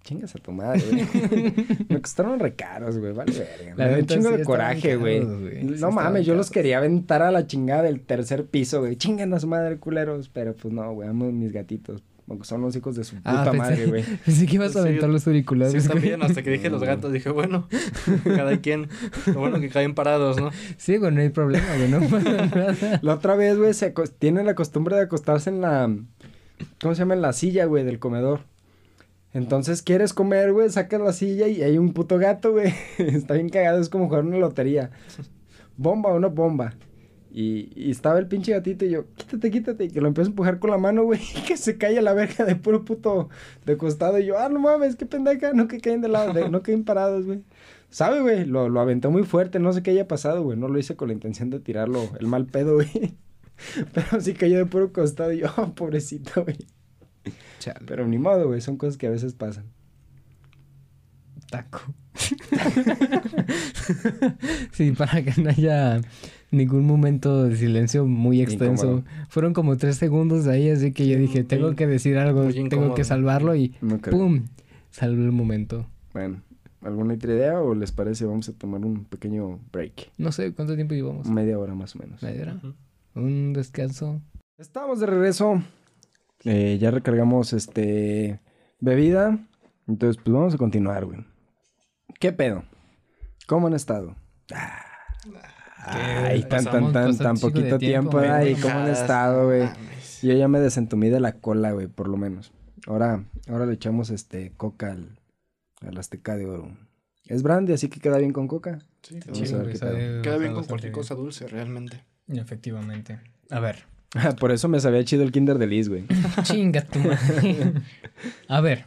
chingas 0.03 0.35
a 0.35 0.39
tu 0.39 0.51
madre, 0.51 0.81
güey. 0.89 1.53
Me 1.89 2.01
costaron 2.01 2.39
recaros, 2.39 2.97
güey, 2.97 3.13
vale 3.13 3.31
verga. 3.31 3.75
Me 3.75 3.91
da 3.91 3.97
un 3.99 4.05
chingo 4.05 4.29
sí 4.31 4.37
de 4.37 4.43
coraje, 4.43 4.95
güey. 4.95 5.21
Sí 5.21 5.75
No 5.79 5.91
mames, 5.91 6.25
yo 6.25 6.35
los 6.35 6.49
quería 6.49 6.77
aventar 6.77 7.21
a 7.21 7.31
la 7.31 7.45
chingada 7.47 7.83
del 7.83 8.01
tercer 8.01 8.45
piso, 8.45 8.79
güey. 8.81 8.95
Chingan 8.95 9.33
a 9.33 9.39
su 9.39 9.47
madre, 9.47 9.77
culeros. 9.77 10.29
Pero 10.29 10.55
pues 10.55 10.73
no, 10.73 10.93
güey, 10.93 11.07
amo 11.09 11.31
mis 11.31 11.51
gatitos. 11.51 12.03
Aunque 12.29 12.45
son 12.45 12.61
los 12.61 12.75
hijos 12.75 12.95
de 12.95 13.03
su 13.03 13.15
puta 13.15 13.41
Ah, 13.41 13.45
pensé- 13.45 13.57
madre, 13.57 13.85
güey. 13.87 14.03
Pensé 14.25 14.45
que 14.45 14.55
ibas 14.55 14.75
a 14.75 14.81
aventar 14.81 15.09
los 15.09 15.25
auriculares. 15.25 15.73
Sí, 15.73 15.79
güey. 15.89 15.99
también, 15.99 16.21
hasta 16.21 16.43
que 16.43 16.51
dije 16.51 16.69
los 16.69 16.83
gatos, 16.83 17.11
dije, 17.11 17.29
bueno, 17.31 17.67
cada 18.23 18.57
quien. 18.61 18.87
Lo 19.25 19.39
bueno 19.39 19.59
que 19.59 19.69
caen 19.69 19.95
parados, 19.95 20.39
¿no? 20.39 20.51
Sí, 20.77 20.97
güey, 20.97 21.11
no 21.11 21.21
hay 21.21 21.29
problema, 21.29 21.65
güey, 21.75 21.89
no 21.89 21.99
pasa 22.09 22.31
nada. 22.45 22.99
La 23.01 23.15
otra 23.15 23.35
vez, 23.35 23.57
güey, 23.57 23.73
se 23.73 23.91
tienen 24.19 24.45
la 24.45 24.53
costumbre 24.53 24.95
de 24.95 25.01
acostarse 25.03 25.49
en 25.49 25.61
la... 25.61 25.89
¿Cómo 26.81 26.93
se 26.93 26.99
llama? 26.99 27.15
En 27.15 27.21
la 27.23 27.33
silla, 27.33 27.65
güey, 27.65 27.83
del 27.83 27.99
comedor. 27.99 28.41
Entonces, 29.33 29.81
quieres 29.81 30.13
comer, 30.13 30.51
güey, 30.53 30.69
sacas 30.69 31.01
la 31.01 31.13
silla 31.13 31.47
y 31.47 31.61
hay 31.63 31.77
un 31.77 31.93
puto 31.93 32.17
gato, 32.17 32.51
güey. 32.51 32.73
Está 32.97 33.35
bien 33.35 33.49
cagado, 33.49 33.79
es 33.79 33.89
como 33.89 34.07
jugar 34.07 34.23
una 34.25 34.37
lotería. 34.37 34.91
Bomba 35.77 36.09
o 36.09 36.19
no 36.19 36.29
bomba. 36.29 36.73
Y, 37.41 37.71
y 37.73 37.91
estaba 37.91 38.19
el 38.19 38.27
pinche 38.27 38.51
gatito 38.51 38.83
y 38.83 38.89
yo, 38.89 39.05
quítate, 39.15 39.49
quítate. 39.49 39.85
Y 39.85 39.91
que 39.91 40.01
lo 40.01 40.09
empiezo 40.09 40.27
a 40.27 40.31
empujar 40.31 40.59
con 40.59 40.71
la 40.71 40.77
mano, 40.77 41.05
güey. 41.05 41.21
Y 41.37 41.41
que 41.43 41.55
se 41.55 41.77
cae 41.77 41.97
a 41.97 42.01
la 42.01 42.11
verga 42.13 42.43
de 42.43 42.57
puro 42.57 42.83
puto 42.83 43.29
de 43.65 43.77
costado. 43.77 44.19
Y 44.19 44.25
yo, 44.25 44.37
ah, 44.37 44.49
no 44.49 44.59
mames, 44.59 44.97
qué 44.97 45.05
pendeja. 45.05 45.53
No 45.53 45.69
que 45.69 45.79
caen 45.79 46.01
de 46.01 46.09
lado, 46.09 46.33
de- 46.33 46.49
no 46.49 46.61
caen 46.63 46.83
parados, 46.83 47.25
güey. 47.25 47.43
¿Sabe, 47.89 48.19
güey? 48.19 48.43
Lo, 48.45 48.67
lo 48.67 48.81
aventó 48.81 49.09
muy 49.09 49.23
fuerte. 49.23 49.57
No 49.59 49.71
sé 49.71 49.81
qué 49.83 49.91
haya 49.91 50.05
pasado, 50.05 50.43
güey. 50.43 50.57
No 50.57 50.67
lo 50.67 50.77
hice 50.79 50.97
con 50.97 51.07
la 51.07 51.13
intención 51.13 51.49
de 51.49 51.61
tirarlo 51.61 52.09
el 52.19 52.27
mal 52.27 52.45
pedo, 52.45 52.73
güey. 52.75 53.15
Pero 53.93 54.19
sí 54.19 54.33
cayó 54.33 54.57
de 54.57 54.65
puro 54.65 54.91
costado. 54.91 55.31
Y 55.31 55.37
yo, 55.39 55.47
oh, 55.55 55.73
pobrecito, 55.73 56.43
güey. 56.43 56.57
Chale, 57.59 57.79
Pero 57.85 58.05
ni 58.05 58.17
modo, 58.17 58.47
güey. 58.47 58.59
Son 58.59 58.75
cosas 58.75 58.97
que 58.97 59.07
a 59.07 59.11
veces 59.11 59.33
pasan. 59.33 59.63
taco. 61.49 61.79
sí, 64.73 64.91
para 64.91 65.21
que 65.23 65.41
no 65.41 65.51
haya 65.51 66.01
ningún 66.51 66.85
momento 66.85 67.43
de 67.43 67.55
silencio 67.55 68.05
muy 68.05 68.41
extenso. 68.41 68.85
Incómodo. 68.85 69.03
Fueron 69.29 69.53
como 69.53 69.77
tres 69.77 69.97
segundos 69.97 70.47
ahí, 70.47 70.69
así 70.69 70.91
que 70.91 71.07
yo 71.07 71.17
dije, 71.17 71.43
tengo 71.43 71.75
que 71.75 71.87
decir 71.87 72.17
algo, 72.17 72.43
muy 72.43 72.69
tengo 72.69 72.93
que 72.93 73.03
salvarlo 73.03 73.55
y 73.55 73.75
No 73.81 73.99
creo. 73.99 74.17
¡pum! 74.17 74.45
Salvé 74.89 75.23
el 75.23 75.31
momento. 75.31 75.87
Bueno, 76.13 76.41
¿alguna 76.81 77.13
otra 77.13 77.33
idea 77.33 77.61
o 77.61 77.75
les 77.75 77.91
parece 77.91 78.25
vamos 78.25 78.49
a 78.49 78.53
tomar 78.53 78.83
un 78.83 79.05
pequeño 79.05 79.59
break? 79.71 80.11
No 80.17 80.31
sé 80.31 80.53
cuánto 80.53 80.75
tiempo 80.75 80.95
llevamos. 80.95 81.27
Media 81.29 81.59
hora 81.59 81.75
más 81.75 81.95
o 81.95 81.99
menos. 81.99 82.21
¿Media 82.23 82.41
hora? 82.43 82.61
Un 83.15 83.53
descanso. 83.53 84.21
Estamos 84.57 84.99
de 84.99 85.05
regreso. 85.05 85.61
Eh, 86.43 86.77
ya 86.79 86.91
recargamos 86.91 87.53
este 87.53 88.39
bebida. 88.79 89.39
Entonces, 89.87 90.21
pues 90.23 90.33
vamos 90.33 90.53
a 90.53 90.57
continuar, 90.57 91.05
güey. 91.05 91.25
¿Qué 92.19 92.31
pedo? 92.31 92.63
¿Cómo 93.47 93.67
han 93.67 93.73
estado? 93.73 94.15
Ay, 95.85 96.41
tan, 96.43 96.65
tan, 96.65 96.91
pasamos 96.91 97.17
tan, 97.17 97.17
tan 97.17 97.37
poquito 97.37 97.77
tiempo, 97.77 98.19
ay, 98.19 98.55
¿cómo 98.55 98.75
han 98.75 98.89
estado, 98.89 99.47
güey? 99.47 99.69
Yo 100.21 100.33
ya 100.33 100.47
me 100.47 100.59
desentumí 100.59 101.09
de 101.09 101.19
la 101.19 101.33
cola, 101.33 101.71
güey, 101.71 101.87
por 101.87 102.07
lo 102.07 102.17
menos. 102.17 102.51
Ahora, 102.87 103.23
ahora 103.47 103.65
le 103.65 103.73
echamos 103.73 104.09
este 104.09 104.51
coca 104.57 104.91
al, 104.91 105.19
al 105.81 105.97
Azteca 105.97 106.35
de 106.35 106.45
Oro. 106.45 106.77
Es 107.25 107.43
brandy, 107.43 107.73
así 107.73 107.89
que 107.89 107.99
queda 107.99 108.17
bien 108.17 108.33
con 108.33 108.47
coca. 108.47 108.79
Sí, 109.03 109.19
Vamos 109.25 109.53
a 109.53 109.57
ver 109.59 109.73
qué. 109.73 110.21
Queda 110.23 110.37
bien 110.37 110.53
con 110.53 110.65
cualquier 110.65 110.91
cosa 110.91 111.15
dulce, 111.15 111.47
realmente. 111.47 112.03
Efectivamente. 112.27 113.19
A 113.49 113.59
ver. 113.59 113.85
Por 114.39 114.51
eso 114.51 114.67
me 114.67 114.79
sabía 114.79 115.03
chido 115.03 115.23
el 115.23 115.31
Kinder 115.31 115.57
de 115.57 115.67
Liz, 115.67 115.89
güey. 115.89 116.05
Chinga 116.43 116.83
tu 116.83 116.99
madre. 116.99 117.73
A 118.47 118.61
ver. 118.61 118.85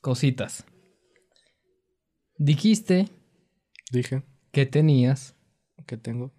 Cositas. 0.00 0.64
Dijiste 2.38 3.08
Dije 3.90 4.22
que 4.52 4.66
tenías 4.66 5.35
que 5.86 5.96
tengo 5.96 6.32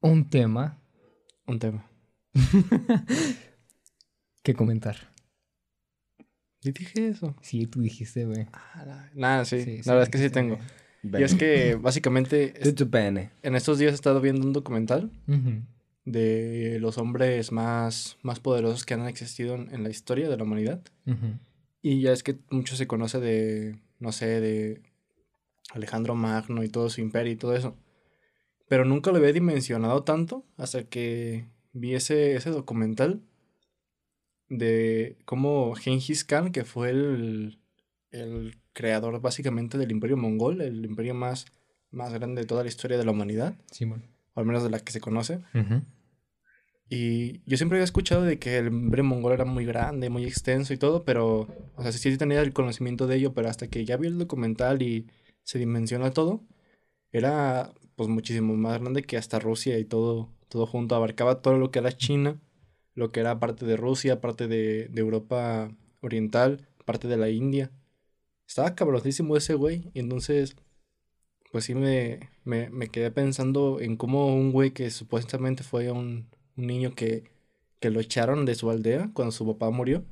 un 0.00 0.28
tema 0.28 0.80
un 1.46 1.58
tema. 1.58 1.88
que 4.42 4.54
comentar. 4.54 4.96
¿Y 6.62 6.72
dije 6.72 7.08
eso? 7.08 7.36
Sí, 7.40 7.66
tú 7.66 7.80
dijiste, 7.80 8.24
güey. 8.24 8.46
Nada, 9.14 9.44
sí. 9.44 9.62
Sí, 9.62 9.76
la 9.78 9.82
sí, 9.82 9.90
verdad 9.90 10.02
es 10.02 10.08
que 10.10 10.18
sí 10.18 10.30
tengo. 10.30 10.58
Y 11.02 11.22
es 11.22 11.34
que 11.34 11.76
básicamente 11.80 12.52
bene. 12.88 13.30
en 13.42 13.54
estos 13.54 13.78
días 13.78 13.92
he 13.92 13.94
estado 13.94 14.20
viendo 14.20 14.44
un 14.44 14.52
documental 14.52 15.10
de 16.04 16.78
los 16.80 16.98
hombres 16.98 17.52
más, 17.52 18.16
más 18.22 18.40
poderosos 18.40 18.84
que 18.84 18.94
han 18.94 19.06
existido 19.06 19.54
en, 19.54 19.72
en 19.72 19.84
la 19.84 19.90
historia 19.90 20.28
de 20.28 20.36
la 20.36 20.42
humanidad. 20.42 20.80
Y 21.80 22.00
ya 22.00 22.12
es 22.12 22.24
que 22.24 22.38
mucho 22.50 22.74
se 22.74 22.88
conoce 22.88 23.20
de, 23.20 23.78
no 24.00 24.10
sé, 24.10 24.40
de 24.40 24.82
Alejandro 25.72 26.16
Magno 26.16 26.64
y 26.64 26.68
todo 26.68 26.90
su 26.90 27.00
imperio 27.00 27.32
y 27.32 27.36
todo 27.36 27.54
eso. 27.54 27.76
Pero 28.68 28.84
nunca 28.84 29.10
lo 29.10 29.18
había 29.18 29.32
dimensionado 29.32 30.02
tanto 30.02 30.44
hasta 30.56 30.84
que 30.84 31.46
vi 31.72 31.94
ese, 31.94 32.34
ese 32.34 32.50
documental 32.50 33.22
de 34.48 35.18
cómo 35.24 35.74
Genghis 35.74 36.24
Khan, 36.24 36.52
que 36.52 36.64
fue 36.64 36.90
el, 36.90 37.58
el 38.10 38.56
creador 38.72 39.20
básicamente 39.20 39.78
del 39.78 39.90
imperio 39.90 40.16
mongol, 40.16 40.60
el 40.60 40.84
imperio 40.84 41.14
más, 41.14 41.46
más 41.90 42.12
grande 42.12 42.42
de 42.42 42.46
toda 42.46 42.62
la 42.62 42.68
historia 42.68 42.98
de 42.98 43.04
la 43.04 43.10
humanidad, 43.10 43.54
Simón. 43.70 44.04
o 44.34 44.40
al 44.40 44.46
menos 44.46 44.62
de 44.62 44.70
la 44.70 44.80
que 44.80 44.92
se 44.92 45.00
conoce. 45.00 45.40
Y 46.88 47.40
yo 47.50 47.56
siempre 47.56 47.78
había 47.78 47.84
escuchado 47.84 48.22
de 48.22 48.38
que 48.38 48.58
el 48.58 48.68
imperio 48.68 49.04
mongol 49.04 49.32
era 49.32 49.44
muy 49.44 49.64
grande, 49.64 50.08
muy 50.08 50.24
extenso 50.24 50.72
y 50.72 50.76
todo, 50.76 51.04
pero, 51.04 51.48
o 51.74 51.82
sea, 51.82 51.90
sí, 51.90 51.98
sí 51.98 52.16
tenía 52.16 52.40
el 52.40 52.52
conocimiento 52.52 53.08
de 53.08 53.16
ello, 53.16 53.34
pero 53.34 53.48
hasta 53.48 53.66
que 53.66 53.84
ya 53.84 53.96
vi 53.96 54.06
el 54.06 54.18
documental 54.18 54.82
y 54.82 55.08
se 55.42 55.58
dimensiona 55.58 56.12
todo, 56.12 56.44
era 57.10 57.72
pues 57.96 58.08
muchísimo 58.08 58.54
más 58.56 58.80
grande 58.80 59.02
que 59.02 59.16
hasta 59.16 59.38
Rusia 59.40 59.78
y 59.78 59.84
todo, 59.84 60.30
todo 60.48 60.66
junto, 60.66 60.94
abarcaba 60.94 61.42
todo 61.42 61.58
lo 61.58 61.70
que 61.70 61.80
era 61.80 61.92
China, 61.92 62.40
lo 62.94 63.10
que 63.12 63.20
era 63.20 63.40
parte 63.40 63.66
de 63.66 63.76
Rusia, 63.76 64.20
parte 64.20 64.48
de, 64.48 64.90
Europa 64.96 65.70
Oriental, 66.02 66.68
parte 66.84 67.08
de 67.08 67.16
la 67.16 67.30
India. 67.30 67.72
Estaba 68.48 68.74
cabronísimo 68.74 69.36
ese 69.36 69.54
güey, 69.54 69.90
y 69.94 70.00
entonces, 70.00 70.56
pues 71.52 71.64
sí 71.64 71.74
me, 71.74 72.30
me, 72.44 72.70
me 72.70 72.88
quedé 72.88 73.10
pensando 73.10 73.80
en 73.80 73.96
cómo 73.96 74.34
un 74.34 74.52
güey 74.52 74.72
que 74.72 74.90
supuestamente 74.90 75.62
fue 75.64 75.90
un, 75.90 76.28
un 76.56 76.66
niño 76.66 76.94
que, 76.94 77.24
que 77.80 77.90
lo 77.90 78.00
echaron 78.00 78.44
de 78.46 78.54
su 78.54 78.70
aldea 78.70 79.10
cuando 79.14 79.32
su 79.32 79.46
papá 79.46 79.70
murió, 79.70 80.04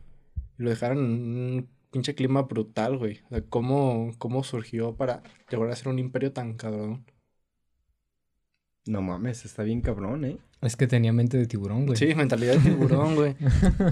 y 0.58 0.62
lo 0.64 0.70
dejaron 0.70 0.98
en 0.98 1.04
un 1.04 1.68
pinche 1.90 2.14
clima 2.14 2.42
brutal, 2.42 2.98
güey. 2.98 3.20
O 3.26 3.28
sea, 3.30 3.42
cómo, 3.48 4.12
cómo 4.18 4.42
surgió 4.44 4.96
para 4.96 5.22
llegar 5.50 5.70
a 5.70 5.76
ser 5.76 5.88
un 5.88 5.98
imperio 5.98 6.32
tan 6.32 6.54
cabrón. 6.54 7.04
No 8.86 9.00
mames, 9.02 9.44
está 9.44 9.62
bien 9.62 9.80
cabrón, 9.80 10.24
¿eh? 10.24 10.38
Es 10.60 10.76
que 10.76 10.86
tenía 10.86 11.12
mente 11.12 11.36
de 11.38 11.46
tiburón, 11.46 11.86
güey. 11.86 11.96
Sí, 11.98 12.14
mentalidad 12.14 12.54
de 12.54 12.70
tiburón, 12.70 13.14
güey. 13.14 13.36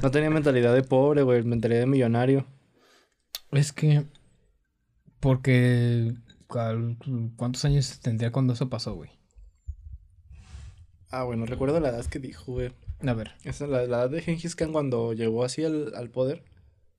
No 0.02 0.10
tenía 0.10 0.30
mentalidad 0.30 0.74
de 0.74 0.82
pobre, 0.82 1.22
güey, 1.22 1.42
mentalidad 1.42 1.80
de 1.80 1.86
millonario. 1.86 2.46
Es 3.50 3.72
que. 3.72 4.04
Porque. 5.20 6.14
¿cuál- 6.46 6.96
¿Cuántos 7.36 7.64
años 7.64 8.00
tendría 8.00 8.32
cuando 8.32 8.52
eso 8.52 8.68
pasó, 8.68 8.94
güey? 8.94 9.10
Ah, 11.10 11.24
bueno, 11.24 11.44
recuerdo 11.46 11.78
la 11.80 11.90
edad 11.90 12.04
que 12.06 12.18
dijo, 12.18 12.52
güey. 12.52 12.72
A 13.06 13.12
ver. 13.14 13.32
Esa 13.44 13.64
es 13.64 13.70
la, 13.70 13.86
la 13.86 13.98
edad 14.02 14.10
de 14.10 14.22
Genghis 14.22 14.56
Khan 14.56 14.72
cuando 14.72 15.12
llegó 15.12 15.44
así 15.44 15.64
al, 15.64 15.94
al 15.94 16.10
poder. 16.10 16.44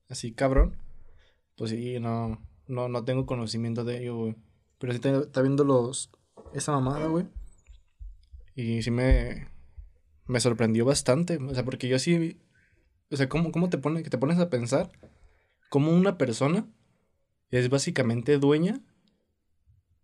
Así 0.08 0.32
cabrón. 0.32 0.76
Pues 1.56 1.70
sí, 1.70 1.98
no, 2.00 2.40
no, 2.68 2.88
no 2.88 3.04
tengo 3.04 3.26
conocimiento 3.26 3.84
de 3.84 4.02
ello, 4.02 4.16
güey. 4.16 4.36
Pero 4.78 4.92
sí 4.92 4.96
está, 4.96 5.16
está 5.18 5.40
viendo 5.42 5.64
los, 5.64 6.10
esa 6.52 6.72
mamada, 6.72 7.06
güey. 7.06 7.26
Y 8.54 8.82
sí 8.82 8.90
me, 8.90 9.48
me 10.26 10.40
sorprendió 10.40 10.84
bastante. 10.84 11.38
O 11.38 11.54
sea, 11.54 11.64
porque 11.64 11.88
yo 11.88 11.98
sí, 11.98 12.40
o 13.10 13.16
sea, 13.16 13.28
¿cómo, 13.28 13.52
cómo 13.52 13.70
te, 13.70 13.78
pone, 13.78 14.02
que 14.02 14.10
te 14.10 14.18
pones 14.18 14.38
a 14.38 14.50
pensar? 14.50 14.92
Cómo 15.70 15.92
una 15.92 16.18
persona 16.18 16.66
es 17.50 17.68
básicamente 17.68 18.38
dueña 18.38 18.80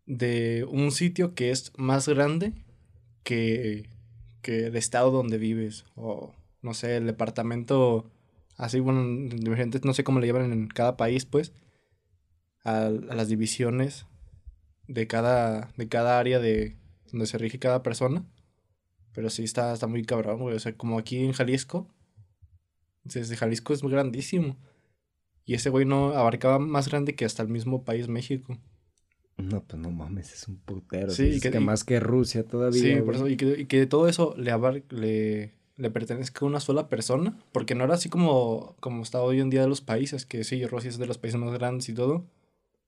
de 0.06 0.66
un 0.68 0.90
sitio 0.92 1.34
que 1.34 1.50
es 1.50 1.72
más 1.76 2.08
grande 2.08 2.52
que, 3.22 3.88
que 4.42 4.66
el 4.66 4.76
estado 4.76 5.10
donde 5.10 5.38
vives. 5.38 5.84
O, 5.94 6.34
no 6.62 6.74
sé, 6.74 6.96
el 6.96 7.06
departamento 7.06 8.10
así, 8.56 8.80
bueno, 8.80 9.04
diferentes, 9.34 9.84
no 9.84 9.94
sé 9.94 10.04
cómo 10.04 10.20
le 10.20 10.26
llaman 10.26 10.52
en 10.52 10.68
cada 10.68 10.96
país, 10.96 11.24
pues, 11.24 11.52
a, 12.62 12.86
a 12.86 12.90
las 12.90 13.28
divisiones 13.28 14.06
de 14.86 15.06
cada, 15.06 15.72
de 15.76 15.88
cada 15.88 16.18
área 16.18 16.40
de 16.40 16.76
donde 17.10 17.26
se 17.26 17.38
rige 17.38 17.58
cada 17.58 17.82
persona. 17.82 18.24
Pero 19.12 19.28
sí 19.30 19.42
está, 19.44 19.72
está 19.72 19.86
muy 19.86 20.04
cabrón, 20.04 20.40
güey. 20.40 20.54
O 20.56 20.58
sea, 20.60 20.76
como 20.76 20.98
aquí 20.98 21.18
en 21.24 21.32
Jalisco, 21.32 21.88
desde 23.04 23.36
Jalisco 23.36 23.72
es 23.72 23.82
muy 23.82 23.92
grandísimo. 23.92 24.56
Y 25.44 25.54
ese 25.54 25.70
güey 25.70 25.84
no 25.84 26.10
abarcaba 26.14 26.58
más 26.58 26.88
grande 26.88 27.14
que 27.16 27.24
hasta 27.24 27.42
el 27.42 27.48
mismo 27.48 27.84
país 27.84 28.08
México. 28.08 28.56
No, 29.36 29.64
pues 29.64 29.80
no 29.82 29.90
mames, 29.90 30.32
es 30.34 30.48
un 30.48 30.58
putero. 30.58 31.10
Sí, 31.10 31.24
y 31.24 31.40
que- 31.40 31.50
que, 31.50 31.58
y- 31.58 31.64
más 31.64 31.82
que 31.82 31.98
Rusia 31.98 32.44
todavía. 32.46 32.80
Sí, 32.80 32.90
güey. 32.92 33.04
por 33.04 33.14
eso, 33.16 33.28
y 33.28 33.36
que, 33.36 33.60
y 33.60 33.64
que 33.66 33.86
todo 33.86 34.06
eso 34.06 34.34
le, 34.36 34.52
abar- 34.52 34.84
le, 34.90 35.54
le 35.76 35.90
pertenezca 35.90 36.44
a 36.44 36.48
una 36.48 36.60
sola 36.60 36.88
persona, 36.88 37.38
porque 37.50 37.74
no 37.74 37.84
era 37.84 37.94
así 37.94 38.08
como, 38.10 38.76
como 38.80 39.02
está 39.02 39.22
hoy 39.22 39.40
en 39.40 39.48
día 39.50 39.62
de 39.62 39.68
los 39.68 39.80
países, 39.80 40.26
que 40.26 40.44
sí, 40.44 40.64
Rusia 40.66 40.90
es 40.90 40.98
de 40.98 41.06
los 41.06 41.16
países 41.18 41.40
más 41.40 41.52
grandes 41.54 41.88
y 41.88 41.94
todo, 41.94 42.26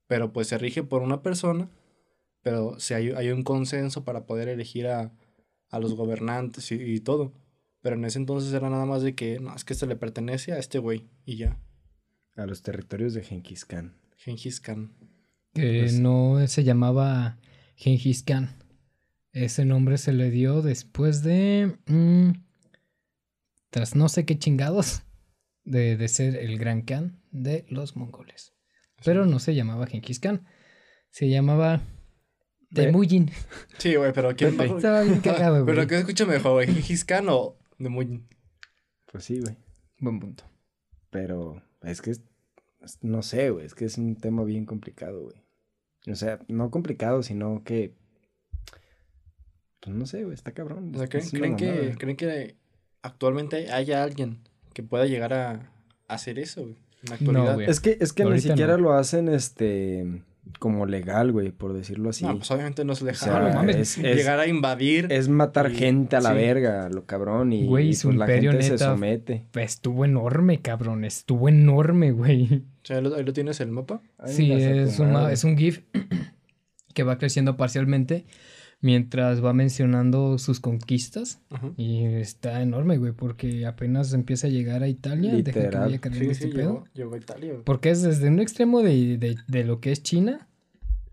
pero 0.07 0.31
pues 0.31 0.47
se 0.47 0.57
rige 0.59 0.83
por 0.83 1.01
una 1.01 1.23
persona, 1.23 1.69
pero 2.43 2.79
sí 2.79 2.93
hay, 2.93 3.09
hay 3.09 3.31
un 3.31 3.43
consenso 3.43 4.03
para 4.05 4.25
poder 4.27 4.47
elegir 4.47 4.85
a, 4.87 5.11
a 5.73 5.79
los 5.79 5.95
gobernantes 5.95 6.71
y, 6.71 6.75
y 6.75 6.99
todo. 6.99 7.33
Pero 7.81 7.95
en 7.95 8.05
ese 8.05 8.19
entonces 8.19 8.53
era 8.53 8.69
nada 8.69 8.85
más 8.85 9.01
de 9.01 9.13
que, 9.15 9.39
no, 9.39 9.53
es 9.55 9.65
que 9.65 9.73
se 9.73 9.87
le 9.87 9.95
pertenece 9.95 10.53
a 10.53 10.57
este 10.59 10.79
güey, 10.79 11.09
y 11.25 11.35
ya, 11.37 11.59
A 12.35 12.45
los 12.45 12.61
territorios 12.61 13.13
de 13.13 13.23
Genghis 13.23 13.65
Khan. 13.65 13.95
Gengis 14.17 14.61
Khan. 14.61 14.93
Que 15.53 15.81
Pues- 15.81 15.99
no 15.99 16.39
se 16.47 16.63
llamaba 16.63 17.37
Genghis 17.75 18.23
Khan. 18.23 18.55
Ese 19.33 19.65
nombre 19.65 19.97
se 19.97 20.13
le 20.13 20.29
dio 20.31 20.61
después 20.61 21.23
de. 21.23 21.75
mm, 21.87 22.31
tras 23.69 23.95
no 23.95 24.07
sé 24.09 24.25
qué 24.25 24.37
chingados. 24.37 25.01
De, 25.65 25.95
de 25.97 26.07
ser 26.09 26.35
el 26.35 26.57
gran 26.59 26.81
Khan 26.81 27.21
de 27.31 27.65
los 27.69 27.95
mongoles. 27.95 28.53
Pero 29.05 29.25
no 29.25 29.39
se 29.39 29.55
llamaba 29.55 29.87
Genghis 29.87 30.19
Khan. 30.19 30.45
Se 31.09 31.29
llamaba. 31.29 31.81
Ve- 32.73 32.85
Temujin. 32.85 33.31
Sí, 33.77 33.95
güey, 33.95 34.11
pero 34.13 34.35
¿quién 34.35 34.57
Pepe. 34.57 34.75
Estaba 34.75 35.01
bien 35.01 35.19
cagado, 35.21 35.53
güey. 35.63 35.75
Pero 35.75 35.87
¿qué 35.87 35.97
escucha 35.99 36.25
mejor, 36.25 36.53
güey? 36.53 36.67
¿Gengis 36.67 37.05
Khan 37.05 37.27
o 37.29 37.55
de 37.77 37.89
muy... 37.89 38.23
Pues 39.11 39.25
sí, 39.25 39.39
güey. 39.39 39.55
Buen 39.99 40.19
punto. 40.19 40.43
Pero 41.09 41.61
es 41.83 42.01
que 42.01 42.11
es- 42.11 42.21
no 43.01 43.21
sé, 43.21 43.49
güey. 43.49 43.65
Es 43.65 43.75
que 43.75 43.85
es 43.85 43.97
un 43.97 44.15
tema 44.15 44.43
bien 44.43 44.65
complicado, 44.65 45.21
güey. 45.21 45.35
O 46.11 46.15
sea, 46.15 46.39
no 46.47 46.69
complicado, 46.69 47.23
sino 47.23 47.63
que. 47.63 47.93
Pues 49.79 49.95
no 49.95 50.05
sé, 50.05 50.23
güey. 50.23 50.33
Está 50.33 50.51
cabrón. 50.51 50.91
O 50.93 50.97
sea, 50.97 51.07
¿creen, 51.07 51.55
que. 51.55 51.95
¿creen 51.97 52.17
que 52.17 52.55
actualmente 53.01 53.71
haya 53.71 54.03
alguien 54.03 54.39
que 54.73 54.83
pueda 54.83 55.05
llegar 55.05 55.33
a, 55.33 55.71
hacer 56.07 56.39
eso, 56.39 56.61
güey? 56.63 56.75
En 57.03 57.09
la 57.09 57.15
actualidad. 57.15 57.53
güey. 57.55 57.69
Es 57.69 57.79
que, 57.79 57.97
es 57.99 58.11
que 58.13 58.25
ni 58.25 58.39
siquiera 58.39 58.77
no. 58.77 58.83
lo 58.83 58.93
hacen, 58.93 59.29
este. 59.29 60.21
Como 60.59 60.85
legal, 60.85 61.31
güey, 61.31 61.51
por 61.51 61.73
decirlo 61.73 62.09
así. 62.09 62.25
No, 62.25 62.35
pues 62.37 62.51
obviamente 62.51 62.83
no 62.85 62.95
se 62.95 63.03
O 63.05 63.07
deja 63.07 63.25
sea, 63.25 63.39
no 63.39 63.53
mames. 63.53 63.75
es, 63.77 63.97
es- 63.97 64.15
llegar 64.17 64.39
a 64.39 64.47
invadir. 64.47 65.07
es 65.09 65.29
matar 65.29 65.71
y- 65.71 65.75
gente 65.75 66.15
a 66.17 66.21
la 66.21 66.29
sí. 66.31 66.35
verga, 66.35 66.89
lo 66.89 67.05
cabrón. 67.05 67.53
Y, 67.53 67.65
Güey, 67.65 67.89
y, 67.89 67.93
su 67.93 68.09
pues 68.09 68.17
la 68.17 68.25
imperio 68.25 68.51
gente 68.51 68.65
se 68.65 68.71
neta- 68.73 68.85
somete. 68.93 69.45
Estuvo 69.55 70.05
enorme, 70.05 70.61
cabrón. 70.61 71.05
Estuvo 71.05 71.47
enorme, 71.49 72.11
güey. 72.11 72.63
O 72.83 72.85
sea, 72.85 72.97
ahí 72.97 73.03
lo, 73.03 73.15
ahí 73.15 73.23
lo 73.23 73.31
tienes 73.33 73.59
el 73.61 73.71
mapa. 73.71 74.01
Ay, 74.17 74.33
Sí, 74.33 74.51
es, 74.51 74.99
un 74.99 75.07
ma- 75.07 75.21
madre. 75.21 75.33
es 75.33 75.43
un 75.45 75.57
GIF 75.57 75.79
que 76.93 77.03
va 77.03 77.17
creciendo 77.17 77.57
parcialmente 77.57 78.25
mientras 78.83 79.43
va 79.43 79.51
mencionando 79.53 80.37
sus 80.37 80.59
conquistas. 80.59 81.41
Ajá. 81.49 81.71
Y 81.77 82.03
está 82.05 82.61
enorme, 82.61 82.97
güey, 82.99 83.13
porque 83.13 83.65
apenas 83.65 84.13
empieza 84.13 84.45
a 84.45 84.49
llegar 84.51 84.83
a 84.83 84.87
Italia. 84.87 85.31
Deja 85.31 85.43
que 85.51 85.59
Literal. 85.61 85.85
vaya 85.85 85.99
cargando 85.99 86.25
Sí, 86.29 86.35
sí, 86.35 86.43
este 86.45 86.55
pedo. 86.55 86.69
llegó, 86.73 86.87
llegó 86.93 87.15
a 87.15 87.17
Italia, 87.17 87.51
güey. 87.53 87.63
Porque 87.63 87.89
es 87.89 88.03
desde 88.03 88.27
un 88.27 88.39
extremo 88.39 88.83
de, 88.83 89.17
de- 89.17 89.37
de 89.47 89.63
lo 89.63 89.79
que 89.79 89.91
es 89.91 90.03
China 90.03 90.47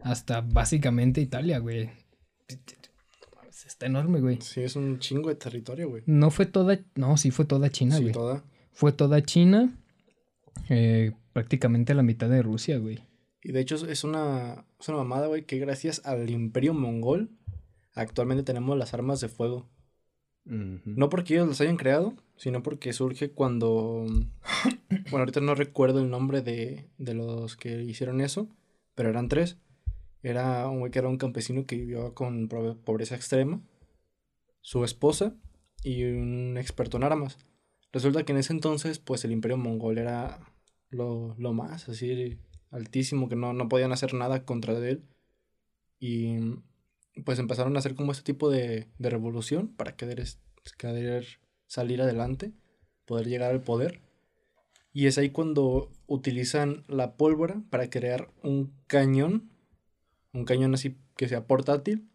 hasta 0.03 0.43
básicamente 0.43 1.21
Italia, 1.23 1.59
güey. 1.61 1.89
Está 3.67 3.87
enorme, 3.87 4.21
güey. 4.21 4.39
Sí, 4.41 4.63
es 4.63 4.75
un 4.77 4.99
chingo 4.99 5.29
de 5.29 5.37
territorio, 5.37 5.89
güey. 5.89 6.03
No 6.07 6.31
fue 6.31 6.45
toda, 6.47 6.81
no, 6.97 7.17
sí 7.17 7.31
fue 7.31 7.45
toda 7.45 7.71
China, 7.71 7.97
Sí, 7.97 8.03
güey. 8.03 8.13
toda. 8.13 8.45
Fue 8.73 8.93
toda 8.93 9.23
China, 9.23 9.73
eh, 10.69 11.13
prácticamente 11.33 11.95
la 11.95 12.03
mitad 12.03 12.29
de 12.29 12.43
Rusia, 12.43 12.79
güey. 12.79 12.99
Y 13.43 13.53
de 13.53 13.61
hecho 13.61 13.77
es- 13.77 13.85
es 13.85 14.05
una, 14.05 14.65
es 14.79 14.89
una 14.89 14.99
mamada, 14.99 15.29
güey, 15.29 15.45
que 15.45 15.59
gracias 15.59 16.03
al 16.05 16.29
imperio 16.31 16.75
mongol 16.75 17.31
actualmente 17.95 18.43
tenemos 18.43 18.77
las 18.77 18.95
armas 18.95 19.21
de 19.21 19.29
fuego. 19.29 19.69
No 20.45 21.09
porque 21.11 21.35
ellos 21.35 21.47
las 21.47 21.61
hayan 21.61 21.77
creado, 21.77 22.15
sino 22.37 22.63
porque 22.63 22.93
surge 22.93 23.31
cuando... 23.31 24.07
Bueno, 24.89 25.19
ahorita 25.19 25.41
no 25.41 25.55
recuerdo 25.55 26.01
el 26.01 26.11
nombre 26.11 26.43
de, 26.43 26.91
de 26.99 27.15
los 27.15 27.57
que 27.57 27.83
hicieron 27.83 28.21
eso, 28.21 28.49
pero 28.95 29.09
eran 29.11 29.29
tres. 29.29 29.59
Era 30.23 30.69
un 30.69 30.81
güey 30.81 30.91
que 30.91 30.99
era 30.99 31.09
un 31.09 31.19
campesino 31.19 31.67
que 31.67 31.77
vivió 31.77 32.15
con 32.15 32.49
pobreza 32.49 33.15
extrema, 33.15 33.63
su 34.61 34.85
esposa 34.85 35.37
y 35.83 36.05
un 36.05 36.57
experto 36.59 36.97
en 36.97 37.05
armas. 37.05 37.39
Resulta 37.93 38.25
que 38.25 38.33
en 38.33 38.39
ese 38.39 38.53
entonces, 38.53 38.99
pues 38.99 39.25
el 39.25 39.33
imperio 39.33 39.57
mongol 39.57 39.99
era, 39.99 40.41
lo, 40.91 41.35
lo 41.39 41.53
más, 41.53 41.89
así 41.89 42.39
altísimo, 42.71 43.29
que 43.29 43.37
no, 43.37 43.53
no 43.53 43.69
podían 43.69 43.93
hacer 43.93 44.15
nada 44.15 44.45
contra 44.45 44.77
él. 44.79 45.05
Y 45.99 46.39
pues 47.25 47.39
empezaron 47.39 47.77
a 47.77 47.79
hacer 47.79 47.95
como 47.95 48.13
este 48.13 48.25
tipo 48.25 48.51
de, 48.51 48.89
de 48.99 49.11
revolución 49.11 49.69
para 49.69 49.97
querer, 49.97 50.25
querer 50.79 51.27
salir 51.67 52.03
adelante, 52.03 52.53
poder 53.05 53.27
llegar 53.27 53.51
al 53.51 53.63
poder. 53.63 54.03
Y 54.93 55.07
es 55.07 55.19
ahí 55.19 55.31
cuando 55.31 55.91
utilizan 56.07 56.85
la 56.89 57.17
pólvora 57.17 57.63
para 57.71 57.91
crear 57.91 58.31
un 58.43 58.75
cañón, 58.87 59.51
un 60.33 60.45
cañón 60.45 60.75
así 60.75 60.97
que 61.17 61.29
sea 61.29 61.47
portátil, 61.47 62.09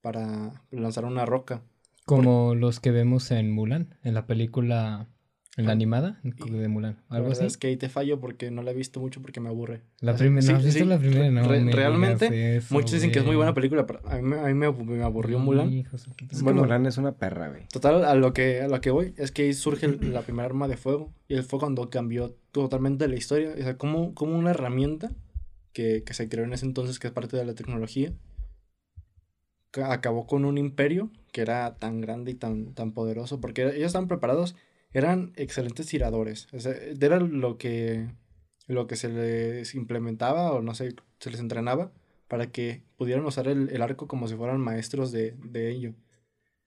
para 0.00 0.62
lanzar 0.70 1.06
una 1.06 1.24
roca. 1.24 1.62
Como 2.04 2.54
los 2.54 2.78
que 2.80 2.90
vemos 2.90 3.30
en 3.30 3.50
Mulan, 3.50 3.98
en 4.02 4.12
la 4.12 4.26
película, 4.26 5.08
en 5.56 5.66
la 5.66 5.72
animada 5.72 6.20
y- 6.24 6.32
de 6.50 6.68
Mulan. 6.68 6.96
La 7.08 7.16
Algo 7.16 7.28
verdad 7.28 7.44
así. 7.44 7.46
es 7.46 7.56
que 7.56 7.68
ahí 7.68 7.76
te 7.76 7.88
fallo 7.88 8.18
porque 8.20 8.50
no 8.50 8.62
la 8.62 8.72
he 8.72 8.74
visto 8.74 8.98
mucho 9.00 9.22
porque 9.22 9.40
me 9.40 9.48
aburre. 9.48 9.82
La 10.00 10.16
primera, 10.16 10.42
sí, 10.42 10.50
¿no 10.52 10.58
has 10.58 10.64
visto 10.64 10.80
sí, 10.80 10.84
la 10.88 10.98
primera? 10.98 11.30
No, 11.30 11.46
re- 11.48 11.60
me 11.60 11.70
realmente, 11.72 12.56
eso, 12.56 12.74
Muchos 12.74 12.92
dicen 12.92 13.12
que 13.12 13.20
es 13.20 13.24
muy 13.24 13.36
buena 13.36 13.54
película, 13.54 13.86
pero 13.86 14.00
a 14.08 14.16
mí, 14.16 14.22
me- 14.22 14.38
a 14.40 14.44
mí 14.46 14.54
me, 14.54 14.70
me 14.72 15.02
aburrió 15.04 15.38
Mulan. 15.38 15.72
Hijo 15.72 15.92
de 15.92 15.98
su 15.98 16.10
puta 16.10 16.32
Es 16.32 16.38
que 16.38 16.44
Bueno. 16.44 16.62
Mulan 16.62 16.86
es 16.86 16.98
una 16.98 17.12
perra, 17.12 17.50
güey. 17.50 17.68
Total, 17.68 18.04
a 18.04 18.14
lo 18.16 18.32
que, 18.32 18.62
a 18.62 18.68
lo 18.68 18.80
que 18.80 18.90
voy 18.90 19.14
es 19.16 19.30
que 19.30 19.42
ahí 19.42 19.52
surge 19.54 19.86
la 19.88 20.22
primera 20.22 20.46
arma 20.46 20.66
de 20.66 20.76
fuego. 20.76 21.12
Y 21.28 21.34
él 21.34 21.44
fue 21.44 21.60
cuando 21.60 21.88
cambió 21.88 22.34
totalmente 22.50 23.06
la 23.06 23.14
historia. 23.14 23.52
O 23.56 23.62
sea, 23.62 23.76
como, 23.78 24.12
como 24.14 24.36
una 24.36 24.50
herramienta 24.50 25.12
que, 25.72 26.02
que 26.04 26.14
se 26.14 26.28
creó 26.28 26.44
en 26.44 26.52
ese 26.52 26.66
entonces, 26.66 26.98
que 26.98 27.06
es 27.06 27.12
parte 27.12 27.36
de 27.36 27.44
la 27.44 27.54
tecnología, 27.54 28.12
ca- 29.70 29.92
acabó 29.92 30.26
con 30.26 30.44
un 30.44 30.58
imperio 30.58 31.10
que 31.32 31.40
era 31.42 31.76
tan 31.76 32.00
grande 32.00 32.32
y 32.32 32.34
tan, 32.34 32.74
tan 32.74 32.92
poderoso. 32.92 33.40
Porque 33.40 33.62
ellos 33.62 33.86
estaban 33.86 34.08
preparados, 34.08 34.56
eran 34.94 35.32
excelentes 35.36 35.86
tiradores. 35.86 36.48
O 36.54 36.60
sea, 36.60 36.72
era 36.72 37.20
lo 37.20 37.58
que, 37.58 38.08
lo 38.66 38.86
que 38.86 38.96
se 38.96 39.08
les 39.08 39.74
implementaba 39.74 40.52
o 40.52 40.62
no 40.62 40.74
sé, 40.74 40.94
se 41.18 41.30
les 41.30 41.40
entrenaba 41.40 41.92
para 42.28 42.50
que 42.50 42.84
pudieran 42.96 43.26
usar 43.26 43.48
el, 43.48 43.68
el 43.70 43.82
arco 43.82 44.08
como 44.08 44.28
si 44.28 44.36
fueran 44.36 44.60
maestros 44.60 45.12
de, 45.12 45.32
de 45.32 45.70
ello. 45.70 45.94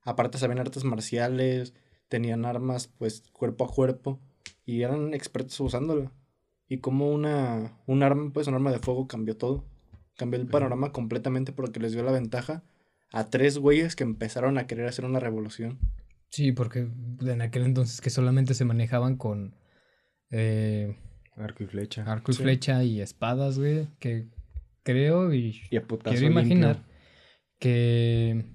Aparte 0.03 0.37
sabían 0.37 0.59
artes 0.59 0.83
marciales, 0.83 1.73
tenían 2.09 2.45
armas 2.45 2.87
pues 2.87 3.23
cuerpo 3.31 3.65
a 3.65 3.69
cuerpo 3.69 4.19
y 4.65 4.83
eran 4.83 5.13
expertos 5.13 5.59
usándola. 5.59 6.11
Y 6.69 6.79
como 6.79 7.09
una, 7.11 7.77
un 7.87 8.03
arma, 8.03 8.31
pues 8.33 8.47
un 8.47 8.53
arma 8.53 8.71
de 8.71 8.79
fuego 8.79 9.07
cambió 9.07 9.37
todo. 9.37 9.63
Cambió 10.17 10.39
el 10.39 10.47
panorama 10.47 10.91
completamente 10.91 11.53
porque 11.53 11.79
les 11.79 11.93
dio 11.93 12.03
la 12.03 12.11
ventaja 12.11 12.63
a 13.11 13.29
tres 13.29 13.57
güeyes 13.57 13.95
que 13.95 14.03
empezaron 14.03 14.57
a 14.57 14.67
querer 14.67 14.87
hacer 14.87 15.05
una 15.05 15.19
revolución. 15.19 15.79
Sí, 16.29 16.51
porque 16.51 16.87
en 17.21 17.41
aquel 17.41 17.63
entonces 17.63 18.01
que 18.01 18.09
solamente 18.09 18.53
se 18.53 18.65
manejaban 18.65 19.15
con 19.17 19.55
eh, 20.29 20.95
Arco 21.35 21.63
y 21.63 21.67
flecha. 21.67 22.03
arco 22.11 22.31
y 22.31 22.35
Sí. 22.35 22.43
flecha 22.43 22.83
y 22.83 22.99
espadas, 23.01 23.57
güey, 23.59 23.87
que 23.99 24.27
creo 24.83 25.33
y 25.33 25.59
quiero 25.69 26.25
imaginar 26.25 26.77
limpio. 26.77 26.93
que 27.59 28.45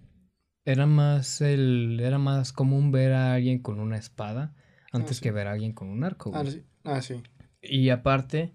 era 0.65 0.87
más 0.87 1.41
el 1.41 2.01
era 2.01 2.19
más 2.19 2.53
común 2.53 2.93
ver 2.93 3.13
a 3.13 3.35
alguien 3.35 3.61
con 3.61 3.81
una 3.81 3.97
espada 3.97 4.55
antes 4.93 5.17
sí. 5.19 5.23
que 5.23 5.31
ver 5.33 5.47
a 5.47 5.53
alguien 5.53 5.73
con 5.73 5.89
un 5.89 6.05
arco. 6.05 6.33
Ah, 6.35 6.43
güey. 6.43 6.53
sí. 6.53 6.63
Ah, 6.85 7.01
sí. 7.03 7.23
Y 7.63 7.89
aparte, 7.91 8.53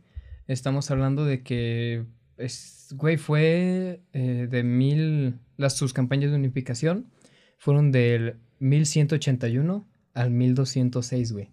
estamos 0.47 0.91
hablando 0.91 1.24
de 1.26 1.41
que, 1.43 2.05
es, 2.38 2.89
güey, 2.95 3.18
fue 3.18 4.01
eh, 4.13 4.47
de 4.49 4.63
mil, 4.63 5.39
las, 5.55 5.78
sus 5.78 5.93
campañas 5.93 6.30
de 6.32 6.38
unificación 6.38 7.09
fueron 7.57 7.91
del 7.91 8.39
1181 8.59 9.87
al 10.13 10.31
1206, 10.31 11.31
güey. 11.33 11.51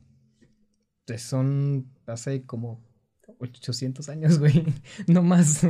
Entonces 1.00 1.26
son, 1.28 1.90
hace 2.07 2.44
como 2.44 2.82
800 3.38 4.09
años, 4.09 4.38
güey. 4.40 4.64
No 5.07 5.22
más, 5.22 5.66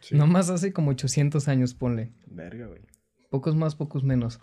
Sí. 0.00 0.14
no 0.14 0.26
más 0.26 0.48
hace 0.48 0.72
como 0.72 0.92
800 0.92 1.46
años, 1.48 1.74
ponle. 1.74 2.12
Verga, 2.26 2.66
güey. 2.66 2.80
Pocos 3.30 3.54
más, 3.54 3.74
pocos 3.76 4.02
menos. 4.02 4.40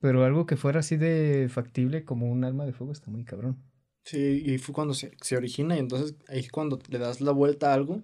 Pero 0.00 0.24
algo 0.24 0.46
que 0.46 0.56
fuera 0.56 0.80
así 0.80 0.96
de 0.96 1.48
factible 1.48 2.04
como 2.04 2.30
un 2.30 2.42
arma 2.44 2.64
de 2.66 2.72
fuego 2.72 2.92
está 2.92 3.10
muy 3.10 3.24
cabrón. 3.24 3.62
Sí, 4.02 4.42
y 4.44 4.58
fue 4.58 4.74
cuando 4.74 4.94
se, 4.94 5.12
se 5.20 5.36
origina 5.36 5.76
y 5.76 5.78
entonces 5.78 6.16
ahí 6.26 6.40
es 6.40 6.50
cuando 6.50 6.78
le 6.88 6.98
das 6.98 7.20
la 7.20 7.32
vuelta 7.32 7.70
a 7.70 7.74
algo 7.74 8.02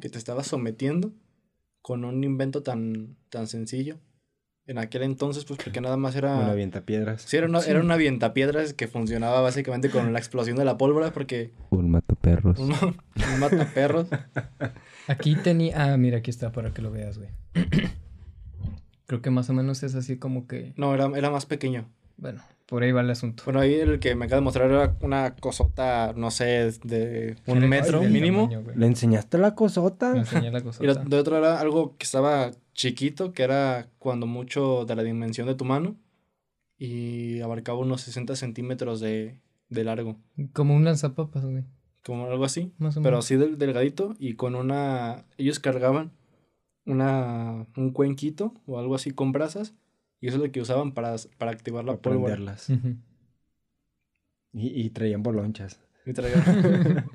que 0.00 0.08
te 0.08 0.16
estaba 0.18 0.44
sometiendo 0.44 1.12
con 1.82 2.04
un 2.04 2.22
invento 2.24 2.62
tan, 2.62 3.16
tan 3.28 3.48
sencillo. 3.48 3.98
En 4.72 4.78
aquel 4.78 5.02
entonces, 5.02 5.44
pues 5.44 5.60
porque 5.62 5.80
nada 5.82 5.96
más 5.96 6.16
era... 6.16 6.34
Una 6.34 6.52
avienta 6.52 6.80
piedras. 6.80 7.22
Sí, 7.22 7.36
era 7.36 7.46
una, 7.46 7.60
Sí. 7.60 7.70
era 7.70 7.80
una 7.80 7.94
avientapiedras 7.94 8.72
que 8.74 8.88
funcionaba 8.88 9.40
básicamente 9.42 9.90
con 9.90 10.12
la 10.12 10.18
explosión 10.18 10.56
de 10.56 10.64
la 10.64 10.76
pólvora 10.78 11.12
porque 11.12 11.52
Un 11.70 11.90
mato 11.90 12.14
perros. 12.16 12.58
uno, 12.58 12.74
un 12.80 13.38
mataperros. 13.40 14.08
Aquí 15.08 15.34
tenía. 15.36 15.92
Ah, 15.92 15.96
mira, 15.96 16.18
aquí 16.18 16.30
está 16.30 16.52
para 16.52 16.72
que 16.72 16.80
lo 16.80 16.90
veas, 16.90 17.18
güey. 17.18 17.30
Creo 19.06 19.20
que 19.20 19.30
más 19.30 19.50
o 19.50 19.52
menos 19.52 19.82
es 19.82 19.94
así 19.94 20.16
como 20.16 20.46
que. 20.46 20.72
No, 20.76 20.94
era, 20.94 21.10
era 21.16 21.30
más 21.30 21.44
pequeño. 21.44 21.86
Bueno, 22.22 22.40
por 22.66 22.82
ahí 22.84 22.92
va 22.92 23.00
el 23.02 23.10
asunto. 23.10 23.42
Bueno, 23.44 23.58
ahí 23.60 23.74
el 23.74 23.98
que 23.98 24.14
me 24.14 24.26
acaba 24.26 24.36
de 24.40 24.44
mostrar 24.44 24.70
era 24.70 24.96
una 25.00 25.34
cosota, 25.34 26.12
no 26.16 26.30
sé, 26.30 26.70
de 26.84 27.36
un 27.46 27.62
Ay, 27.64 27.68
metro 27.68 28.00
del 28.00 28.12
mínimo. 28.12 28.48
tamaño. 28.48 28.72
¿Le 28.76 28.86
enseñaste 28.86 29.38
la 29.38 29.54
cosota? 29.56 30.12
Me 30.12 30.20
enseñé 30.20 30.50
la 30.52 30.60
Y 30.60 30.62
cosota. 30.68 30.86
lo- 30.86 30.94
de 31.04 31.16
otro 31.18 31.36
era 31.36 31.60
algo 31.60 31.96
que 31.98 32.04
estaba 32.04 32.52
chiquito, 32.74 33.32
que 33.32 33.42
era 33.42 33.88
cuando 33.98 34.26
mucho 34.26 34.84
de 34.86 34.94
la 34.94 35.02
dimensión 35.02 35.48
de 35.48 35.54
tu 35.56 35.64
mano. 35.64 35.96
Y 36.78 37.40
abarcaba 37.40 37.78
unos 37.78 38.00
60 38.02 38.34
centímetros 38.36 39.00
de, 39.00 39.40
de 39.68 39.84
largo. 39.84 40.16
Como 40.52 40.74
un 40.74 40.84
lanzapapas, 40.84 41.44
güey. 41.44 41.64
Como 42.04 42.26
algo 42.26 42.44
así. 42.44 42.72
Más 42.78 42.96
o 42.96 43.02
Pero 43.02 43.14
menos. 43.14 43.24
así 43.24 43.36
del, 43.36 43.58
delgadito. 43.58 44.14
Y 44.18 44.34
con 44.34 44.54
una. 44.54 45.24
Ellos 45.38 45.58
cargaban 45.60 46.12
una, 46.86 47.66
un 47.76 47.90
cuenquito 47.92 48.54
o 48.66 48.78
algo 48.78 48.94
así 48.94 49.10
con 49.12 49.32
brasas. 49.32 49.74
Y 50.22 50.28
eso 50.28 50.38
es 50.38 50.42
lo 50.42 50.50
que 50.50 50.60
usaban 50.62 50.92
para, 50.94 51.16
para 51.36 51.50
activar 51.50 51.84
la 51.84 51.92
Para 51.96 52.02
pólvora. 52.14 52.34
prenderlas. 52.36 52.70
Y, 54.54 54.82
y 54.82 54.90
traían 54.90 55.22
bolonchas. 55.22 55.78
Y 56.06 56.12
traían- 56.12 57.06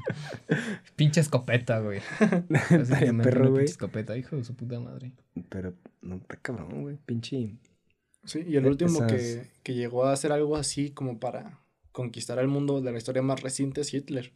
Pinche 0.96 1.22
escopeta, 1.22 1.80
güey. 1.80 2.02
Estaría 2.70 3.14
perro, 3.14 3.50
güey. 3.52 3.62
pinche 3.66 3.72
escopeta, 3.72 4.16
hijo 4.18 4.36
de 4.36 4.44
su 4.44 4.56
puta 4.56 4.80
madre. 4.80 5.14
Pero 5.50 5.74
no 6.02 6.18
está 6.18 6.36
cabrón, 6.38 6.82
güey. 6.84 6.98
Pinche. 7.06 7.56
Sí, 8.26 8.44
y 8.48 8.58
el 8.58 8.66
último 8.68 8.98
esas- 9.06 9.12
que, 9.12 9.48
que 9.64 9.74
llegó 9.74 10.06
a 10.06 10.14
hacer 10.14 10.32
algo 10.32 10.58
así 10.58 10.90
como 10.92 11.20
para 11.20 11.60
conquistar 11.92 12.38
el 12.40 12.48
mundo 12.48 12.82
de 12.82 12.92
la 12.92 12.98
historia 12.98 13.22
más 13.22 13.42
reciente 13.42 13.82
es 13.82 13.94
Hitler. 13.94 14.32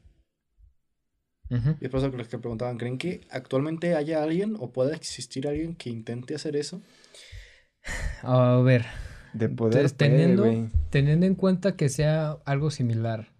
Y 1.50 1.84
es 1.84 1.90
por 1.90 2.00
eso 2.00 2.10
que 2.12 2.16
los 2.18 2.30
que 2.30 2.38
preguntaban, 2.40 2.78
¿creen 2.78 2.98
que 2.98 3.20
actualmente 3.30 3.96
haya 3.96 4.24
alguien 4.24 4.56
o 4.58 4.72
pueda 4.72 4.96
existir 4.96 5.50
alguien 5.50 5.76
que 5.76 5.90
intente 5.90 6.34
hacer 6.34 6.56
eso? 6.56 6.82
A 8.24 8.62
ver, 8.64 8.86
De 9.34 9.50
poder. 9.50 9.74
Entonces, 9.74 9.98
teniendo, 9.98 10.46
teniendo 10.90 11.26
en 11.26 11.36
cuenta 11.36 11.76
que 11.76 11.90
sea 11.90 12.38
algo 12.46 12.72
similar, 12.72 13.34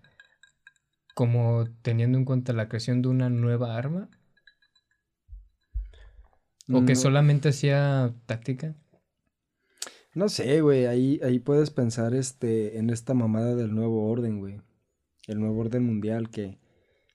como 1.14 1.66
teniendo 1.82 2.18
en 2.18 2.26
cuenta 2.26 2.54
la 2.54 2.68
creación 2.68 3.02
de 3.02 3.10
una 3.10 3.30
nueva 3.30 3.78
arma, 3.78 4.10
o 6.72 6.86
que 6.86 6.96
solamente 6.96 7.52
sea 7.52 8.14
táctica. 8.26 8.76
No 10.14 10.30
sé, 10.30 10.62
güey. 10.62 10.86
Ahí, 10.86 11.20
ahí 11.24 11.40
puedes 11.40 11.70
pensar 11.70 12.14
este, 12.14 12.78
en 12.78 12.90
esta 12.90 13.14
mamada 13.14 13.56
del 13.56 13.74
nuevo 13.74 14.10
orden, 14.10 14.40
güey. 14.40 14.62
El 15.28 15.40
nuevo 15.40 15.62
orden 15.62 15.86
mundial 15.86 16.30
que 16.30 16.60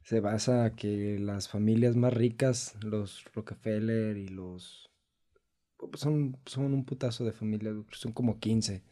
se 0.03 0.21
basa 0.21 0.75
que 0.77 1.19
las 1.19 1.49
familias 1.49 1.97
más 1.97 2.15
ricas, 2.15 2.77
los 2.83 3.25
Rockefeller 3.35 4.17
y 4.17 4.29
los... 4.29 4.91
pues, 5.91 6.01
Son, 6.01 6.39
son 6.47 6.75
un 6.75 6.85
putazo 6.85 7.25
de 7.25 7.33
familias, 7.33 7.75
son 7.93 8.13
como 8.13 8.39
15. 8.39 8.83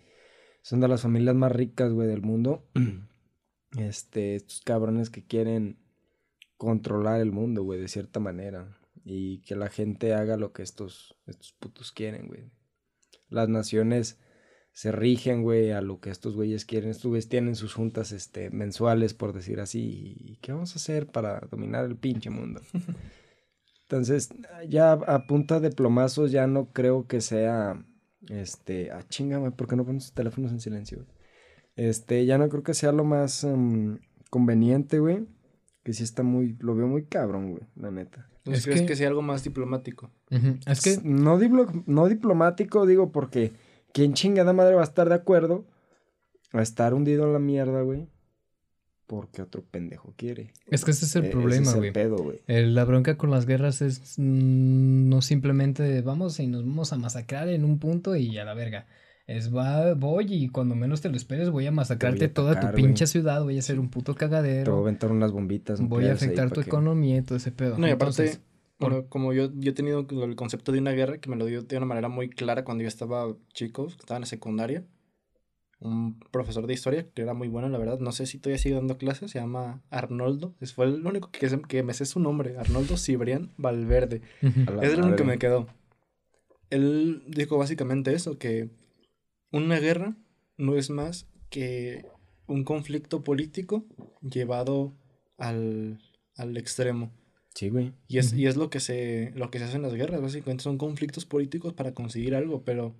Son 0.62 0.80
de 0.80 0.88
las 0.88 1.02
familias 1.02 1.34
más 1.34 1.52
ricas, 1.52 1.92
güey, 1.92 2.08
del 2.08 2.22
mundo. 2.22 2.66
Este, 3.76 4.36
estos 4.36 4.60
cabrones 4.60 5.10
que 5.10 5.26
quieren 5.26 5.80
controlar 6.56 7.20
el 7.20 7.32
mundo, 7.32 7.64
güey, 7.64 7.80
de 7.80 7.88
cierta 7.88 8.20
manera. 8.20 8.78
Y 9.04 9.40
que 9.40 9.56
la 9.56 9.68
gente 9.68 10.14
haga 10.14 10.36
lo 10.36 10.52
que 10.52 10.62
estos, 10.62 11.16
estos 11.26 11.54
putos 11.54 11.90
quieren, 11.90 12.28
güey. 12.28 12.52
Las 13.28 13.48
naciones 13.48 14.20
se 14.70 14.92
rigen, 14.92 15.42
güey, 15.42 15.72
a 15.72 15.80
lo 15.80 16.00
que 16.00 16.10
estos 16.10 16.36
güeyes 16.36 16.64
quieren. 16.64 16.90
Estos 16.90 17.06
güeyes 17.08 17.28
tienen 17.28 17.56
sus 17.56 17.74
juntas 17.74 18.12
este, 18.12 18.50
mensuales, 18.50 19.12
por 19.12 19.32
decir 19.32 19.58
así. 19.58 20.14
¿Y 20.18 20.36
qué 20.36 20.52
vamos 20.52 20.72
a 20.72 20.76
hacer 20.76 21.08
para 21.08 21.40
dominar 21.50 21.84
el 21.84 21.96
pinche 21.96 22.30
mundo? 22.30 22.60
Entonces, 23.88 24.30
ya 24.68 24.92
a 24.92 25.26
punta 25.26 25.60
de 25.60 25.70
plomazos 25.70 26.30
ya 26.32 26.46
no 26.46 26.72
creo 26.72 27.06
que 27.06 27.20
sea, 27.20 27.84
este, 28.28 28.90
ah, 28.90 29.02
chingame, 29.08 29.50
¿por 29.50 29.66
qué 29.68 29.76
no 29.76 29.84
pones 29.84 30.04
tus 30.04 30.12
teléfonos 30.14 30.52
en 30.52 30.60
silencio? 30.60 30.98
güey? 30.98 31.08
Este, 31.76 32.24
ya 32.24 32.38
no 32.38 32.48
creo 32.48 32.62
que 32.62 32.72
sea 32.74 32.92
lo 32.92 33.04
más 33.04 33.44
em, 33.44 33.98
conveniente, 34.30 34.98
güey. 35.00 35.26
Que 35.82 35.92
sí 35.92 36.02
está 36.02 36.22
muy, 36.22 36.56
lo 36.60 36.74
veo 36.74 36.86
muy 36.86 37.04
cabrón, 37.04 37.50
güey, 37.52 37.64
la 37.76 37.90
neta. 37.90 38.26
Entonces, 38.38 38.60
Es 38.60 38.64
¿crees 38.66 38.80
que- 38.82 38.86
que... 38.86 38.96
sea 38.96 39.08
algo 39.08 39.20
más 39.22 39.44
diplomático? 39.44 40.10
Es 40.66 40.80
que, 40.80 40.98
No, 41.04 41.38
diplo- 41.38 41.82
no 41.86 42.08
diplomático, 42.08 42.86
digo, 42.86 43.12
porque 43.12 43.52
¿quién 43.92 44.14
chingada 44.14 44.54
madre 44.54 44.74
va 44.76 44.80
a 44.80 44.84
estar 44.84 45.08
de 45.10 45.14
acuerdo 45.14 45.66
a 46.52 46.62
estar 46.62 46.94
hundido 46.94 47.26
en 47.26 47.32
la 47.34 47.38
mierda, 47.38 47.82
güey? 47.82 48.08
Porque 49.06 49.42
otro 49.42 49.62
pendejo 49.62 50.14
quiere. 50.16 50.52
Es 50.68 50.84
que 50.84 50.92
ese 50.92 51.04
es 51.04 51.16
el 51.16 51.26
E- 51.26 51.30
problema, 51.30 51.68
es 51.68 51.74
güey. 51.74 51.88
el 51.88 51.92
pedo, 51.92 52.16
güey. 52.16 52.40
Eh, 52.46 52.62
La 52.66 52.84
bronca 52.84 53.16
con 53.16 53.30
las 53.30 53.46
guerras 53.46 53.82
es 53.82 54.18
mm, 54.18 55.08
no 55.08 55.22
simplemente 55.22 56.00
vamos 56.02 56.40
y 56.40 56.46
nos 56.46 56.64
vamos 56.66 56.92
a 56.92 56.96
masacrar 56.98 57.48
en 57.48 57.64
un 57.64 57.78
punto 57.78 58.16
y 58.16 58.38
a 58.38 58.44
la 58.44 58.54
verga. 58.54 58.86
Es 59.26 59.54
va, 59.54 59.94
voy 59.94 60.26
y 60.28 60.48
cuando 60.48 60.74
menos 60.74 61.00
te 61.00 61.08
lo 61.08 61.16
esperes 61.16 61.48
voy 61.50 61.66
a 61.66 61.70
masacrarte 61.70 62.28
toda 62.28 62.60
tu 62.60 62.74
pinche 62.74 63.06
ciudad, 63.06 63.42
voy 63.42 63.56
a 63.56 63.60
hacer 63.60 63.78
un 63.80 63.88
puto 63.88 64.12
Te 64.14 64.18
voy 64.18 64.26
a 64.26 64.30
cagadero, 64.30 64.78
aventar 64.78 65.10
unas 65.12 65.32
bombitas. 65.32 65.80
voy 65.80 66.06
a 66.06 66.12
afectar 66.12 66.50
tu 66.50 66.60
que- 66.60 66.66
economía 66.66 67.16
y 67.18 67.22
todo 67.22 67.36
ese 67.36 67.50
pedo. 67.50 67.78
No, 67.78 67.86
y 67.88 67.90
aparte, 67.90 68.22
Entonces, 68.22 68.42
por- 68.78 68.90
bueno, 68.90 69.06
como 69.08 69.32
yo, 69.32 69.50
yo 69.54 69.70
he 69.70 69.74
tenido 69.74 70.06
el 70.24 70.36
concepto 70.36 70.72
de 70.72 70.78
una 70.78 70.90
guerra 70.92 71.18
que 71.18 71.30
me 71.30 71.36
lo 71.36 71.46
dio 71.46 71.62
de 71.62 71.76
una 71.78 71.86
manera 71.86 72.08
muy 72.10 72.28
clara 72.28 72.64
cuando 72.64 72.82
yo 72.82 72.88
estaba 72.88 73.34
chico, 73.54 73.86
estaba 73.86 74.16
en 74.18 74.22
la 74.22 74.26
secundaria. 74.26 74.84
Un 75.84 76.18
profesor 76.32 76.66
de 76.66 76.72
historia 76.74 77.06
que 77.14 77.22
era 77.22 77.34
muy 77.34 77.48
bueno, 77.48 77.68
la 77.68 77.78
verdad. 77.78 77.98
No 78.00 78.10
sé 78.10 78.26
si 78.26 78.38
todavía 78.38 78.58
sigue 78.58 78.74
dando 78.74 78.96
clases, 78.98 79.30
se 79.30 79.38
llama 79.38 79.82
Arnoldo. 79.90 80.54
Es, 80.60 80.72
fue 80.72 80.86
el 80.86 81.06
único 81.06 81.30
que, 81.30 81.48
se- 81.48 81.60
que 81.62 81.82
me 81.82 81.92
sé 81.94 82.06
su 82.06 82.20
nombre, 82.20 82.56
Arnoldo 82.58 82.96
Cibrián 82.96 83.52
Valverde. 83.58 84.22
Es 84.82 84.92
el 84.94 85.00
único 85.00 85.16
que 85.16 85.24
me 85.24 85.38
quedó. 85.38 85.66
Él 86.70 87.22
dijo 87.28 87.58
básicamente 87.58 88.14
eso, 88.14 88.38
que 88.38 88.70
una 89.52 89.78
guerra 89.78 90.16
no 90.56 90.76
es 90.76 90.90
más 90.90 91.26
que 91.50 92.06
un 92.46 92.64
conflicto 92.64 93.22
político 93.22 93.84
llevado 94.22 94.94
al, 95.38 96.00
al 96.36 96.56
extremo. 96.56 97.12
Sí, 97.54 97.68
güey. 97.68 97.92
Y 98.08 98.18
es, 98.18 98.32
y 98.32 98.46
es 98.46 98.56
lo 98.56 98.68
que 98.70 98.80
se 98.80 99.32
lo 99.36 99.50
que 99.50 99.58
se 99.58 99.64
hace 99.66 99.76
en 99.76 99.82
las 99.82 99.94
guerras, 99.94 100.20
básicamente 100.20 100.64
son 100.64 100.78
conflictos 100.78 101.24
políticos 101.26 101.72
para 101.74 101.92
conseguir 101.94 102.34
algo, 102.34 102.62
pero 102.64 102.94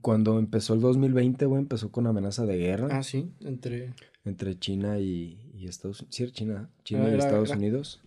Cuando 0.00 0.38
empezó 0.38 0.74
el 0.74 0.80
2020, 0.80 1.46
güey, 1.46 1.62
empezó 1.62 1.92
con 1.92 2.06
amenaza 2.06 2.44
de 2.44 2.56
guerra 2.56 2.88
ah 2.90 3.02
sí, 3.02 3.30
entre 3.40 3.94
entre 4.24 4.58
China 4.58 4.98
y, 4.98 5.50
y 5.54 5.68
Estados 5.68 6.00
Unidos. 6.00 6.14
Sí, 6.16 6.22
era 6.24 6.32
China. 6.32 6.70
China 6.84 7.04
y 7.04 7.14
Era- 7.14 7.18
Estados 7.24 7.50
era- 7.50 7.58
Unidos. 7.58 8.02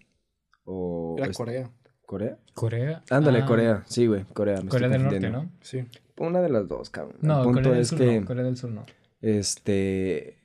O 0.65 1.15
era 1.17 1.31
Corea, 1.31 1.71
¿Corea? 2.05 2.37
Corea. 2.53 3.03
Ándale, 3.09 3.39
Ah, 3.39 3.45
Corea. 3.45 3.83
Sí, 3.87 4.07
güey, 4.07 4.25
Corea. 4.33 4.61
me 4.61 4.67
Corea 4.69 4.87
estoy 4.89 5.03
del 5.19 5.21
Norte. 5.21 5.29
¿no? 5.29 5.51
sí. 5.61 5.85
Una 6.17 6.41
de 6.41 6.49
las 6.49 6.67
dos, 6.67 6.89
cabrón. 6.89 7.15
No, 7.21 7.37
el 7.37 7.43
punto 7.45 7.59
Corea 7.59 7.71
del 7.73 7.81
es 7.81 7.87
Sur 7.87 7.97
que, 7.99 8.19
no, 8.19 8.25
Corea 8.27 8.43
del 8.43 8.57
Sur 8.57 8.71
no. 8.71 8.85
este, 9.21 10.37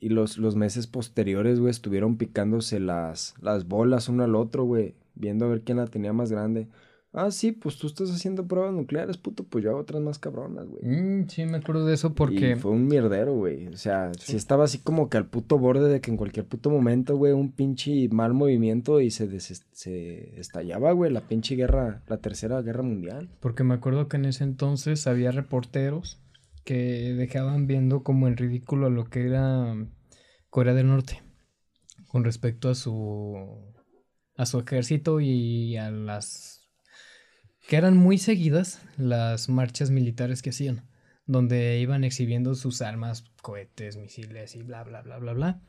y 0.00 0.08
los, 0.08 0.38
los 0.38 0.56
meses 0.56 0.86
posteriores, 0.88 1.60
güey, 1.60 1.70
estuvieron 1.70 2.16
picándose 2.16 2.80
las, 2.80 3.34
las 3.40 3.68
bolas 3.68 4.08
uno 4.08 4.24
al 4.24 4.34
otro, 4.34 4.64
güey, 4.64 4.96
viendo 5.14 5.44
a 5.44 5.48
ver 5.48 5.60
quién 5.62 5.78
la 5.78 5.86
tenía 5.86 6.12
más 6.12 6.32
grande. 6.32 6.66
Ah, 7.12 7.32
sí, 7.32 7.50
pues 7.50 7.76
tú 7.76 7.88
estás 7.88 8.08
haciendo 8.12 8.46
pruebas 8.46 8.72
nucleares, 8.72 9.16
puto, 9.16 9.42
pues 9.42 9.64
yo 9.64 9.70
hago 9.70 9.80
otras 9.80 10.00
más 10.00 10.20
cabronas, 10.20 10.68
güey. 10.68 10.84
Mm, 10.84 11.28
sí, 11.28 11.44
me 11.44 11.56
acuerdo 11.58 11.84
de 11.84 11.94
eso 11.94 12.14
porque... 12.14 12.52
Y 12.52 12.54
fue 12.54 12.70
un 12.70 12.86
mierdero, 12.86 13.34
güey. 13.34 13.66
O 13.66 13.76
sea, 13.76 14.12
Sí. 14.14 14.32
sí 14.32 14.36
estaba 14.36 14.62
así 14.64 14.78
como 14.78 15.08
que 15.08 15.16
al 15.16 15.26
puto 15.26 15.58
borde 15.58 15.88
de 15.88 16.00
que 16.00 16.12
en 16.12 16.16
cualquier 16.16 16.46
puto 16.46 16.70
momento, 16.70 17.16
güey, 17.16 17.32
un 17.32 17.50
pinche 17.50 18.08
mal 18.10 18.32
movimiento 18.32 19.00
y 19.00 19.10
se, 19.10 19.26
des- 19.26 19.66
se 19.72 20.38
estallaba, 20.38 20.92
güey, 20.92 21.10
la 21.12 21.22
pinche 21.22 21.56
guerra, 21.56 22.04
la 22.06 22.18
tercera 22.18 22.62
guerra 22.62 22.84
mundial. 22.84 23.28
Porque 23.40 23.64
me 23.64 23.74
acuerdo 23.74 24.06
que 24.06 24.16
en 24.16 24.26
ese 24.26 24.44
entonces 24.44 25.08
había 25.08 25.32
reporteros 25.32 26.22
que 26.64 27.14
dejaban 27.14 27.66
viendo 27.66 28.04
como 28.04 28.28
en 28.28 28.36
ridículo 28.36 28.86
a 28.86 28.90
lo 28.90 29.06
que 29.06 29.26
era 29.26 29.74
Corea 30.48 30.74
del 30.74 30.86
Norte 30.86 31.20
con 32.06 32.22
respecto 32.22 32.68
a 32.68 32.74
su 32.76 33.34
a 34.36 34.46
su 34.46 34.58
ejército 34.60 35.20
y 35.20 35.76
a 35.76 35.90
las 35.90 36.59
que 37.70 37.76
eran 37.76 37.96
muy 37.96 38.18
seguidas 38.18 38.82
las 38.96 39.48
marchas 39.48 39.92
militares 39.92 40.42
que 40.42 40.50
hacían, 40.50 40.82
donde 41.26 41.78
iban 41.78 42.02
exhibiendo 42.02 42.56
sus 42.56 42.82
armas, 42.82 43.22
cohetes, 43.42 43.96
misiles 43.96 44.56
y 44.56 44.64
bla 44.64 44.82
bla 44.82 45.02
bla 45.02 45.18
bla 45.18 45.34
bla. 45.34 45.60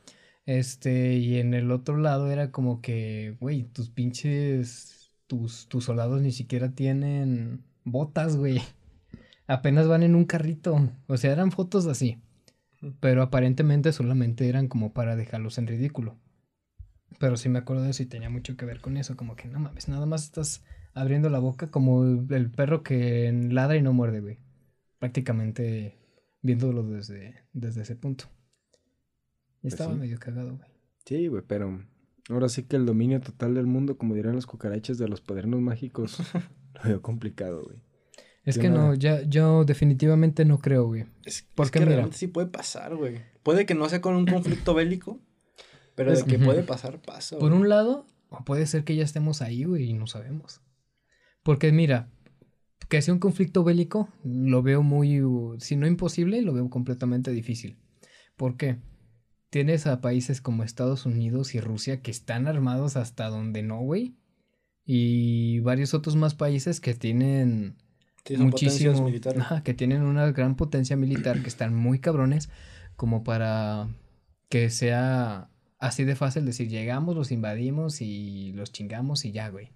Este, 0.44 1.14
y 1.18 1.38
en 1.38 1.54
el 1.54 1.70
otro 1.70 1.96
lado 1.96 2.28
era 2.28 2.50
como 2.50 2.80
que, 2.80 3.36
güey, 3.38 3.62
tus 3.62 3.88
pinches, 3.88 5.12
tus, 5.28 5.68
tus 5.68 5.84
soldados 5.84 6.20
ni 6.22 6.32
siquiera 6.32 6.72
tienen 6.72 7.62
botas, 7.84 8.36
güey. 8.36 8.60
Apenas 9.46 9.86
van 9.86 10.02
en 10.02 10.16
un 10.16 10.24
carrito. 10.24 10.90
O 11.06 11.16
sea, 11.16 11.30
eran 11.30 11.52
fotos 11.52 11.86
así. 11.86 12.18
Pero 12.98 13.22
aparentemente 13.22 13.92
solamente 13.92 14.48
eran 14.48 14.66
como 14.66 14.92
para 14.92 15.14
dejarlos 15.14 15.56
en 15.56 15.68
ridículo. 15.68 16.18
Pero 17.20 17.36
sí 17.36 17.48
me 17.48 17.60
acuerdo 17.60 17.84
de 17.84 17.90
eso 17.90 18.02
y 18.02 18.06
tenía 18.06 18.28
mucho 18.28 18.56
que 18.56 18.66
ver 18.66 18.80
con 18.80 18.96
eso. 18.96 19.16
Como 19.16 19.36
que 19.36 19.46
no 19.46 19.60
mames, 19.60 19.86
nada 19.86 20.04
más 20.04 20.24
estás 20.24 20.64
abriendo 20.94 21.30
la 21.30 21.38
boca 21.38 21.70
como 21.70 22.04
el, 22.04 22.50
perro 22.50 22.82
que 22.82 23.32
ladra 23.50 23.76
y 23.76 23.82
no 23.82 23.92
muerde, 23.92 24.20
güey. 24.20 24.38
Prácticamente 24.98 25.98
viéndolo 26.42 26.82
desde, 26.82 27.44
desde 27.52 27.82
ese 27.82 27.96
punto. 27.96 28.24
Y 29.58 29.62
Pues 29.62 29.74
estaba 29.74 29.92
sí. 29.94 29.98
medio 30.00 30.18
cagado, 30.18 30.56
güey. 30.56 30.68
Sí, 31.04 31.26
güey, 31.28 31.42
pero 31.46 31.84
ahora 32.30 32.48
sí 32.48 32.64
que 32.64 32.76
el 32.76 32.86
dominio 32.86 33.20
total 33.20 33.54
del 33.54 33.66
mundo, 33.66 33.96
como 33.98 34.14
dirán 34.14 34.34
los 34.34 34.46
cucarachas 34.46 34.98
de 34.98 35.08
los 35.08 35.20
podernos 35.20 35.60
mágicos, 35.60 36.18
lo 36.74 36.82
veo 36.84 37.02
complicado, 37.02 37.64
güey. 37.64 37.82
Es 38.44 38.56
Yo 38.56 38.62
que 38.62 38.70
no, 38.70 38.94
ya, 38.94 39.22
yo 39.22 39.64
definitivamente 39.64 40.44
no 40.44 40.58
creo, 40.58 40.86
güey. 40.86 41.04
Es, 41.24 41.42
¿Por 41.54 41.66
es 41.66 41.70
qué? 41.70 41.78
que 41.78 41.84
Mira. 41.84 41.96
realmente 41.96 42.18
sí 42.18 42.26
puede 42.26 42.48
pasar, 42.48 42.96
güey. 42.96 43.20
Puede 43.44 43.66
que 43.66 43.74
no 43.74 43.88
sea 43.88 44.00
con 44.00 44.14
un 44.16 44.26
conflicto 44.26 44.74
bélico, 44.74 45.20
pero 45.94 46.12
Es- 46.12 46.26
de 46.26 46.30
que 46.38 46.44
puede 46.44 46.62
pasar, 46.64 47.00
pasa. 47.00 47.38
Por 47.38 47.50
güey. 47.50 47.62
un 47.62 47.68
lado, 47.68 48.06
o 48.30 48.44
puede 48.44 48.66
ser 48.66 48.82
que 48.84 48.96
ya 48.96 49.04
estemos 49.04 49.42
ahí, 49.42 49.62
güey, 49.64 49.84
y 49.90 49.92
no 49.94 50.06
sabemos. 50.08 50.60
Porque 51.42 51.72
mira, 51.72 52.08
que 52.88 53.02
sea 53.02 53.14
un 53.14 53.20
conflicto 53.20 53.64
bélico, 53.64 54.08
lo 54.24 54.62
veo 54.62 54.82
muy, 54.82 55.20
si 55.58 55.76
no 55.76 55.86
imposible, 55.86 56.42
lo 56.42 56.52
veo 56.52 56.68
completamente 56.70 57.30
difícil. 57.30 57.78
¿Por 58.36 58.56
qué? 58.56 58.78
Tienes 59.50 59.86
a 59.86 60.00
países 60.00 60.40
como 60.40 60.62
Estados 60.62 61.04
Unidos 61.06 61.54
y 61.54 61.60
Rusia 61.60 62.00
que 62.00 62.10
están 62.10 62.46
armados 62.46 62.96
hasta 62.96 63.28
donde 63.28 63.62
no, 63.62 63.80
güey. 63.80 64.16
Y 64.84 65.60
varios 65.60 65.94
otros 65.94 66.16
más 66.16 66.34
países 66.34 66.80
que 66.80 66.94
tienen 66.94 67.76
Sí, 68.24 68.36
muchísimo, 68.36 69.10
que 69.64 69.74
tienen 69.74 70.02
una 70.02 70.30
gran 70.30 70.54
potencia 70.54 70.96
militar, 70.96 71.42
que 71.42 71.48
están 71.48 71.74
muy 71.74 71.98
cabrones, 71.98 72.50
como 72.94 73.24
para 73.24 73.88
que 74.48 74.70
sea 74.70 75.48
así 75.80 76.04
de 76.04 76.14
fácil 76.14 76.46
decir, 76.46 76.68
llegamos, 76.68 77.16
los 77.16 77.32
invadimos 77.32 78.00
y 78.00 78.52
los 78.52 78.70
chingamos 78.70 79.24
y 79.24 79.32
ya, 79.32 79.48
güey. 79.48 79.70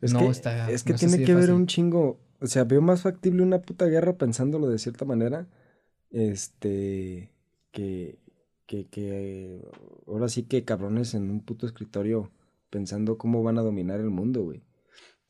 Es 0.00 0.12
No 0.12 0.20
que, 0.20 0.28
está- 0.28 0.70
es 0.70 0.82
que 0.82 0.92
no 0.92 0.98
tiene 0.98 1.24
que 1.24 1.34
ver 1.34 1.52
un 1.52 1.66
chingo. 1.66 2.20
O 2.40 2.46
sea, 2.46 2.64
veo 2.64 2.80
más 2.80 3.02
factible 3.02 3.42
una 3.42 3.60
puta 3.62 3.86
guerra 3.86 4.16
pensándolo 4.16 4.68
de 4.68 4.78
cierta 4.78 5.04
manera. 5.04 5.48
Este. 6.10 7.32
Que. 7.72 8.18
Que, 8.66 8.86
que. 8.88 9.62
Ahora 10.06 10.28
sí 10.28 10.44
que 10.44 10.64
cabrones 10.64 11.14
en 11.14 11.30
un 11.30 11.44
puto 11.44 11.66
escritorio 11.66 12.30
pensando 12.70 13.18
cómo 13.18 13.42
van 13.42 13.58
a 13.58 13.62
dominar 13.62 14.00
el 14.00 14.10
mundo, 14.10 14.42
güey. 14.42 14.62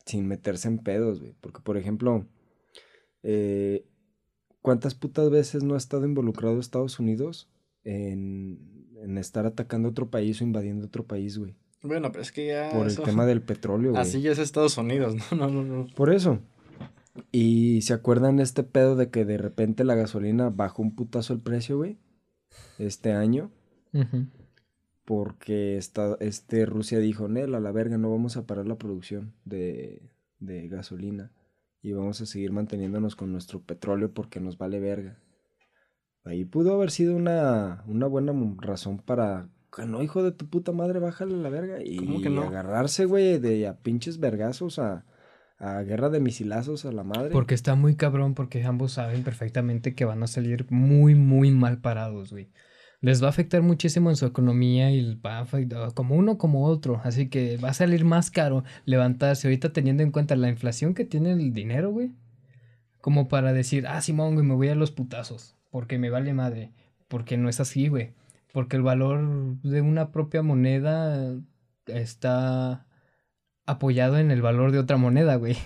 Sin 0.05 0.27
meterse 0.27 0.67
en 0.67 0.79
pedos, 0.79 1.19
güey. 1.19 1.35
Porque, 1.41 1.59
por 1.61 1.77
ejemplo. 1.77 2.27
eh, 3.23 3.85
¿Cuántas 4.61 4.93
putas 4.93 5.31
veces 5.31 5.63
no 5.63 5.73
ha 5.73 5.77
estado 5.77 6.05
involucrado 6.05 6.59
Estados 6.59 6.99
Unidos 6.99 7.49
en, 7.83 8.87
en 9.01 9.17
estar 9.17 9.47
atacando 9.47 9.89
otro 9.89 10.11
país 10.11 10.39
o 10.39 10.43
invadiendo 10.43 10.85
otro 10.85 11.07
país, 11.07 11.39
güey? 11.39 11.55
Bueno, 11.83 12.11
pero 12.11 12.21
es 12.21 12.31
que 12.31 12.47
ya. 12.47 12.69
Por 12.71 12.87
el 12.87 12.97
tema 12.97 13.25
del 13.27 13.41
petróleo, 13.41 13.91
güey. 13.91 14.01
Así 14.01 14.21
ya 14.21 14.31
es 14.31 14.39
Estados 14.39 14.77
Unidos, 14.77 15.15
no, 15.31 15.49
no, 15.49 15.63
no. 15.63 15.63
no. 15.63 15.87
Por 15.95 16.13
eso. 16.13 16.39
Y 17.31 17.81
se 17.81 17.93
acuerdan 17.93 18.39
este 18.39 18.63
pedo 18.63 18.95
de 18.95 19.09
que 19.09 19.25
de 19.25 19.37
repente 19.37 19.83
la 19.83 19.95
gasolina 19.95 20.49
bajó 20.49 20.81
un 20.81 20.95
putazo 20.95 21.33
el 21.33 21.41
precio, 21.41 21.77
güey. 21.77 21.97
Este 22.77 23.13
año. 23.13 23.51
Porque 25.05 25.77
esta, 25.77 26.15
este 26.19 26.65
Rusia 26.65 26.99
dijo, 26.99 27.27
Nel, 27.27 27.55
a 27.55 27.59
la 27.59 27.71
verga, 27.71 27.97
no 27.97 28.09
vamos 28.09 28.37
a 28.37 28.45
parar 28.45 28.67
la 28.67 28.77
producción 28.77 29.33
de, 29.43 30.09
de 30.39 30.67
gasolina. 30.69 31.31
Y 31.81 31.93
vamos 31.93 32.21
a 32.21 32.25
seguir 32.25 32.51
manteniéndonos 32.51 33.15
con 33.15 33.31
nuestro 33.31 33.61
petróleo 33.61 34.13
porque 34.13 34.39
nos 34.39 34.57
vale 34.57 34.79
verga. 34.79 35.17
Ahí 36.23 36.45
pudo 36.45 36.73
haber 36.73 36.91
sido 36.91 37.15
una, 37.15 37.83
una 37.87 38.07
buena 38.07 38.33
razón 38.57 38.99
para... 38.99 39.49
Que 39.75 39.85
no, 39.85 40.03
hijo 40.03 40.21
de 40.21 40.31
tu 40.31 40.47
puta 40.49 40.71
madre, 40.71 40.99
bájale 40.99 41.37
la 41.37 41.49
verga. 41.49 41.77
Y 41.83 41.97
¿Cómo 41.97 42.21
que 42.21 42.29
no? 42.29 42.43
agarrarse, 42.43 43.05
güey, 43.05 43.39
de 43.39 43.67
a 43.67 43.77
pinches 43.77 44.19
vergazos 44.19 44.79
a, 44.79 45.05
a 45.59 45.81
guerra 45.83 46.09
de 46.09 46.19
misilazos 46.19 46.85
a 46.85 46.91
la 46.91 47.03
madre. 47.03 47.29
Porque 47.31 47.55
está 47.55 47.75
muy 47.75 47.95
cabrón, 47.95 48.33
porque 48.33 48.63
ambos 48.63 48.93
saben 48.93 49.23
perfectamente 49.23 49.95
que 49.95 50.05
van 50.05 50.23
a 50.23 50.27
salir 50.27 50.65
muy, 50.69 51.15
muy 51.15 51.51
mal 51.51 51.79
parados, 51.79 52.31
güey. 52.31 52.49
Les 52.99 53.21
va 53.23 53.27
a 53.27 53.29
afectar 53.29 53.61
muchísimo 53.61 54.09
en 54.09 54.15
su 54.15 54.25
economía 54.25 54.91
y 54.91 55.15
va 55.15 55.37
a 55.37 55.41
afectar 55.41 55.93
como 55.93 56.15
uno 56.15 56.37
como 56.37 56.65
otro. 56.65 57.01
Así 57.03 57.29
que 57.29 57.57
va 57.57 57.69
a 57.69 57.73
salir 57.73 58.05
más 58.05 58.29
caro 58.29 58.63
levantarse 58.85 59.47
ahorita 59.47 59.73
teniendo 59.73 60.03
en 60.03 60.11
cuenta 60.11 60.35
la 60.35 60.49
inflación 60.49 60.93
que 60.93 61.05
tiene 61.05 61.31
el 61.31 61.53
dinero, 61.53 61.91
güey. 61.91 62.11
Como 62.99 63.27
para 63.27 63.53
decir, 63.53 63.87
ah, 63.87 64.01
Simón, 64.01 64.35
güey, 64.35 64.45
me 64.45 64.53
voy 64.53 64.67
a 64.67 64.75
los 64.75 64.91
putazos. 64.91 65.55
Porque 65.71 65.97
me 65.97 66.09
vale 66.11 66.33
madre. 66.33 66.73
Porque 67.07 67.37
no 67.37 67.49
es 67.49 67.59
así, 67.59 67.87
güey. 67.87 68.13
Porque 68.53 68.75
el 68.75 68.83
valor 68.83 69.19
de 69.63 69.81
una 69.81 70.11
propia 70.11 70.41
moneda 70.41 71.35
está 71.87 72.85
apoyado 73.65 74.17
en 74.17 74.31
el 74.31 74.41
valor 74.41 74.71
de 74.71 74.79
otra 74.79 74.97
moneda, 74.97 75.35
güey. 75.35 75.57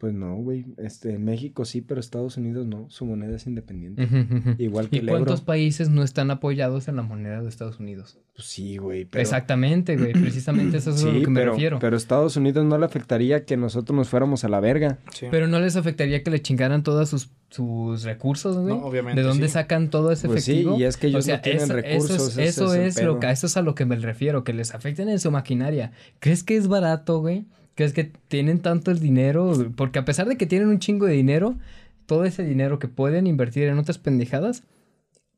Pues 0.00 0.14
no, 0.14 0.34
güey. 0.36 0.64
Este, 0.78 1.12
en 1.12 1.26
México 1.26 1.66
sí, 1.66 1.82
pero 1.82 2.00
Estados 2.00 2.38
Unidos 2.38 2.66
no. 2.66 2.88
Su 2.88 3.04
moneda 3.04 3.36
es 3.36 3.46
independiente. 3.46 4.02
Ujú, 4.04 4.34
ujú. 4.38 4.54
Igual 4.56 4.88
que 4.88 4.96
¿Y 4.96 4.98
el 5.00 5.10
euro. 5.10 5.18
cuántos 5.24 5.42
países 5.42 5.90
no 5.90 6.02
están 6.02 6.30
apoyados 6.30 6.88
en 6.88 6.96
la 6.96 7.02
moneda 7.02 7.42
de 7.42 7.48
Estados 7.50 7.80
Unidos? 7.80 8.16
Pues 8.34 8.48
sí, 8.48 8.78
güey. 8.78 9.04
Pero... 9.04 9.20
Exactamente, 9.20 9.98
güey. 9.98 10.12
Precisamente 10.14 10.78
eso 10.78 10.92
es 10.92 10.96
a 10.96 11.00
Sí, 11.10 11.12
lo 11.18 11.20
que 11.24 11.26
me 11.30 11.40
pero, 11.40 11.52
refiero. 11.52 11.78
pero 11.80 11.98
Estados 11.98 12.34
Unidos 12.38 12.64
no 12.64 12.78
le 12.78 12.86
afectaría 12.86 13.44
que 13.44 13.58
nosotros 13.58 13.94
nos 13.94 14.08
fuéramos 14.08 14.42
a 14.42 14.48
la 14.48 14.58
verga. 14.60 14.96
Sí. 15.12 15.26
Pero 15.30 15.48
no 15.48 15.60
les 15.60 15.76
afectaría 15.76 16.22
que 16.22 16.30
le 16.30 16.40
chingaran 16.40 16.82
todos 16.82 17.10
sus, 17.10 17.28
sus 17.50 18.02
recursos, 18.04 18.56
güey. 18.56 18.74
No, 18.74 18.86
obviamente, 18.86 19.20
¿De 19.20 19.26
dónde 19.28 19.48
sí. 19.48 19.52
sacan 19.52 19.90
todo 19.90 20.12
ese 20.12 20.28
Pues 20.28 20.44
sí, 20.44 20.52
efectivo? 20.52 20.78
y 20.78 20.84
es 20.84 20.96
que 20.96 21.08
ellos 21.08 21.24
O 21.24 21.26
sea, 21.26 21.36
no 21.36 21.42
tienen 21.42 21.62
eso, 21.64 21.72
recursos. 21.74 22.38
Eso 22.38 22.38
es, 22.38 22.38
eso 22.38 22.74
es 22.74 23.02
lo 23.04 23.20
que, 23.20 23.30
eso 23.30 23.46
es 23.48 23.56
a 23.58 23.60
lo 23.60 23.74
que 23.74 23.84
me 23.84 23.96
refiero, 23.96 24.44
que 24.44 24.54
les 24.54 24.74
afecten 24.74 25.10
en 25.10 25.20
su 25.20 25.30
maquinaria. 25.30 25.92
¿Crees 26.20 26.42
que 26.42 26.56
es 26.56 26.68
barato, 26.68 27.20
güey? 27.20 27.44
¿Crees 27.80 27.94
que 27.94 28.04
tienen 28.04 28.60
tanto 28.60 28.90
el 28.90 29.00
dinero? 29.00 29.54
Porque 29.74 29.98
a 29.98 30.04
pesar 30.04 30.28
de 30.28 30.36
que 30.36 30.44
tienen 30.44 30.68
un 30.68 30.80
chingo 30.80 31.06
de 31.06 31.14
dinero, 31.14 31.56
todo 32.04 32.26
ese 32.26 32.44
dinero 32.44 32.78
que 32.78 32.88
pueden 32.88 33.26
invertir 33.26 33.68
en 33.68 33.78
otras 33.78 33.96
pendejadas, 33.96 34.64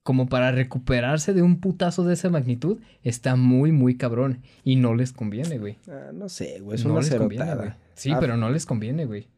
como 0.03 0.26
para 0.28 0.51
recuperarse 0.51 1.34
de 1.34 1.43
un 1.43 1.61
putazo 1.61 2.03
de 2.03 2.14
esa 2.14 2.30
magnitud, 2.30 2.80
está 3.05 3.36
muy, 3.36 3.70
muy 3.70 3.97
cabrón. 3.97 4.43
Y 4.64 4.74
no 4.74 4.97
les 4.97 5.12
conviene, 5.12 5.59
güey. 5.59 5.78
Ah, 5.86 6.11
no 6.12 6.28
sé, 6.28 6.59
güey. 6.59 6.74
Es 6.74 6.84
no 6.84 6.95
una 6.95 7.03
les 7.03 7.14
conviene. 7.14 7.76
Sí, 7.95 8.11
Ah, 8.11 8.18
pero 8.18 8.36
no 8.36 8.51
les 8.51 8.66
conviene, 8.66 9.07
güey. 9.07 9.28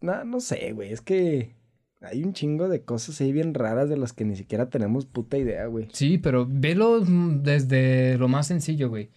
No, 0.00 0.24
no 0.24 0.40
sé, 0.40 0.72
güey. 0.72 0.90
Es 0.90 1.02
que 1.02 1.54
hay 2.00 2.24
un 2.24 2.32
chingo 2.32 2.70
de 2.70 2.82
cosas 2.82 3.20
ahí 3.20 3.30
bien 3.30 3.52
raras 3.52 3.90
de 3.90 3.98
las 3.98 4.14
que 4.14 4.24
ni 4.24 4.36
siquiera 4.36 4.70
tenemos 4.70 5.04
puta 5.04 5.36
idea, 5.36 5.66
güey. 5.66 5.88
Sí, 5.92 6.16
pero 6.16 6.46
velo 6.48 7.00
desde 7.02 8.16
lo 8.16 8.28
más 8.28 8.46
sencillo, 8.46 8.88
güey. 8.88 9.10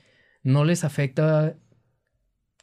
No 0.43 0.65
les 0.65 0.83
afecta 0.83 1.55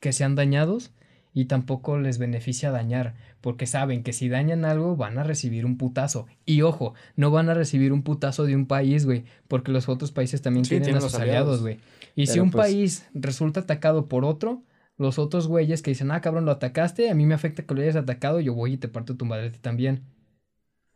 que 0.00 0.12
sean 0.12 0.34
dañados 0.34 0.92
y 1.32 1.46
tampoco 1.46 1.98
les 1.98 2.18
beneficia 2.18 2.70
dañar, 2.70 3.14
porque 3.40 3.66
saben 3.66 4.04
que 4.04 4.12
si 4.12 4.28
dañan 4.28 4.64
algo 4.64 4.94
van 4.96 5.18
a 5.18 5.24
recibir 5.24 5.66
un 5.66 5.76
putazo. 5.76 6.26
Y 6.46 6.62
ojo, 6.62 6.94
no 7.16 7.32
van 7.32 7.48
a 7.48 7.54
recibir 7.54 7.92
un 7.92 8.02
putazo 8.02 8.44
de 8.44 8.54
un 8.54 8.66
país, 8.66 9.04
güey, 9.04 9.24
porque 9.48 9.72
los 9.72 9.88
otros 9.88 10.12
países 10.12 10.42
también 10.42 10.64
Sí, 10.64 10.70
tienen, 10.70 10.84
tienen 10.84 11.02
a 11.02 11.08
sus 11.08 11.18
aliados, 11.18 11.60
güey. 11.60 11.78
Y 12.14 12.26
si 12.28 12.38
un 12.38 12.52
pues- 12.52 12.66
país 12.66 13.08
resulta 13.14 13.60
atacado 13.60 14.06
por 14.06 14.24
otro, 14.24 14.62
los 14.96 15.18
otros 15.18 15.48
güeyes 15.48 15.82
que 15.82 15.90
dicen, 15.90 16.12
ah, 16.12 16.20
cabrón, 16.20 16.44
lo 16.44 16.52
atacaste, 16.52 17.10
a 17.10 17.14
mí 17.16 17.26
me 17.26 17.34
afecta 17.34 17.64
que 17.64 17.74
lo 17.74 17.82
hayas 17.82 17.96
atacado, 17.96 18.38
yo 18.38 18.54
voy 18.54 18.74
y 18.74 18.76
te 18.76 18.86
parto 18.86 19.16
tu 19.16 19.24
madre 19.24 19.50
también. 19.50 20.04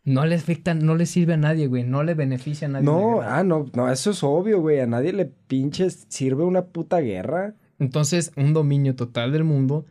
No 0.05 0.25
le 0.25 0.37
afecta, 0.37 0.73
no 0.73 0.95
le 0.95 1.05
sirve 1.05 1.35
a 1.35 1.37
nadie, 1.37 1.67
güey, 1.67 1.83
no 1.83 2.05
le 2.05 2.15
beneficia 2.15 2.69
a 2.69 2.71
nadie. 2.71 2.87
No, 2.87 3.21
ah, 3.23 3.43
no, 3.43 3.67
no, 3.75 3.91
eso 3.91 4.13
es 4.13 4.23
obvio, 4.23 4.61
güey. 4.61 4.79
A 4.79 4.87
nadie 4.87 5.13
le 5.13 5.27
pinches 5.27 6.07
sirve 6.09 6.45
una 6.45 6.67
puta 6.67 7.01
guerra 7.01 7.57
Entonces, 7.79 8.33
un 8.37 8.55
dominio 8.55 8.97
total 8.97 9.33
del 9.33 9.45
mundo 9.45 9.87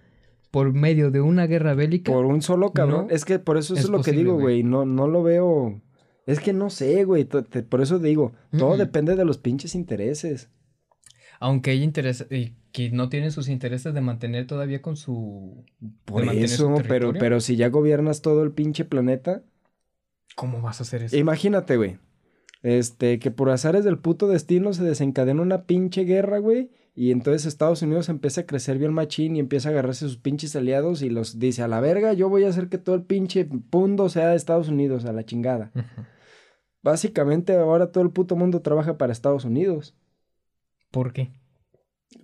por 0.52 0.74
medio 0.74 1.12
de 1.12 1.22
una 1.22 1.46
guerra 1.48 1.74
bélica. 1.74 2.12
por 2.12 2.26
un 2.26 2.42
solo 2.42 2.72
cabrón. 2.72 3.08
No 3.08 3.14
es 3.14 3.26
que 3.26 3.40
por 3.40 3.58
eso 3.58 3.74
eso 3.74 3.80
es 3.80 3.86
es 3.86 3.92
lo 3.92 4.02
que 4.02 4.12
digo, 4.12 4.40
güey. 4.40 4.64
No, 4.64 4.86
no 4.86 5.08
lo 5.08 5.24
veo. 5.24 5.82
Es 6.26 6.40
que 6.40 6.54
no 6.54 6.70
sé, 6.70 7.04
güey. 7.04 7.26
Por 7.26 7.82
eso 7.82 8.00
digo, 8.00 8.34
todo 8.58 8.78
depende 8.78 9.16
de 9.16 9.26
los 9.26 9.38
pinches 9.38 9.76
intereses. 9.76 10.50
Aunque 11.40 11.72
ella 11.72 11.84
interesa, 11.84 12.26
y 12.32 12.56
que 12.72 12.90
no 12.90 13.10
tienen 13.10 13.32
sus 13.32 13.48
intereses 13.48 13.94
de 13.94 14.02
mantener 14.02 14.48
todavía 14.48 14.82
con 14.82 14.98
su. 14.98 15.66
Por 16.06 16.26
su 16.26 16.32
eso, 16.32 16.76
pero, 16.88 17.14
pero 17.14 17.40
si 17.40 17.56
ya 17.56 17.70
gobiernas 17.70 18.22
todo 18.22 18.44
el 18.44 18.52
pinche 18.52 18.86
planeta, 18.86 19.44
¿Cómo 20.36 20.62
vas 20.62 20.80
a 20.80 20.84
hacer 20.84 21.04
eso? 21.04 21.16
imagínate, 21.16 21.78
güey. 21.78 22.00
Este, 22.64 23.20
que 23.20 23.32
por 23.32 23.50
azares 23.50 23.84
del 23.84 24.00
puto 24.00 24.28
destino 24.28 24.74
se 24.74 24.84
desencadena 24.84 25.42
una 25.42 25.64
pinche 25.66 26.04
guerra, 26.04 26.40
güey. 26.40 26.72
Y 27.00 27.12
entonces 27.12 27.46
Estados 27.46 27.84
Unidos 27.84 28.10
empieza 28.10 28.42
a 28.42 28.46
crecer 28.48 28.80
bien 28.80 28.92
machín 28.92 29.36
y 29.36 29.40
empieza 29.40 29.70
a 29.70 29.72
agarrarse 29.72 30.08
sus 30.08 30.18
pinches 30.18 30.56
aliados 30.56 31.04
y 31.04 31.12
los 31.12 31.38
dice 31.38 31.62
a 31.62 31.68
la 31.68 31.80
verga, 31.80 32.14
yo 32.14 32.28
voy 32.28 32.44
a 32.44 32.50
hacer 32.50 32.70
que 32.70 32.80
todo 32.80 32.96
el 32.96 33.04
pinche 33.04 33.48
mundo 33.72 34.10
sea 34.10 34.30
de 34.30 34.36
Estados 34.36 34.68
Unidos, 34.68 35.06
a 35.06 35.14
la 35.14 35.24
chingada. 35.24 35.72
Básicamente 36.82 37.56
ahora 37.56 37.92
todo 37.92 38.04
el 38.04 38.10
puto 38.10 38.36
mundo 38.36 38.64
trabaja 38.64 38.98
para 38.98 39.14
Estados 39.14 39.46
Unidos. 39.46 39.94
¿Por 40.90 41.14
qué? 41.14 41.34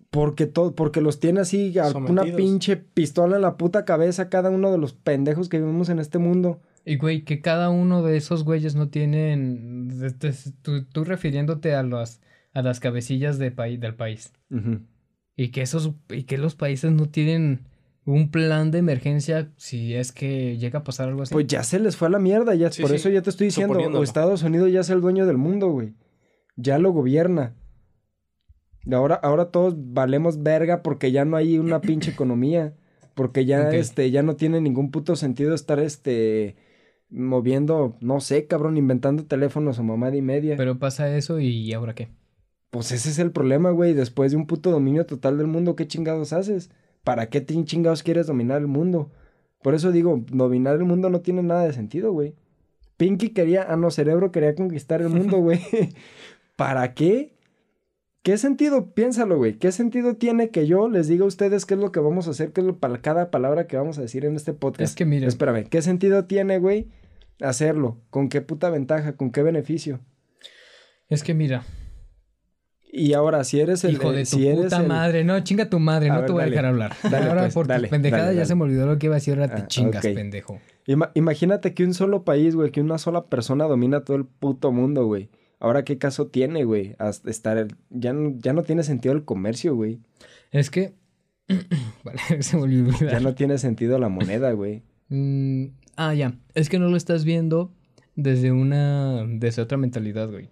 Porque 0.09 0.47
todo, 0.47 0.73
porque 0.73 1.01
los 1.01 1.19
tiene 1.19 1.41
así 1.41 1.77
a 1.77 1.89
una 1.91 2.23
pinche 2.23 2.75
pistola 2.75 3.35
en 3.35 3.43
la 3.43 3.57
puta 3.57 3.85
cabeza 3.85 4.29
cada 4.29 4.49
uno 4.49 4.71
de 4.71 4.79
los 4.79 4.93
pendejos 4.93 5.49
que 5.49 5.59
vivimos 5.59 5.89
en 5.89 5.99
este 5.99 6.17
mundo. 6.17 6.61
Y 6.83 6.97
güey, 6.97 7.25
que 7.25 7.41
cada 7.41 7.69
uno 7.69 8.01
de 8.01 8.17
esos 8.17 8.43
güeyes 8.43 8.73
no 8.73 8.89
tienen. 8.89 10.15
Tú, 10.63 10.83
tú 10.85 11.03
refiriéndote 11.03 11.75
a 11.75 11.83
las, 11.83 12.21
a 12.53 12.61
las 12.61 12.79
cabecillas 12.79 13.39
de 13.39 13.51
país, 13.51 13.79
del 13.79 13.95
país. 13.95 14.31
Y 15.35 15.49
que 15.49 15.61
esos, 15.61 15.93
y 16.09 16.23
que 16.23 16.37
los 16.37 16.55
países 16.55 16.91
no 16.91 17.09
tienen 17.09 17.67
un 18.05 18.29
plan 18.29 18.71
de 18.71 18.79
emergencia 18.79 19.51
si 19.57 19.95
es 19.95 20.11
que 20.11 20.57
llega 20.57 20.79
a 20.79 20.83
pasar 20.83 21.09
algo 21.09 21.23
así. 21.23 21.33
Pues 21.33 21.47
ya 21.47 21.63
se 21.63 21.79
les 21.79 21.95
fue 21.95 22.07
a 22.07 22.11
la 22.11 22.19
mierda, 22.19 22.53
ya, 22.53 22.71
Sí, 22.71 22.81
por 22.81 22.91
sí, 22.91 22.97
eso 22.97 23.09
ya 23.09 23.21
te 23.21 23.29
estoy 23.29 23.47
diciendo, 23.47 23.79
o. 23.79 24.03
Estados 24.03 24.43
Unidos 24.43 24.71
ya 24.71 24.81
es 24.81 24.89
el 24.89 25.01
dueño 25.01 25.25
del 25.25 25.37
mundo, 25.37 25.69
güey. 25.69 25.95
Ya 26.55 26.77
lo 26.77 26.91
gobierna. 26.91 27.55
Y 28.85 28.93
ahora, 28.93 29.15
ahora 29.15 29.45
todos 29.45 29.75
valemos 29.77 30.43
verga 30.43 30.83
porque 30.83 31.11
ya 31.11 31.25
no 31.25 31.37
hay 31.37 31.57
una 31.57 31.81
pinche 31.81 32.11
economía. 32.11 32.75
Porque 33.15 33.45
ya, 33.45 33.69
este, 33.69 34.09
ya 34.09 34.23
no 34.23 34.35
tiene 34.35 34.59
ningún 34.59 34.89
puto 34.89 35.15
sentido 35.15 35.53
estar, 35.53 35.79
este, 35.79 36.55
moviendo, 37.09 37.95
no 38.01 38.19
sé, 38.19 38.47
cabrón, 38.47 38.75
inventando 38.75 39.25
teléfonos 39.25 39.77
o 39.79 39.83
mamada 39.83 40.15
y 40.15 40.21
media. 40.21 40.57
Pero 40.57 40.79
pasa 40.79 41.15
eso 41.15 41.39
y 41.39 41.71
ahora 41.73 41.93
qué. 41.93 42.09
Pues 42.73 42.91
ese 42.91 43.11
es 43.11 43.19
el 43.19 43.31
problema, 43.31 43.69
güey. 43.69 43.93
Después 43.93 44.31
de 44.31 44.37
un 44.37 44.47
puto 44.47 44.71
dominio 44.71 45.05
total 45.05 45.37
del 45.37 45.45
mundo, 45.45 45.75
¿qué 45.75 45.85
chingados 45.85 46.33
haces? 46.33 46.71
¿Para 47.03 47.29
qué 47.29 47.39
te 47.39 47.53
chingados 47.65 48.01
quieres 48.01 48.25
dominar 48.25 48.61
el 48.61 48.65
mundo? 48.65 49.11
Por 49.61 49.75
eso 49.75 49.91
digo, 49.91 50.23
dominar 50.31 50.77
el 50.77 50.83
mundo 50.83 51.11
no 51.11 51.21
tiene 51.21 51.43
nada 51.43 51.65
de 51.65 51.73
sentido, 51.73 52.11
güey. 52.11 52.33
Pinky 52.97 53.29
quería, 53.29 53.67
ah, 53.69 53.75
no, 53.75 53.91
Cerebro 53.91 54.31
quería 54.31 54.55
conquistar 54.55 55.03
el 55.03 55.09
mundo, 55.09 55.37
güey. 55.37 55.59
¿Para 56.55 56.95
qué? 56.95 57.35
¿Qué 58.23 58.39
sentido? 58.39 58.95
Piénsalo, 58.95 59.37
güey. 59.37 59.59
¿Qué 59.59 59.71
sentido 59.71 60.15
tiene 60.15 60.49
que 60.49 60.65
yo 60.65 60.89
les 60.89 61.07
diga 61.07 61.25
a 61.25 61.27
ustedes 61.27 61.67
qué 61.67 61.75
es 61.75 61.79
lo 61.79 61.91
que 61.91 61.99
vamos 61.99 62.27
a 62.27 62.31
hacer, 62.31 62.53
qué 62.53 62.61
es 62.61 62.65
lo 62.65 62.79
para 62.79 63.03
cada 63.03 63.29
palabra 63.29 63.67
que 63.67 63.77
vamos 63.77 63.99
a 63.99 64.01
decir 64.01 64.25
en 64.25 64.35
este 64.35 64.51
podcast? 64.51 64.89
Es 64.89 64.95
que 64.95 65.05
miren, 65.05 65.27
Espérame, 65.27 65.65
¿qué 65.69 65.83
sentido 65.83 66.25
tiene, 66.25 66.57
güey, 66.57 66.89
hacerlo? 67.39 68.01
¿Con 68.09 68.29
qué 68.29 68.41
puta 68.41 68.71
ventaja? 68.71 69.15
¿Con 69.15 69.29
qué 69.29 69.43
beneficio? 69.43 69.99
es 71.09 71.21
que 71.21 71.35
mira, 71.35 71.63
Y 72.95 73.13
ahora, 73.13 73.43
si 73.43 73.59
eres 73.59 73.83
el... 73.85 73.93
hijo 73.93 74.11
de 74.11 74.23
tu 74.23 74.37
eres 74.37 74.65
puta 74.65 74.81
el- 74.81 74.87
madre, 74.87 75.23
no, 75.23 75.39
chinga 75.39 75.67
tu 75.67 75.79
madre, 75.79 76.11
A 76.11 76.13
no 76.13 76.19
ver, 76.19 76.25
te 76.27 76.31
voy 76.31 76.41
dale. 76.41 76.49
a 76.49 76.51
dejar 76.51 76.65
hablar. 76.67 76.95
Dale, 77.09 77.27
ahora 77.27 77.41
pues, 77.41 77.53
por 77.55 77.65
dale, 77.65 77.87
tu 77.87 77.91
pendejada 77.91 78.25
dale, 78.25 78.35
ya 78.37 78.45
se 78.45 78.53
me 78.53 78.61
olvidó 78.63 78.85
lo 78.85 78.99
que 78.99 79.07
iba 79.07 79.15
a 79.15 79.17
decir, 79.17 79.33
ahora 79.33 79.55
te 79.55 79.63
Ah, 79.63 79.67
chingas, 79.67 80.03
pendejo. 80.05 80.59
Ima- 80.85 81.09
imagínate 81.15 81.73
que 81.73 81.83
un 81.85 81.95
solo 81.95 82.23
país, 82.23 82.55
güey, 82.55 82.69
que 82.69 82.81
una 82.81 82.99
sola 82.99 83.25
persona 83.25 83.65
domina 83.65 84.01
todo 84.03 84.15
el 84.17 84.25
puto 84.25 84.71
mundo, 84.71 85.07
güey. 85.07 85.29
Ahora, 85.59 85.83
¿qué 85.83 85.97
caso 85.97 86.27
tiene, 86.27 86.65
güey? 86.65 86.95
Estar... 87.25 87.67
Ya, 87.89 88.13
no- 88.13 88.35
ya 88.37 88.53
no 88.53 88.61
tiene 88.61 88.83
sentido 88.83 89.15
el 89.15 89.25
comercio, 89.25 89.75
güey. 89.75 89.99
Es 90.51 90.69
que 90.69 90.93
vale, 92.03 92.19
se 92.43 92.57
me 92.57 92.63
olvidó. 92.63 92.91
Ya 92.99 93.19
no 93.21 93.33
tiene 93.33 93.57
sentido 93.57 93.97
la 93.97 94.09
moneda, 94.09 94.51
güey. 94.51 94.83
Mm, 95.09 95.65
ah, 95.95 96.13
ya. 96.13 96.35
Es 96.53 96.69
que 96.69 96.77
no 96.79 96.89
lo 96.89 96.97
estás 96.97 97.25
viendo 97.25 97.71
desde 98.15 98.51
una. 98.51 99.25
desde 99.27 99.61
otra 99.63 99.77
mentalidad, 99.79 100.29
güey. 100.29 100.49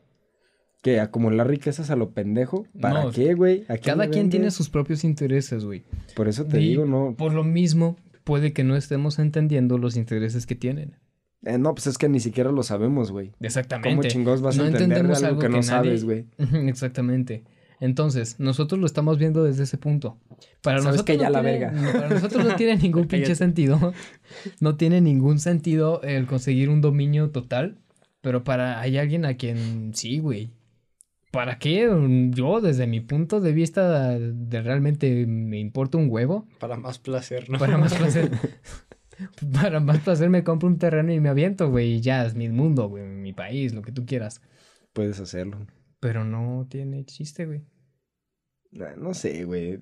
¿Qué? 0.81 0.99
¿Acumular 0.99 1.47
riquezas 1.47 1.91
a 1.91 1.95
lo 1.95 2.11
pendejo? 2.11 2.65
¿Para 2.79 3.03
No, 3.03 3.11
qué, 3.11 3.33
güey? 3.35 3.61
¿A 3.67 3.77
quién 3.77 3.81
Cada 3.95 4.07
quien 4.09 4.29
tiene 4.29 4.49
sus 4.51 4.69
propios 4.69 5.03
intereses, 5.03 5.63
güey. 5.63 5.83
Por 6.15 6.27
eso 6.27 6.45
te 6.45 6.59
Y 6.59 6.69
digo, 6.69 6.85
no... 6.85 7.15
Por 7.17 7.33
lo 7.33 7.43
mismo, 7.43 7.97
puede 8.23 8.51
que 8.53 8.63
no 8.63 8.75
estemos 8.75 9.19
entendiendo 9.19 9.77
los 9.77 9.95
intereses 9.95 10.47
que 10.47 10.55
tienen. 10.55 10.97
Eh, 11.43 11.57
no, 11.59 11.73
pues 11.75 11.87
es 11.87 11.97
que 11.97 12.09
ni 12.09 12.19
siquiera 12.19 12.51
lo 12.51 12.63
sabemos, 12.63 13.11
güey. 13.11 13.31
Exactamente. 13.39 13.89
¿Cómo 13.91 14.03
chingados 14.03 14.41
vas 14.41 14.57
No 14.57 14.63
a 14.63 14.67
entender 14.67 15.05
algo, 15.05 15.15
algo 15.15 15.39
que, 15.39 15.45
que 15.47 15.49
no 15.51 15.57
nadie- 15.57 15.63
sabes, 15.63 16.03
güey? 16.03 16.25
Exactamente. 16.67 17.43
Entonces, 17.79 18.39
nosotros 18.39 18.79
lo 18.79 18.85
estamos 18.85 19.17
viendo 19.17 19.43
desde 19.43 19.63
ese 19.63 19.77
punto. 19.77 20.17
Para 20.61 20.81
Sabes 20.81 20.97
nosotros 20.97 21.05
que 21.05 21.17
ya 21.17 21.29
no 21.29 21.33
la 21.33 21.41
tiene- 21.41 21.59
verga. 21.59 21.71
no, 21.71 21.91
para 21.93 22.09
nosotros 22.09 22.45
no 22.45 22.55
tiene 22.55 22.77
ningún 22.81 23.07
pinche 23.07 23.35
sentido. 23.35 23.93
No 24.59 24.75
tiene 24.77 25.01
ningún 25.01 25.39
sentido 25.39 26.01
el 26.03 26.27
conseguir 26.27 26.69
un 26.69 26.81
dominio 26.81 27.29
total. 27.31 27.77
Pero 28.21 28.43
para 28.43 28.79
hay 28.79 28.97
alguien 28.99 29.25
a 29.25 29.35
quien 29.35 29.91
sí, 29.95 30.19
güey. 30.19 30.51
¿Para 31.31 31.57
qué? 31.59 31.89
Yo, 32.31 32.59
desde 32.59 32.87
mi 32.87 32.99
punto 32.99 33.39
de 33.39 33.53
vista, 33.53 34.19
de 34.19 34.61
realmente 34.61 35.25
me 35.25 35.59
importa 35.59 35.97
un 35.97 36.09
huevo. 36.09 36.45
Para 36.59 36.75
más 36.75 36.99
placer, 36.99 37.49
¿no? 37.49 37.57
Para 37.57 37.77
más 37.77 37.93
placer. 37.93 38.31
para 39.53 39.79
más 39.79 39.99
placer 39.99 40.29
me 40.29 40.43
compro 40.43 40.67
un 40.67 40.77
terreno 40.77 41.13
y 41.13 41.21
me 41.21 41.29
aviento, 41.29 41.69
güey. 41.69 41.93
y 41.93 42.01
Ya 42.01 42.25
es 42.25 42.35
mi 42.35 42.49
mundo, 42.49 42.89
güey. 42.89 43.05
Mi 43.05 43.31
país, 43.31 43.73
lo 43.73 43.81
que 43.81 43.93
tú 43.93 44.05
quieras. 44.05 44.41
Puedes 44.91 45.21
hacerlo. 45.21 45.65
Pero 46.01 46.25
no 46.25 46.67
tiene 46.69 47.05
chiste, 47.05 47.45
güey. 47.45 47.61
Nah, 48.71 48.95
No 48.97 49.13
sé, 49.13 49.45
güey. 49.45 49.79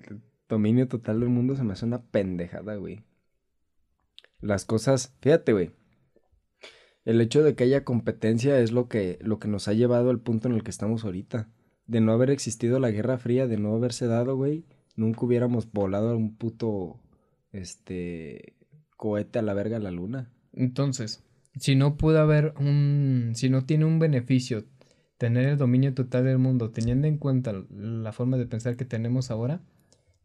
Dominio 0.48 0.86
total 0.86 1.20
del 1.20 1.30
mundo 1.30 1.56
se 1.56 1.64
me 1.64 1.72
hace 1.72 1.84
una 1.84 2.02
pendejada, 2.02 2.76
güey. 2.76 3.04
Las 4.40 4.64
cosas, 4.64 5.16
fíjate, 5.20 5.52
güey. 5.52 5.72
El 7.04 7.20
hecho 7.20 7.42
de 7.42 7.54
que 7.54 7.64
haya 7.64 7.84
competencia 7.84 8.58
es 8.58 8.72
lo 8.72 8.88
que, 8.88 9.18
lo 9.22 9.38
que 9.38 9.48
nos 9.48 9.68
ha 9.68 9.72
llevado 9.72 10.10
al 10.10 10.20
punto 10.20 10.48
en 10.48 10.54
el 10.54 10.62
que 10.62 10.70
estamos 10.70 11.04
ahorita. 11.04 11.48
De 11.86 12.00
no 12.00 12.12
haber 12.12 12.30
existido 12.30 12.78
la 12.78 12.90
Guerra 12.90 13.18
Fría, 13.18 13.46
de 13.46 13.56
no 13.56 13.74
haberse 13.74 14.06
dado, 14.06 14.36
güey, 14.36 14.64
nunca 14.96 15.24
hubiéramos 15.24 15.72
volado 15.72 16.10
a 16.10 16.16
un 16.16 16.36
puto, 16.36 17.00
este, 17.52 18.54
cohete 18.96 19.38
a 19.38 19.42
la 19.42 19.54
verga 19.54 19.78
a 19.78 19.80
la 19.80 19.90
luna. 19.90 20.30
Entonces, 20.52 21.24
si 21.58 21.74
no 21.74 21.96
puede 21.96 22.18
haber 22.18 22.54
un, 22.58 23.32
si 23.34 23.48
no 23.48 23.64
tiene 23.64 23.86
un 23.86 23.98
beneficio 23.98 24.66
tener 25.18 25.48
el 25.48 25.58
dominio 25.58 25.94
total 25.94 26.24
del 26.24 26.38
mundo, 26.38 26.70
teniendo 26.70 27.06
en 27.06 27.18
cuenta 27.18 27.52
la 27.70 28.12
forma 28.12 28.36
de 28.36 28.46
pensar 28.46 28.76
que 28.76 28.84
tenemos 28.84 29.30
ahora, 29.30 29.62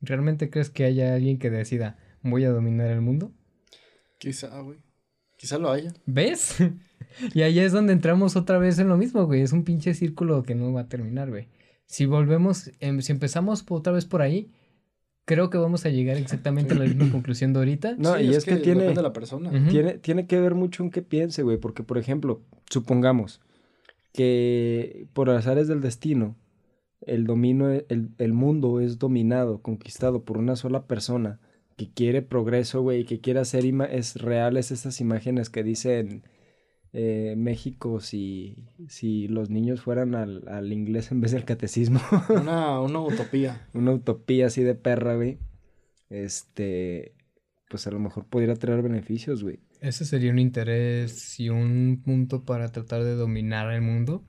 ¿realmente 0.02 0.50
crees 0.50 0.70
que 0.70 0.86
haya 0.86 1.16
alguien 1.16 1.40
que 1.40 1.50
decida 1.50 1.98
voy 2.22 2.44
a 2.46 2.52
dominar 2.52 2.90
el 2.92 3.02
mundo? 3.02 3.34
Quizá, 4.20 4.60
güey. 4.62 4.80
Quizá 5.46 5.60
lo 5.60 5.70
haya. 5.70 5.94
¿Ves? 6.08 6.58
y 7.36 7.44
ahí 7.44 7.60
es 7.60 7.72
donde 7.72 7.94
entramos 7.94 8.36
otra 8.36 8.58
vez 8.58 8.80
en 8.80 8.88
lo 8.88 8.98
mismo, 8.98 9.28
güey. 9.28 9.42
Es 9.42 9.54
un 9.54 9.64
pinche 9.64 9.94
círculo 9.94 10.42
que 10.42 10.56
no 10.56 10.74
va 10.74 10.82
a 10.82 10.88
terminar, 10.88 11.30
güey. 11.30 11.50
Si 11.86 12.08
volvemos, 12.08 12.72
em, 12.80 13.00
si 13.02 13.12
empezamos 13.12 13.64
otra 13.70 13.94
vez 13.94 14.06
por 14.06 14.24
ahí, 14.24 14.52
creo 15.24 15.52
que 15.52 15.60
vamos 15.60 15.86
a 15.86 15.90
llegar 15.90 16.18
exactamente 16.18 16.74
a 16.74 16.78
la 16.78 16.86
misma 16.86 17.12
conclusión 17.12 17.54
de 17.54 17.60
ahorita. 17.60 17.94
No, 18.00 18.18
Sí, 18.18 18.24
y 18.24 18.34
es, 18.34 18.44
que, 18.44 18.56
tiene, 18.56 18.80
depende 18.82 19.02
de 19.02 19.04
la 19.04 19.14
persona. 19.14 19.52
Ujú. 19.52 19.70
tiene, 19.70 20.00
tiene 20.00 20.26
que 20.26 20.40
ver 20.40 20.56
mucho 20.56 20.82
en 20.82 20.90
qué 20.90 21.04
piense, 21.04 21.44
güey. 21.44 21.58
Porque, 21.60 21.84
por 21.84 22.00
ejemplo, 22.00 22.42
supongamos 22.68 23.40
que 24.14 25.06
por 25.14 25.30
azares 25.30 25.68
del 25.68 25.82
destino, 25.82 26.36
el 27.02 27.28
dominio, 27.28 27.70
el, 27.70 28.10
el 28.18 28.34
mundo 28.34 28.80
es 28.80 28.98
dominado, 28.98 29.62
conquistado 29.62 30.24
por 30.24 30.40
una 30.40 30.56
sola 30.56 30.88
persona 30.88 31.40
que 31.76 31.92
quiere 31.92 32.22
progreso, 32.22 32.82
güey, 32.82 33.02
y 33.02 33.06
que 33.06 33.20
quiere 33.20 33.40
hacer 33.40 33.66
es 33.66 34.16
reales 34.16 34.72
esas 34.72 35.02
imágenes 35.02 35.50
que 35.50 35.64
dicen 35.64 36.24
eh, 36.94 37.36
México 37.38 38.00
si, 38.00 38.70
si 38.88 39.28
los 39.28 39.50
niños 39.50 39.82
fueran 39.82 40.16
al, 40.16 40.48
al 40.48 40.72
inglés 40.72 41.12
en 41.12 41.22
vez 41.22 41.32
del 41.32 41.44
catecismo. 41.44 42.00
Una, 42.30 42.80
una 42.80 43.02
utopía. 43.02 43.68
una 43.74 43.92
utopía 43.92 44.48
así 44.48 44.64
de 44.64 44.76
perra, 44.76 45.16
güey. 45.16 45.38
Este, 46.10 47.14
pues 47.70 47.88
a 47.88 47.92
lo 47.92 48.00
mejor 48.00 48.26
podría 48.26 48.54
traer 48.56 48.82
beneficios, 48.82 49.44
güey. 49.44 49.60
Ese 49.82 50.06
sería 50.06 50.32
un 50.32 50.40
interés 50.40 51.40
y 51.40 51.50
un 51.50 52.02
punto 52.04 52.46
para 52.46 52.72
tratar 52.72 53.04
de 53.04 53.16
dominar 53.16 53.72
el 53.74 53.82
mundo 53.82 54.24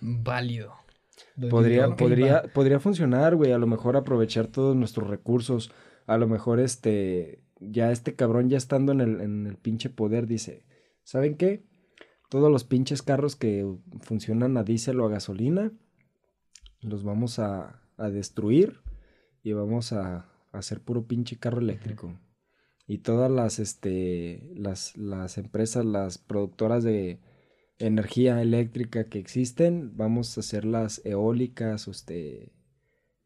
válido. 0.00 0.74
Podría, 1.50 1.94
podría, 1.96 2.42
podría 2.54 2.80
funcionar, 2.80 3.36
güey. 3.36 3.52
A 3.52 3.58
lo 3.58 3.66
mejor 3.66 3.96
aprovechar 3.96 4.46
todos 4.46 4.74
nuestros 4.74 5.08
recursos. 5.08 5.70
A 6.06 6.18
lo 6.18 6.28
mejor 6.28 6.60
este, 6.60 7.42
ya 7.60 7.90
este 7.90 8.14
cabrón 8.14 8.50
ya 8.50 8.56
estando 8.56 8.92
en 8.92 9.00
el, 9.00 9.20
en 9.20 9.46
el 9.46 9.56
pinche 9.56 9.90
poder 9.90 10.26
dice, 10.26 10.64
¿saben 11.02 11.36
qué? 11.36 11.64
Todos 12.28 12.50
los 12.50 12.64
pinches 12.64 13.02
carros 13.02 13.36
que 13.36 13.66
funcionan 14.00 14.56
a 14.56 14.64
diésel 14.64 15.00
o 15.00 15.06
a 15.06 15.10
gasolina, 15.10 15.72
los 16.80 17.04
vamos 17.04 17.38
a, 17.38 17.82
a 17.96 18.10
destruir 18.10 18.80
y 19.42 19.52
vamos 19.52 19.92
a, 19.92 20.16
a 20.52 20.58
hacer 20.58 20.80
puro 20.80 21.06
pinche 21.06 21.38
carro 21.38 21.60
eléctrico. 21.60 22.18
Y 22.86 22.98
todas 22.98 23.30
las, 23.30 23.58
este, 23.58 24.50
las, 24.54 24.96
las 24.96 25.38
empresas, 25.38 25.84
las 25.84 26.18
productoras 26.18 26.84
de 26.84 27.20
energía 27.78 28.42
eléctrica 28.42 29.08
que 29.08 29.18
existen, 29.18 29.96
vamos 29.96 30.36
a 30.36 30.40
hacerlas 30.40 31.00
eólicas, 31.04 31.88
este, 31.88 32.52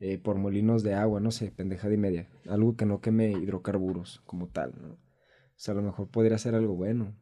eh, 0.01 0.19
por 0.19 0.37
molinos 0.37 0.83
de 0.83 0.95
agua, 0.95 1.21
no 1.21 1.31
sé, 1.31 1.51
pendejada 1.51 1.95
y 1.95 1.99
media. 1.99 2.29
Algo 2.49 2.77
que 2.77 2.87
no 2.87 3.01
queme 3.01 3.33
hidrocarburos 3.33 4.23
como 4.27 4.49
tal, 4.49 4.75
¿no? 4.81 4.89
O 4.93 5.61
sea, 5.61 5.73
a 5.73 5.77
lo 5.77 5.83
mejor 5.83 6.09
podría 6.09 6.39
ser 6.39 6.55
algo 6.55 6.75
bueno. 6.75 7.17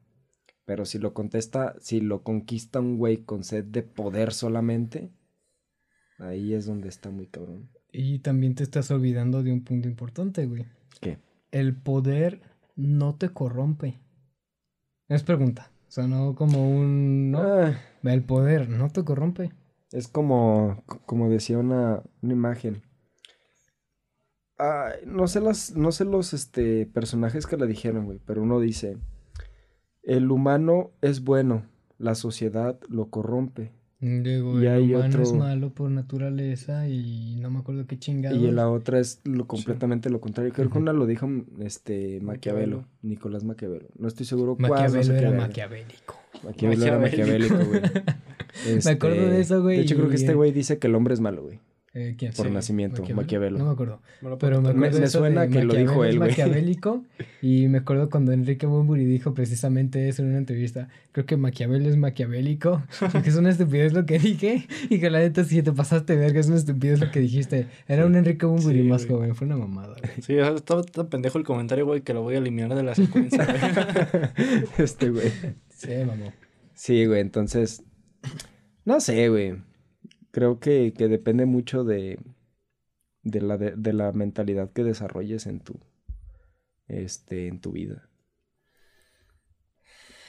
Pero 0.67 0.85
si 0.85 0.99
lo 0.99 1.15
contesta, 1.15 1.77
si 1.81 2.01
lo 2.01 2.23
conquista 2.23 2.81
un 2.81 2.99
güey 2.99 3.19
con 3.25 3.45
sed 3.45 3.65
de 3.65 3.83
poder 3.83 4.33
solamente, 4.33 5.11
ahí 6.19 6.53
es 6.53 6.67
donde 6.67 6.89
está 6.89 7.11
muy 7.11 7.29
cabrón. 7.29 7.71
Y 7.93 8.19
también 8.19 8.55
te 8.55 8.65
estás 8.65 8.91
olvidando 8.91 9.43
de 9.43 9.53
un 9.53 9.65
punto 9.65 9.89
importante, 9.89 10.45
güey. 10.47 10.67
¿Qué? 11.01 11.19
El 11.51 11.77
poder 11.77 12.43
no 12.75 13.15
te 13.15 13.31
corrompe. 13.31 14.01
Es 15.09 15.23
pregunta. 15.23 15.71
O 15.89 15.91
sea, 15.91 16.07
no 16.07 16.35
como 16.35 16.69
un... 16.69 17.31
¿no? 17.31 17.41
Ah, 17.41 17.81
El 18.03 18.25
poder 18.25 18.69
no 18.69 18.91
te 18.91 19.05
corrompe. 19.05 19.53
Es 19.93 20.09
como, 20.09 20.83
como 21.07 21.29
decía 21.29 21.59
una, 21.59 22.03
una 22.23 22.33
imagen. 22.33 22.83
No 25.07 25.29
sé 25.29 25.41
las, 25.41 25.77
no 25.77 25.93
sé 25.93 26.05
los 26.05 26.33
este, 26.33 26.87
personajes 26.87 27.47
que 27.47 27.57
la 27.59 27.67
dijeron, 27.67 28.07
güey, 28.07 28.21
pero 28.25 28.43
uno 28.43 28.59
dice, 28.59 28.97
el 30.03 30.31
humano 30.31 30.93
es 31.03 31.23
bueno, 31.23 31.67
la 31.99 32.15
sociedad 32.15 32.79
lo 32.89 33.11
corrompe. 33.11 33.73
Digo, 33.99 34.61
Y 34.61 34.67
el 34.67 34.73
hay 34.73 34.95
humano 34.95 35.23
es 35.23 35.29
otro- 35.31 35.39
malo 35.41 35.71
por 35.75 35.91
naturaleza 35.91 36.87
y 36.89 37.37
no 37.41 37.51
me 37.51 37.59
acuerdo 37.61 37.87
qué 37.87 37.99
chingados. 37.99 38.39
Y 38.39 38.51
la 38.51 38.71
otra 38.71 38.99
es 38.99 39.21
lo 39.25 39.47
completamente 39.47 40.11
lo 40.11 40.21
contrario. 40.21 40.53
Creo 40.53 40.71
que 40.71 40.79
una 40.79 40.93
lo 40.93 41.07
dijo 41.07 41.27
este 41.61 42.21
Maquiavelo, 42.21 42.79
Maquiavelo. 42.79 42.85
Nicolás 43.03 43.45
Maquiavelo. 43.45 43.89
No 43.99 44.09
estoy 44.09 44.27
seguro 44.27 44.57
cuál. 44.57 44.69
no 44.71 44.75
Maquiavelo 44.77 45.03
sé 45.03 45.13
qué 45.13 45.19
era 45.19 45.31
maquiavélico. 45.33 46.15
Maquiavelo 46.45 46.85
era 46.85 46.99
Maquiavélico. 46.99 47.55
maquiavélico, 47.57 48.13
Me 48.85 48.91
acuerdo 48.91 49.29
de 49.29 49.41
eso, 49.41 49.63
güey, 49.63 49.77
De 49.79 49.83
hecho, 49.83 49.97
creo 49.97 50.09
que 50.09 50.17
este 50.17 50.35
güey 50.35 50.53
dice 50.53 50.79
que 50.79 50.87
el 50.87 50.95
hombre 50.95 51.15
es 51.15 51.21
malo, 51.21 51.43
güey. 51.43 51.61
Eh, 51.99 52.15
¿Quién? 52.19 52.35
Por 52.35 52.51
nacimiento, 52.51 53.03
Maquiavelo. 53.15 53.57
No 53.57 53.65
me 53.65 53.71
acuerdo. 53.71 54.03
Pero 54.39 54.61
me 54.61 54.69
acuerdo 54.69 55.01
me 55.01 55.07
suena 55.07 55.49
que 55.49 55.65
lo 55.65 55.73
dijo 55.73 55.95
Maquiavelo 55.95 56.05
es 56.05 56.11
él, 56.11 56.19
güey. 56.19 56.29
maquiavélico 56.29 57.05
y 57.41 57.69
me 57.69 57.79
acuerdo 57.79 58.11
cuando 58.11 58.33
Enrique 58.33 58.67
Bunbury 58.67 59.07
dijo 59.07 59.33
precisamente 59.33 60.07
eso 60.07 60.21
en 60.21 60.29
una 60.29 60.37
entrevista. 60.37 60.89
Creo 61.13 61.25
que 61.25 61.39
Maquiavelo 61.39 61.89
es 61.89 61.97
maquiavélico 61.97 62.83
y 63.15 63.23
que 63.23 63.31
es 63.31 63.37
una 63.37 63.49
estupidez 63.49 63.95
lo 63.95 64.05
que 64.05 64.19
dije 64.19 64.67
y 64.91 65.01
que 65.01 65.09
la 65.09 65.21
neta 65.21 65.43
si 65.45 65.63
te 65.63 65.73
pasaste 65.73 66.17
verga 66.17 66.39
es 66.39 66.49
una 66.49 66.59
estupidez 66.59 67.01
lo 67.01 67.11
que 67.11 67.21
dijiste. 67.21 67.67
Era 67.89 68.05
un 68.05 68.15
Enrique 68.15 68.45
Bunbury 68.45 68.83
Sí, 68.83 68.89
más 68.89 69.07
joven, 69.07 69.35
fue 69.35 69.47
una 69.47 69.57
mamada. 69.57 69.97
güey. 69.99 70.13
Sí, 70.21 70.37
está 70.37 70.83
tan 70.83 71.07
pendejo 71.09 71.39
el 71.39 71.45
comentario, 71.45 71.87
güey, 71.87 72.03
que 72.03 72.13
lo 72.13 72.21
voy 72.21 72.35
a 72.35 72.39
eliminar 72.39 72.75
de 72.75 72.83
la 72.83 72.95
secuencia, 72.95 73.43
güey. 73.47 74.29
este 74.77 75.09
güey. 75.09 75.33
Sí, 75.71 75.89
mamó. 76.07 76.31
Sí, 76.75 77.07
güey, 77.07 77.23
entonces. 77.23 77.83
No 78.85 79.01
sé, 79.01 79.29
güey. 79.29 79.63
Creo 80.31 80.61
que, 80.61 80.93
que 80.97 81.09
depende 81.09 81.47
mucho 81.47 81.85
de. 81.85 82.19
De 83.23 83.41
la, 83.41 83.59
de, 83.59 83.75
de 83.77 83.93
la 83.93 84.13
mentalidad 84.13 84.71
que 84.73 84.85
desarrolles 84.85 85.47
en 85.47 85.61
tu. 85.61 85.81
Este, 86.87 87.49
en 87.49 87.61
tu 87.61 87.73
vida. 87.73 88.09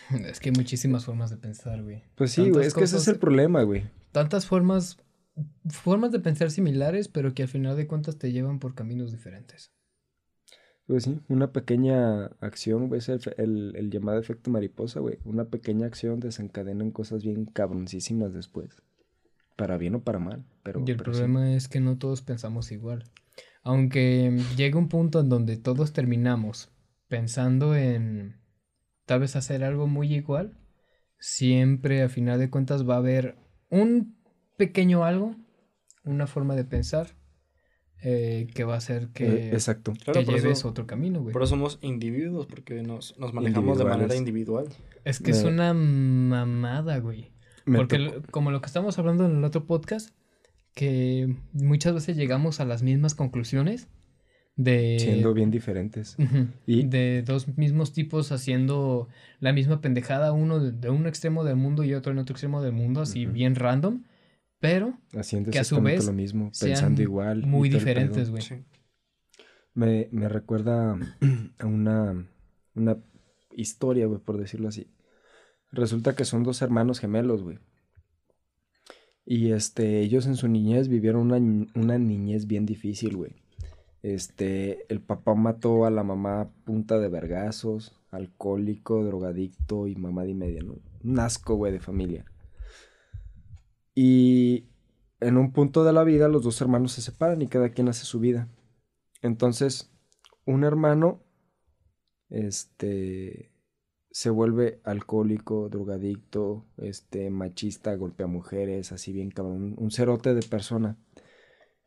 Es 0.26 0.40
que 0.40 0.50
hay 0.50 0.56
muchísimas 0.56 1.06
formas 1.06 1.30
de 1.30 1.38
pensar, 1.38 1.84
güey. 1.84 2.04
Pues 2.16 2.32
sí, 2.32 2.50
güey, 2.50 2.66
es 2.66 2.74
que 2.74 2.86
ese 2.86 2.98
es 2.98 3.08
el 3.08 3.20
problema, 3.20 3.62
güey. 3.64 3.84
Tantas 4.12 4.46
formas 4.46 4.98
formas 5.70 6.12
de 6.12 6.20
pensar 6.20 6.50
similares, 6.52 7.08
pero 7.08 7.34
que 7.34 7.44
al 7.44 7.50
final 7.50 7.76
de 7.76 7.88
cuentas 7.88 8.18
te 8.18 8.32
llevan 8.32 8.60
por 8.60 8.76
caminos 8.76 9.12
diferentes. 9.12 9.72
Pues 10.88 11.04
sí, 11.04 11.20
una 11.28 11.52
pequeña 11.52 12.26
acción, 12.40 12.88
güey, 12.88 13.00
es 13.00 13.10
el, 13.10 13.20
fe- 13.20 13.36
el, 13.38 13.76
el 13.76 13.92
llamado 13.92 14.20
efecto 14.20 14.50
mariposa, 14.50 15.00
güey. 15.02 15.20
Una 15.26 15.46
pequeña 15.46 15.86
acción 15.86 16.20
desencadena 16.20 16.84
en 16.84 16.92
cosas 16.92 17.24
bien 17.24 17.46
cabroncísimas 17.46 18.34
después. 18.34 18.82
Para 19.58 19.78
bien 19.78 19.96
o 19.96 20.02
para 20.04 20.20
mal, 20.20 20.46
pero... 20.64 20.82
Y 20.86 20.92
el 20.92 20.98
pero 20.98 21.14
sí. 21.14 21.24
problema 21.24 21.54
es 21.54 21.68
que 21.68 21.80
no 21.80 21.98
todos 21.98 22.22
pensamos 22.22 22.72
igual. 22.72 23.04
Aunque 23.64 24.40
llega 24.56 24.80
un 24.80 24.90
punto 24.90 25.20
en 25.20 25.30
donde 25.30 25.58
todos 25.58 25.94
terminamos 25.94 26.70
pensando 27.08 27.76
en 27.76 28.38
tal 29.06 29.22
vez 29.22 29.36
hacer 29.36 29.64
algo 29.64 29.88
muy 29.88 30.14
igual, 30.14 30.58
siempre 31.20 32.04
a 32.04 32.10
final 32.10 32.40
de 32.40 32.50
cuentas 32.50 32.88
va 32.90 32.96
a 32.96 33.00
haber 33.00 33.38
un 33.70 34.18
pequeño 34.58 35.06
algo, 35.06 35.36
una 36.06 36.28
forma 36.28 36.56
de 36.56 36.66
pensar 36.66 37.17
eh, 38.04 38.48
que 38.54 38.64
va 38.64 38.76
a 38.76 38.78
hacer 38.78 39.08
que, 39.10 39.26
Eh, 39.26 39.50
exacto. 39.54 39.94
Que 40.14 40.24
lleves 40.24 40.46
eso- 40.60 40.70
otro 40.70 40.86
camino, 40.86 41.22
güey. 41.22 41.34
Por 41.34 41.42
eso 41.44 41.52
somos 41.52 41.80
individuos, 41.82 42.46
porque 42.46 42.82
nos, 42.84 43.18
nos 43.20 43.34
manejamos 43.34 43.78
de 43.78 43.86
manera 43.86 44.16
individual. 44.16 44.68
Es 45.04 45.20
que 45.20 45.32
es 45.32 45.44
Me- 45.44 45.50
una 45.50 45.74
mamada, 45.74 47.00
güey. 47.00 47.32
Me 47.66 47.78
Porque 47.78 47.98
lo- 48.00 48.22
como 48.32 48.52
lo 48.52 48.62
que 48.62 48.68
estamos 48.68 48.98
hablando 49.00 49.26
en 49.26 49.38
el 49.38 49.44
otro 49.44 49.66
podcast, 49.66 50.12
que 50.74 51.36
muchas 51.54 51.94
veces 51.94 52.16
llegamos 52.18 52.60
a 52.60 52.66
las 52.66 52.84
mismas 52.84 53.16
conclusiones 53.16 53.88
de, 54.56 54.98
Siendo 55.00 55.34
bien 55.34 55.52
diferentes. 55.52 56.16
Y- 56.66 56.84
de 56.84 57.24
dos 57.24 57.58
mismos 57.58 57.94
tipos 57.94 58.32
haciendo 58.32 59.08
la 59.40 59.54
misma 59.54 59.82
pendejada, 59.82 60.32
uno 60.34 60.60
de, 60.60 60.72
de 60.72 60.90
un 60.90 61.08
extremo 61.08 61.44
del 61.44 61.56
mundo 61.58 61.84
y 61.84 61.94
otro 61.94 62.12
en 62.12 62.20
otro 62.20 62.34
extremo 62.34 62.62
del 62.62 62.74
mundo, 62.74 63.02
así 63.02 63.26
bien 63.26 63.56
random, 63.56 64.04
pero 64.60 64.98
Haciendo 65.14 65.52
que 65.52 65.60
a 65.60 65.64
su 65.64 65.82
vez 65.82 66.06
lo 66.06 66.14
mismo, 66.14 66.50
sean 66.54 66.72
pensando 66.72 67.02
igual. 67.02 67.46
muy 67.46 67.70
diferentes, 67.70 68.30
güey. 68.30 68.42
Sí. 68.42 68.56
Me, 69.74 70.10
me 70.12 70.28
recuerda 70.28 70.98
a 71.60 71.66
una, 71.66 72.28
una 72.74 72.98
historia, 73.56 74.08
güey, 74.08 74.20
por 74.20 74.38
decirlo 74.38 74.70
así. 74.70 74.88
Resulta 75.72 76.16
que 76.16 76.26
son 76.26 76.44
dos 76.44 76.62
hermanos 76.62 77.00
gemelos, 77.00 77.44
güey. 77.44 77.60
Y 79.26 79.52
este, 79.52 80.00
ellos 80.00 80.26
en 80.26 80.36
su 80.36 80.48
niñez 80.48 80.88
vivieron 80.88 81.32
una, 81.32 81.68
una 81.76 81.98
niñez 81.98 82.48
bien 82.48 82.66
difícil, 82.66 83.18
güey. 83.18 83.36
Este, 84.02 84.86
el 84.92 85.02
papá 85.02 85.36
mató 85.36 85.86
a 85.86 85.92
la 85.92 86.04
mamá 86.04 86.42
a 86.42 86.50
punta 86.50 86.98
de 86.98 87.10
vergazos, 87.10 87.94
alcohólico, 88.10 89.04
drogadicto 89.04 89.88
y 89.88 89.96
mamá 89.96 90.24
de 90.24 90.34
media, 90.34 90.64
¿no? 90.64 90.76
Un 91.04 91.20
asco, 91.20 91.56
güey, 91.56 91.74
de 91.74 91.80
familia. 91.80 92.26
Y 94.00 94.70
en 95.22 95.38
un 95.38 95.52
punto 95.54 95.84
de 95.84 95.92
la 95.92 96.04
vida 96.04 96.28
los 96.28 96.44
dos 96.44 96.62
hermanos 96.62 96.92
se 96.92 97.02
separan 97.02 97.42
y 97.42 97.48
cada 97.48 97.70
quien 97.70 97.90
hace 97.90 98.06
su 98.06 98.20
vida. 98.20 98.48
Entonces, 99.24 99.92
un 100.46 100.64
hermano 100.64 101.24
este, 102.30 103.52
se 104.12 104.30
vuelve 104.30 104.82
alcohólico, 104.84 105.68
drogadicto, 105.70 106.68
este, 106.78 107.32
machista, 107.32 107.96
golpea 107.96 108.28
mujeres, 108.28 108.92
así 108.92 109.14
bien 109.14 109.32
cabrón, 109.32 109.74
un 109.80 109.90
cerote 109.90 110.36
de 110.36 110.44
persona. 110.44 111.00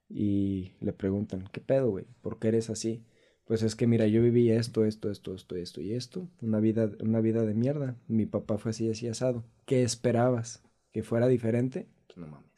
Y 0.08 0.72
le 0.80 0.92
preguntan, 0.92 1.48
¿qué 1.52 1.60
pedo, 1.60 1.90
güey? 1.90 2.06
¿Por 2.22 2.40
qué 2.40 2.48
eres 2.48 2.70
así? 2.70 3.06
Pues 3.44 3.62
es 3.62 3.76
que 3.76 3.86
mira, 3.86 4.08
yo 4.08 4.20
viví 4.20 4.50
esto, 4.50 4.84
esto, 4.84 5.12
esto, 5.12 5.32
esto, 5.32 5.54
esto 5.54 5.80
y 5.80 5.92
esto, 5.92 6.28
una 6.42 6.58
vida, 6.58 6.90
una 7.04 7.20
vida 7.20 7.46
de 7.46 7.54
mierda. 7.54 7.96
Mi 8.08 8.26
papá 8.26 8.58
fue 8.58 8.72
así, 8.72 8.90
así 8.90 9.06
asado. 9.06 9.44
¿Qué 9.64 9.84
esperabas? 9.84 10.64
¿Que 10.90 11.04
fuera 11.04 11.28
diferente? 11.28 11.88
Pues 12.14 12.18
no 12.18 12.26
mames. 12.26 12.50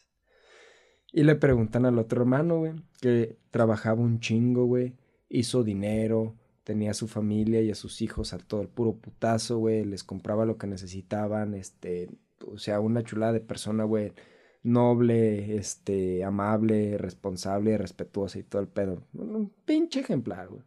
Y 1.13 1.25
le 1.25 1.37
preguntan 1.37 1.85
al 1.85 1.99
otro 1.99 2.23
hermano, 2.23 2.59
güey, 2.59 2.73
que 3.01 3.37
trabajaba 3.51 4.01
un 4.01 4.21
chingo, 4.21 4.65
güey, 4.65 4.95
hizo 5.29 5.63
dinero, 5.63 6.35
tenía 6.65 6.93
a 6.93 6.95
su 6.95 7.07
familia 7.07 7.61
y 7.61 7.71
a 7.71 7.75
sus 7.75 8.01
hijos 8.01 8.33
a 8.33 8.39
todo 8.39 8.63
el 8.63 8.69
puro 8.69 8.95
putazo, 8.95 9.59
güey, 9.59 9.85
les 9.85 10.05
compraba 10.05 10.47
lo 10.47 10.57
que 10.57 10.67
necesitaban, 10.67 11.55
este, 11.55 12.09
o 12.47 12.57
sea, 12.57 12.81
una 12.81 13.03
chulada 13.03 13.35
de 13.35 13.41
persona, 13.41 13.85
güey, 13.85 14.15
noble, 14.63 15.57
este, 15.57 16.25
amable, 16.25 16.97
responsable, 16.97 17.77
respetuosa 17.77 18.39
y 18.39 18.45
todo 18.45 18.63
el 18.63 18.69
pedo. 18.69 19.03
Un 19.13 19.53
pinche 19.67 20.01
ejemplar, 20.01 20.49
güey. 20.49 20.63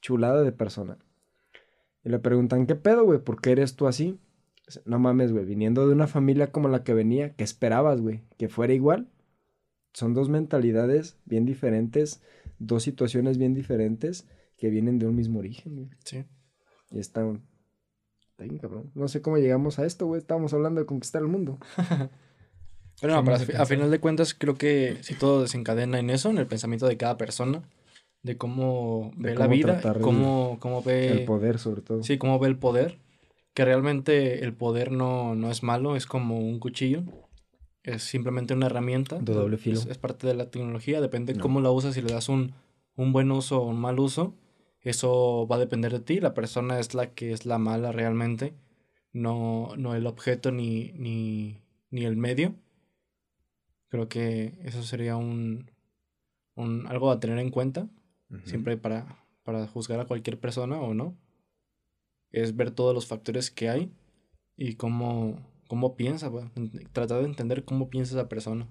Chulada 0.00 0.42
de 0.42 0.52
persona. 0.52 0.98
Y 2.04 2.08
le 2.08 2.18
preguntan, 2.18 2.66
¿qué 2.66 2.74
pedo, 2.74 3.04
güey? 3.04 3.20
¿Por 3.20 3.40
qué 3.40 3.52
eres 3.52 3.76
tú 3.76 3.86
así? 3.86 4.18
No 4.84 4.98
mames, 4.98 5.32
güey, 5.32 5.44
viniendo 5.44 5.86
de 5.86 5.94
una 5.94 6.06
familia 6.06 6.52
como 6.52 6.68
la 6.68 6.84
que 6.84 6.94
venía, 6.94 7.34
¿qué 7.34 7.44
esperabas, 7.44 8.00
güey? 8.00 8.22
¿Que 8.36 8.48
fuera 8.48 8.74
igual? 8.74 9.08
son 9.98 10.14
dos 10.14 10.28
mentalidades 10.28 11.16
bien 11.24 11.44
diferentes, 11.44 12.22
dos 12.60 12.84
situaciones 12.84 13.36
bien 13.36 13.52
diferentes 13.52 14.28
que 14.56 14.70
vienen 14.70 14.98
de 14.98 15.06
un 15.06 15.16
mismo 15.16 15.40
origen, 15.40 15.74
güey. 15.74 15.88
Sí. 16.04 16.24
Y 16.90 17.00
están... 17.00 17.42
Está 18.38 18.60
cabrón. 18.60 18.92
No 18.94 19.08
sé 19.08 19.20
cómo 19.20 19.38
llegamos 19.38 19.80
a 19.80 19.86
esto, 19.86 20.06
güey. 20.06 20.20
Estábamos 20.20 20.52
hablando 20.54 20.80
de 20.80 20.86
conquistar 20.86 21.22
el 21.22 21.28
mundo. 21.28 21.58
Pero 23.00 23.14
no, 23.14 23.22
pero 23.22 23.36
a, 23.36 23.64
final 23.64 23.92
de 23.92 24.00
cuentas 24.00 24.34
creo 24.34 24.56
que 24.56 24.96
si 25.02 25.14
todo 25.14 25.42
desencadena 25.42 26.00
en 26.00 26.10
eso, 26.10 26.30
en 26.30 26.38
el 26.38 26.48
pensamiento 26.48 26.88
de 26.88 26.96
cada 26.96 27.16
persona, 27.16 27.62
de 28.24 28.36
cómo 28.36 29.12
ve 29.16 29.36
la 29.36 29.46
vida, 29.46 29.80
cómo, 30.00 30.56
cómo 30.58 30.82
ve... 30.82 31.06
El 31.12 31.24
poder 31.24 31.60
sobre 31.60 31.80
todo. 31.82 32.02
Sí, 32.02 32.18
cómo 32.18 32.40
ve 32.40 32.48
el 32.48 32.58
poder, 32.58 32.98
que 33.58 33.64
realmente 33.64 34.44
el 34.44 34.54
poder 34.54 34.92
no, 34.92 35.34
no 35.34 35.50
es 35.50 35.64
malo, 35.64 35.96
es 35.96 36.06
como 36.06 36.38
un 36.38 36.60
cuchillo 36.60 37.02
es 37.82 38.04
simplemente 38.04 38.54
una 38.54 38.66
herramienta. 38.66 39.18
De 39.18 39.32
doble 39.32 39.56
filo. 39.56 39.80
Es, 39.80 39.98
parte 39.98 40.28
de 40.28 40.34
la 40.34 40.48
tecnología, 40.48 41.00
depende 41.00 41.34
de 41.34 41.40
cómo 41.40 41.60
la 41.60 41.72
usas, 41.72 41.96
si 41.96 42.00
le 42.00 42.12
das 42.12 42.28
un, 42.28 42.52
un 42.94 43.12
buen 43.12 43.32
uso 43.32 43.60
o 43.60 43.66
un 43.66 43.80
mal 43.80 43.98
uso, 43.98 44.36
eso 44.82 45.48
va 45.50 45.56
a 45.56 45.58
depender 45.58 45.90
de 45.90 45.98
ti, 45.98 46.20
la 46.20 46.34
persona 46.34 46.78
es 46.78 46.94
la 46.94 47.14
que 47.14 47.32
es 47.32 47.46
la 47.46 47.58
mala 47.58 47.90
realmente, 47.90 48.54
no, 49.12 49.74
no 49.76 49.96
el 49.96 50.06
objeto 50.06 50.52
ni, 50.52 50.92
ni, 50.92 51.60
ni 51.90 52.04
el 52.04 52.16
medio. 52.16 52.54
Creo 53.88 54.08
que 54.08 54.56
eso 54.62 54.84
sería 54.84 55.16
un, 55.16 55.68
un 56.54 56.86
algo 56.86 57.10
a 57.10 57.18
tener 57.18 57.40
en 57.40 57.50
cuenta, 57.50 57.88
siempre 58.44 58.76
para, 58.76 59.18
para 59.42 59.66
juzgar 59.66 59.98
a 59.98 60.04
cualquier 60.04 60.38
persona 60.38 60.78
o 60.78 60.94
no. 60.94 61.16
Es 62.30 62.56
ver 62.56 62.70
todos 62.70 62.94
los 62.94 63.06
factores 63.06 63.50
que 63.50 63.68
hay 63.68 63.92
y 64.56 64.74
cómo, 64.74 65.38
cómo 65.68 65.96
piensa, 65.96 66.30
Tratar 66.92 67.20
de 67.20 67.26
entender 67.26 67.64
cómo 67.64 67.88
piensa 67.90 68.14
esa 68.14 68.28
persona. 68.28 68.66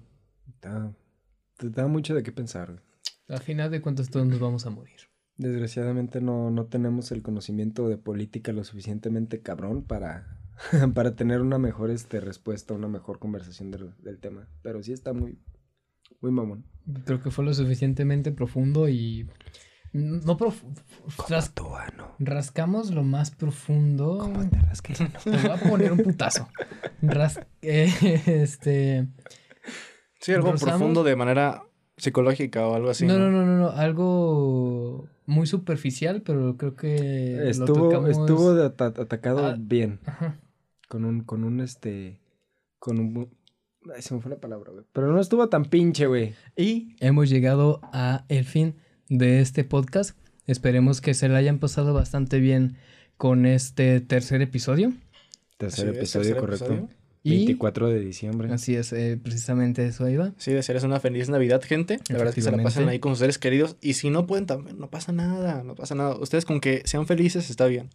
te 1.56 1.70
da 1.70 1.86
mucho 1.86 2.14
de 2.14 2.22
qué 2.22 2.32
pensar. 2.32 2.82
Al 3.28 3.40
final 3.40 3.70
de 3.70 3.80
cuentas 3.80 4.10
todos 4.10 4.26
nos 4.26 4.38
vamos 4.38 4.66
a 4.66 4.70
morir. 4.70 4.96
Desgraciadamente 5.36 6.20
no, 6.20 6.50
no 6.50 6.66
tenemos 6.66 7.12
el 7.12 7.22
conocimiento 7.22 7.88
de 7.88 7.96
política 7.96 8.52
lo 8.52 8.64
suficientemente 8.64 9.40
cabrón 9.40 9.84
para, 9.84 10.40
para 10.94 11.14
tener 11.14 11.40
una 11.40 11.58
mejor 11.58 11.90
este, 11.90 12.20
respuesta, 12.20 12.74
una 12.74 12.88
mejor 12.88 13.18
conversación 13.18 13.70
del, 13.70 13.94
del 14.02 14.18
tema. 14.18 14.48
Pero 14.62 14.82
sí 14.82 14.92
está 14.92 15.12
muy, 15.12 15.38
muy 16.20 16.32
mamón. 16.32 16.64
Creo 17.04 17.22
que 17.22 17.30
fue 17.30 17.44
lo 17.44 17.54
suficientemente 17.54 18.32
profundo 18.32 18.88
y 18.88 19.28
no 19.92 20.36
profundo. 20.36 20.82
rascamos 22.18 22.90
lo 22.90 23.02
más 23.02 23.30
profundo. 23.30 24.18
¿Cómo 24.18 24.48
te 24.48 24.58
rasqué? 24.60 24.94
Te 24.94 25.30
voy 25.30 25.50
a 25.50 25.56
poner 25.56 25.92
un 25.92 25.98
putazo. 25.98 26.48
Ras 27.02 27.40
eh, 27.62 27.92
este. 28.26 29.08
Sí, 30.20 30.32
algo 30.32 30.54
profundo 30.54 31.04
de 31.04 31.16
manera 31.16 31.64
psicológica 31.96 32.66
o 32.66 32.74
algo 32.74 32.90
así. 32.90 33.06
No, 33.06 33.18
no, 33.18 33.30
no, 33.30 33.44
no, 33.44 33.58
no, 33.58 33.70
algo 33.70 35.08
muy 35.26 35.46
superficial, 35.46 36.22
pero 36.22 36.56
creo 36.56 36.74
que 36.74 37.48
estuvo, 37.48 38.06
estuvo 38.06 38.50
atacado 38.62 39.46
ah, 39.46 39.56
bien. 39.58 40.00
Con 40.88 41.04
un, 41.04 41.22
con 41.22 41.44
un 41.44 41.60
este, 41.60 42.20
con 42.78 42.98
un, 42.98 43.28
ay, 43.94 44.00
se 44.00 44.14
me 44.14 44.20
fue 44.20 44.30
la 44.30 44.38
palabra, 44.38 44.72
güey. 44.72 44.84
Pero 44.92 45.12
no 45.12 45.20
estuvo 45.20 45.48
tan 45.48 45.66
pinche, 45.66 46.06
güey. 46.06 46.34
Y 46.56 46.96
hemos 47.00 47.28
llegado 47.28 47.80
a 47.92 48.24
el 48.28 48.44
fin 48.44 48.76
de 49.08 49.40
este 49.40 49.64
podcast. 49.64 50.16
Esperemos 50.46 51.00
que 51.00 51.14
se 51.14 51.28
la 51.28 51.38
hayan 51.38 51.58
pasado 51.58 51.92
bastante 51.94 52.38
bien 52.38 52.76
con 53.16 53.46
este 53.46 54.00
tercer 54.00 54.42
episodio. 54.42 54.92
Tercer 55.58 55.88
episodio, 55.88 56.36
correcto. 56.36 56.88
Y 57.24 57.30
24 57.30 57.88
de 57.88 58.00
diciembre. 58.00 58.52
Así 58.52 58.76
es, 58.76 58.92
eh, 58.92 59.18
precisamente 59.20 59.84
eso 59.86 60.08
iba. 60.08 60.32
Sí, 60.38 60.52
desearles 60.52 60.84
una 60.84 61.00
feliz 61.00 61.28
Navidad, 61.28 61.60
gente. 61.62 61.98
La 62.08 62.18
verdad 62.18 62.28
es 62.28 62.34
que 62.36 62.42
se 62.42 62.50
la 62.52 62.62
pasen 62.62 62.88
ahí 62.88 63.00
con 63.00 63.12
sus 63.12 63.18
seres 63.18 63.38
queridos. 63.38 63.76
Y 63.80 63.94
si 63.94 64.08
no 64.08 64.26
pueden 64.26 64.46
también, 64.46 64.78
no 64.78 64.88
pasa 64.88 65.12
nada, 65.12 65.62
no 65.64 65.74
pasa 65.74 65.94
nada. 65.94 66.16
Ustedes 66.16 66.44
con 66.44 66.60
que 66.60 66.82
sean 66.84 67.06
felices 67.06 67.50
está 67.50 67.66
bien. 67.66 67.90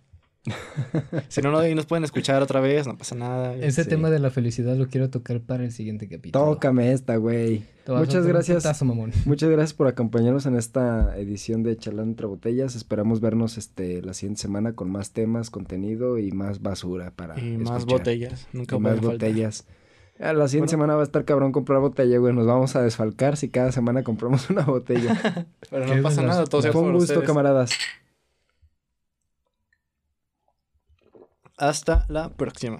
Si 1.30 1.42
no, 1.42 1.52
no 1.52 1.64
nos 1.76 1.86
pueden 1.86 2.04
escuchar 2.04 2.42
otra 2.42 2.60
vez, 2.60 2.86
no 2.86 2.98
pasa 2.98 3.16
nada. 3.16 3.56
Ese 3.56 3.86
tema 3.86 4.10
de 4.10 4.20
la 4.20 4.30
felicidad 4.30 4.76
lo 4.76 4.88
quiero 4.88 5.10
tocar 5.10 5.40
para 5.40 5.64
el 5.64 5.72
siguiente 5.72 6.10
capítulo. 6.10 6.46
Tócame 6.46 6.92
esta, 6.92 7.16
güey. 7.16 7.64
Muchas 7.88 8.26
gracias. 8.26 8.84
Muchas 9.26 9.50
gracias 9.50 9.74
por 9.74 9.88
acompañarnos 9.88 10.46
en 10.46 10.56
esta 10.56 11.18
edición 11.18 11.64
de 11.64 11.78
Charlando 11.78 12.12
entre 12.12 12.28
botellas. 12.28 12.76
Esperamos 12.76 13.22
vernos 13.22 13.58
este 13.58 14.02
la 14.02 14.14
siguiente 14.14 14.42
semana 14.42 14.74
con 14.74 14.92
más 14.92 15.12
temas, 15.12 15.50
contenido 15.50 16.18
y 16.18 16.32
más 16.32 16.62
basura 16.62 17.12
para 17.12 17.40
Y 17.40 17.58
más 17.58 17.86
botellas, 17.86 18.48
nunca 18.52 18.78
más 18.80 19.00
botellas. 19.00 19.66
la 20.20 20.48
siguiente 20.50 20.72
semana 20.72 20.96
va 20.96 21.02
a 21.02 21.06
estar 21.06 21.24
cabrón 21.24 21.54
comprar 21.54 21.80
botella, 21.80 22.18
güey. 22.18 22.34
Nos 22.34 22.48
vamos 22.48 22.76
a 22.76 22.82
desfalcar 22.82 23.38
si 23.38 23.48
cada 23.48 23.72
semana 23.72 24.04
compramos 24.04 24.50
una 24.50 24.64
botella. 24.64 25.48
Pero 25.70 25.88
no 25.88 26.02
pasa 26.02 26.22
nada, 26.22 26.46
todo 26.46 26.62
Fue 26.70 26.82
un 26.82 26.94
gusto, 26.94 27.24
camaradas. 27.24 27.72
Hasta 31.58 32.06
la 32.10 32.30
próxima. 32.30 32.80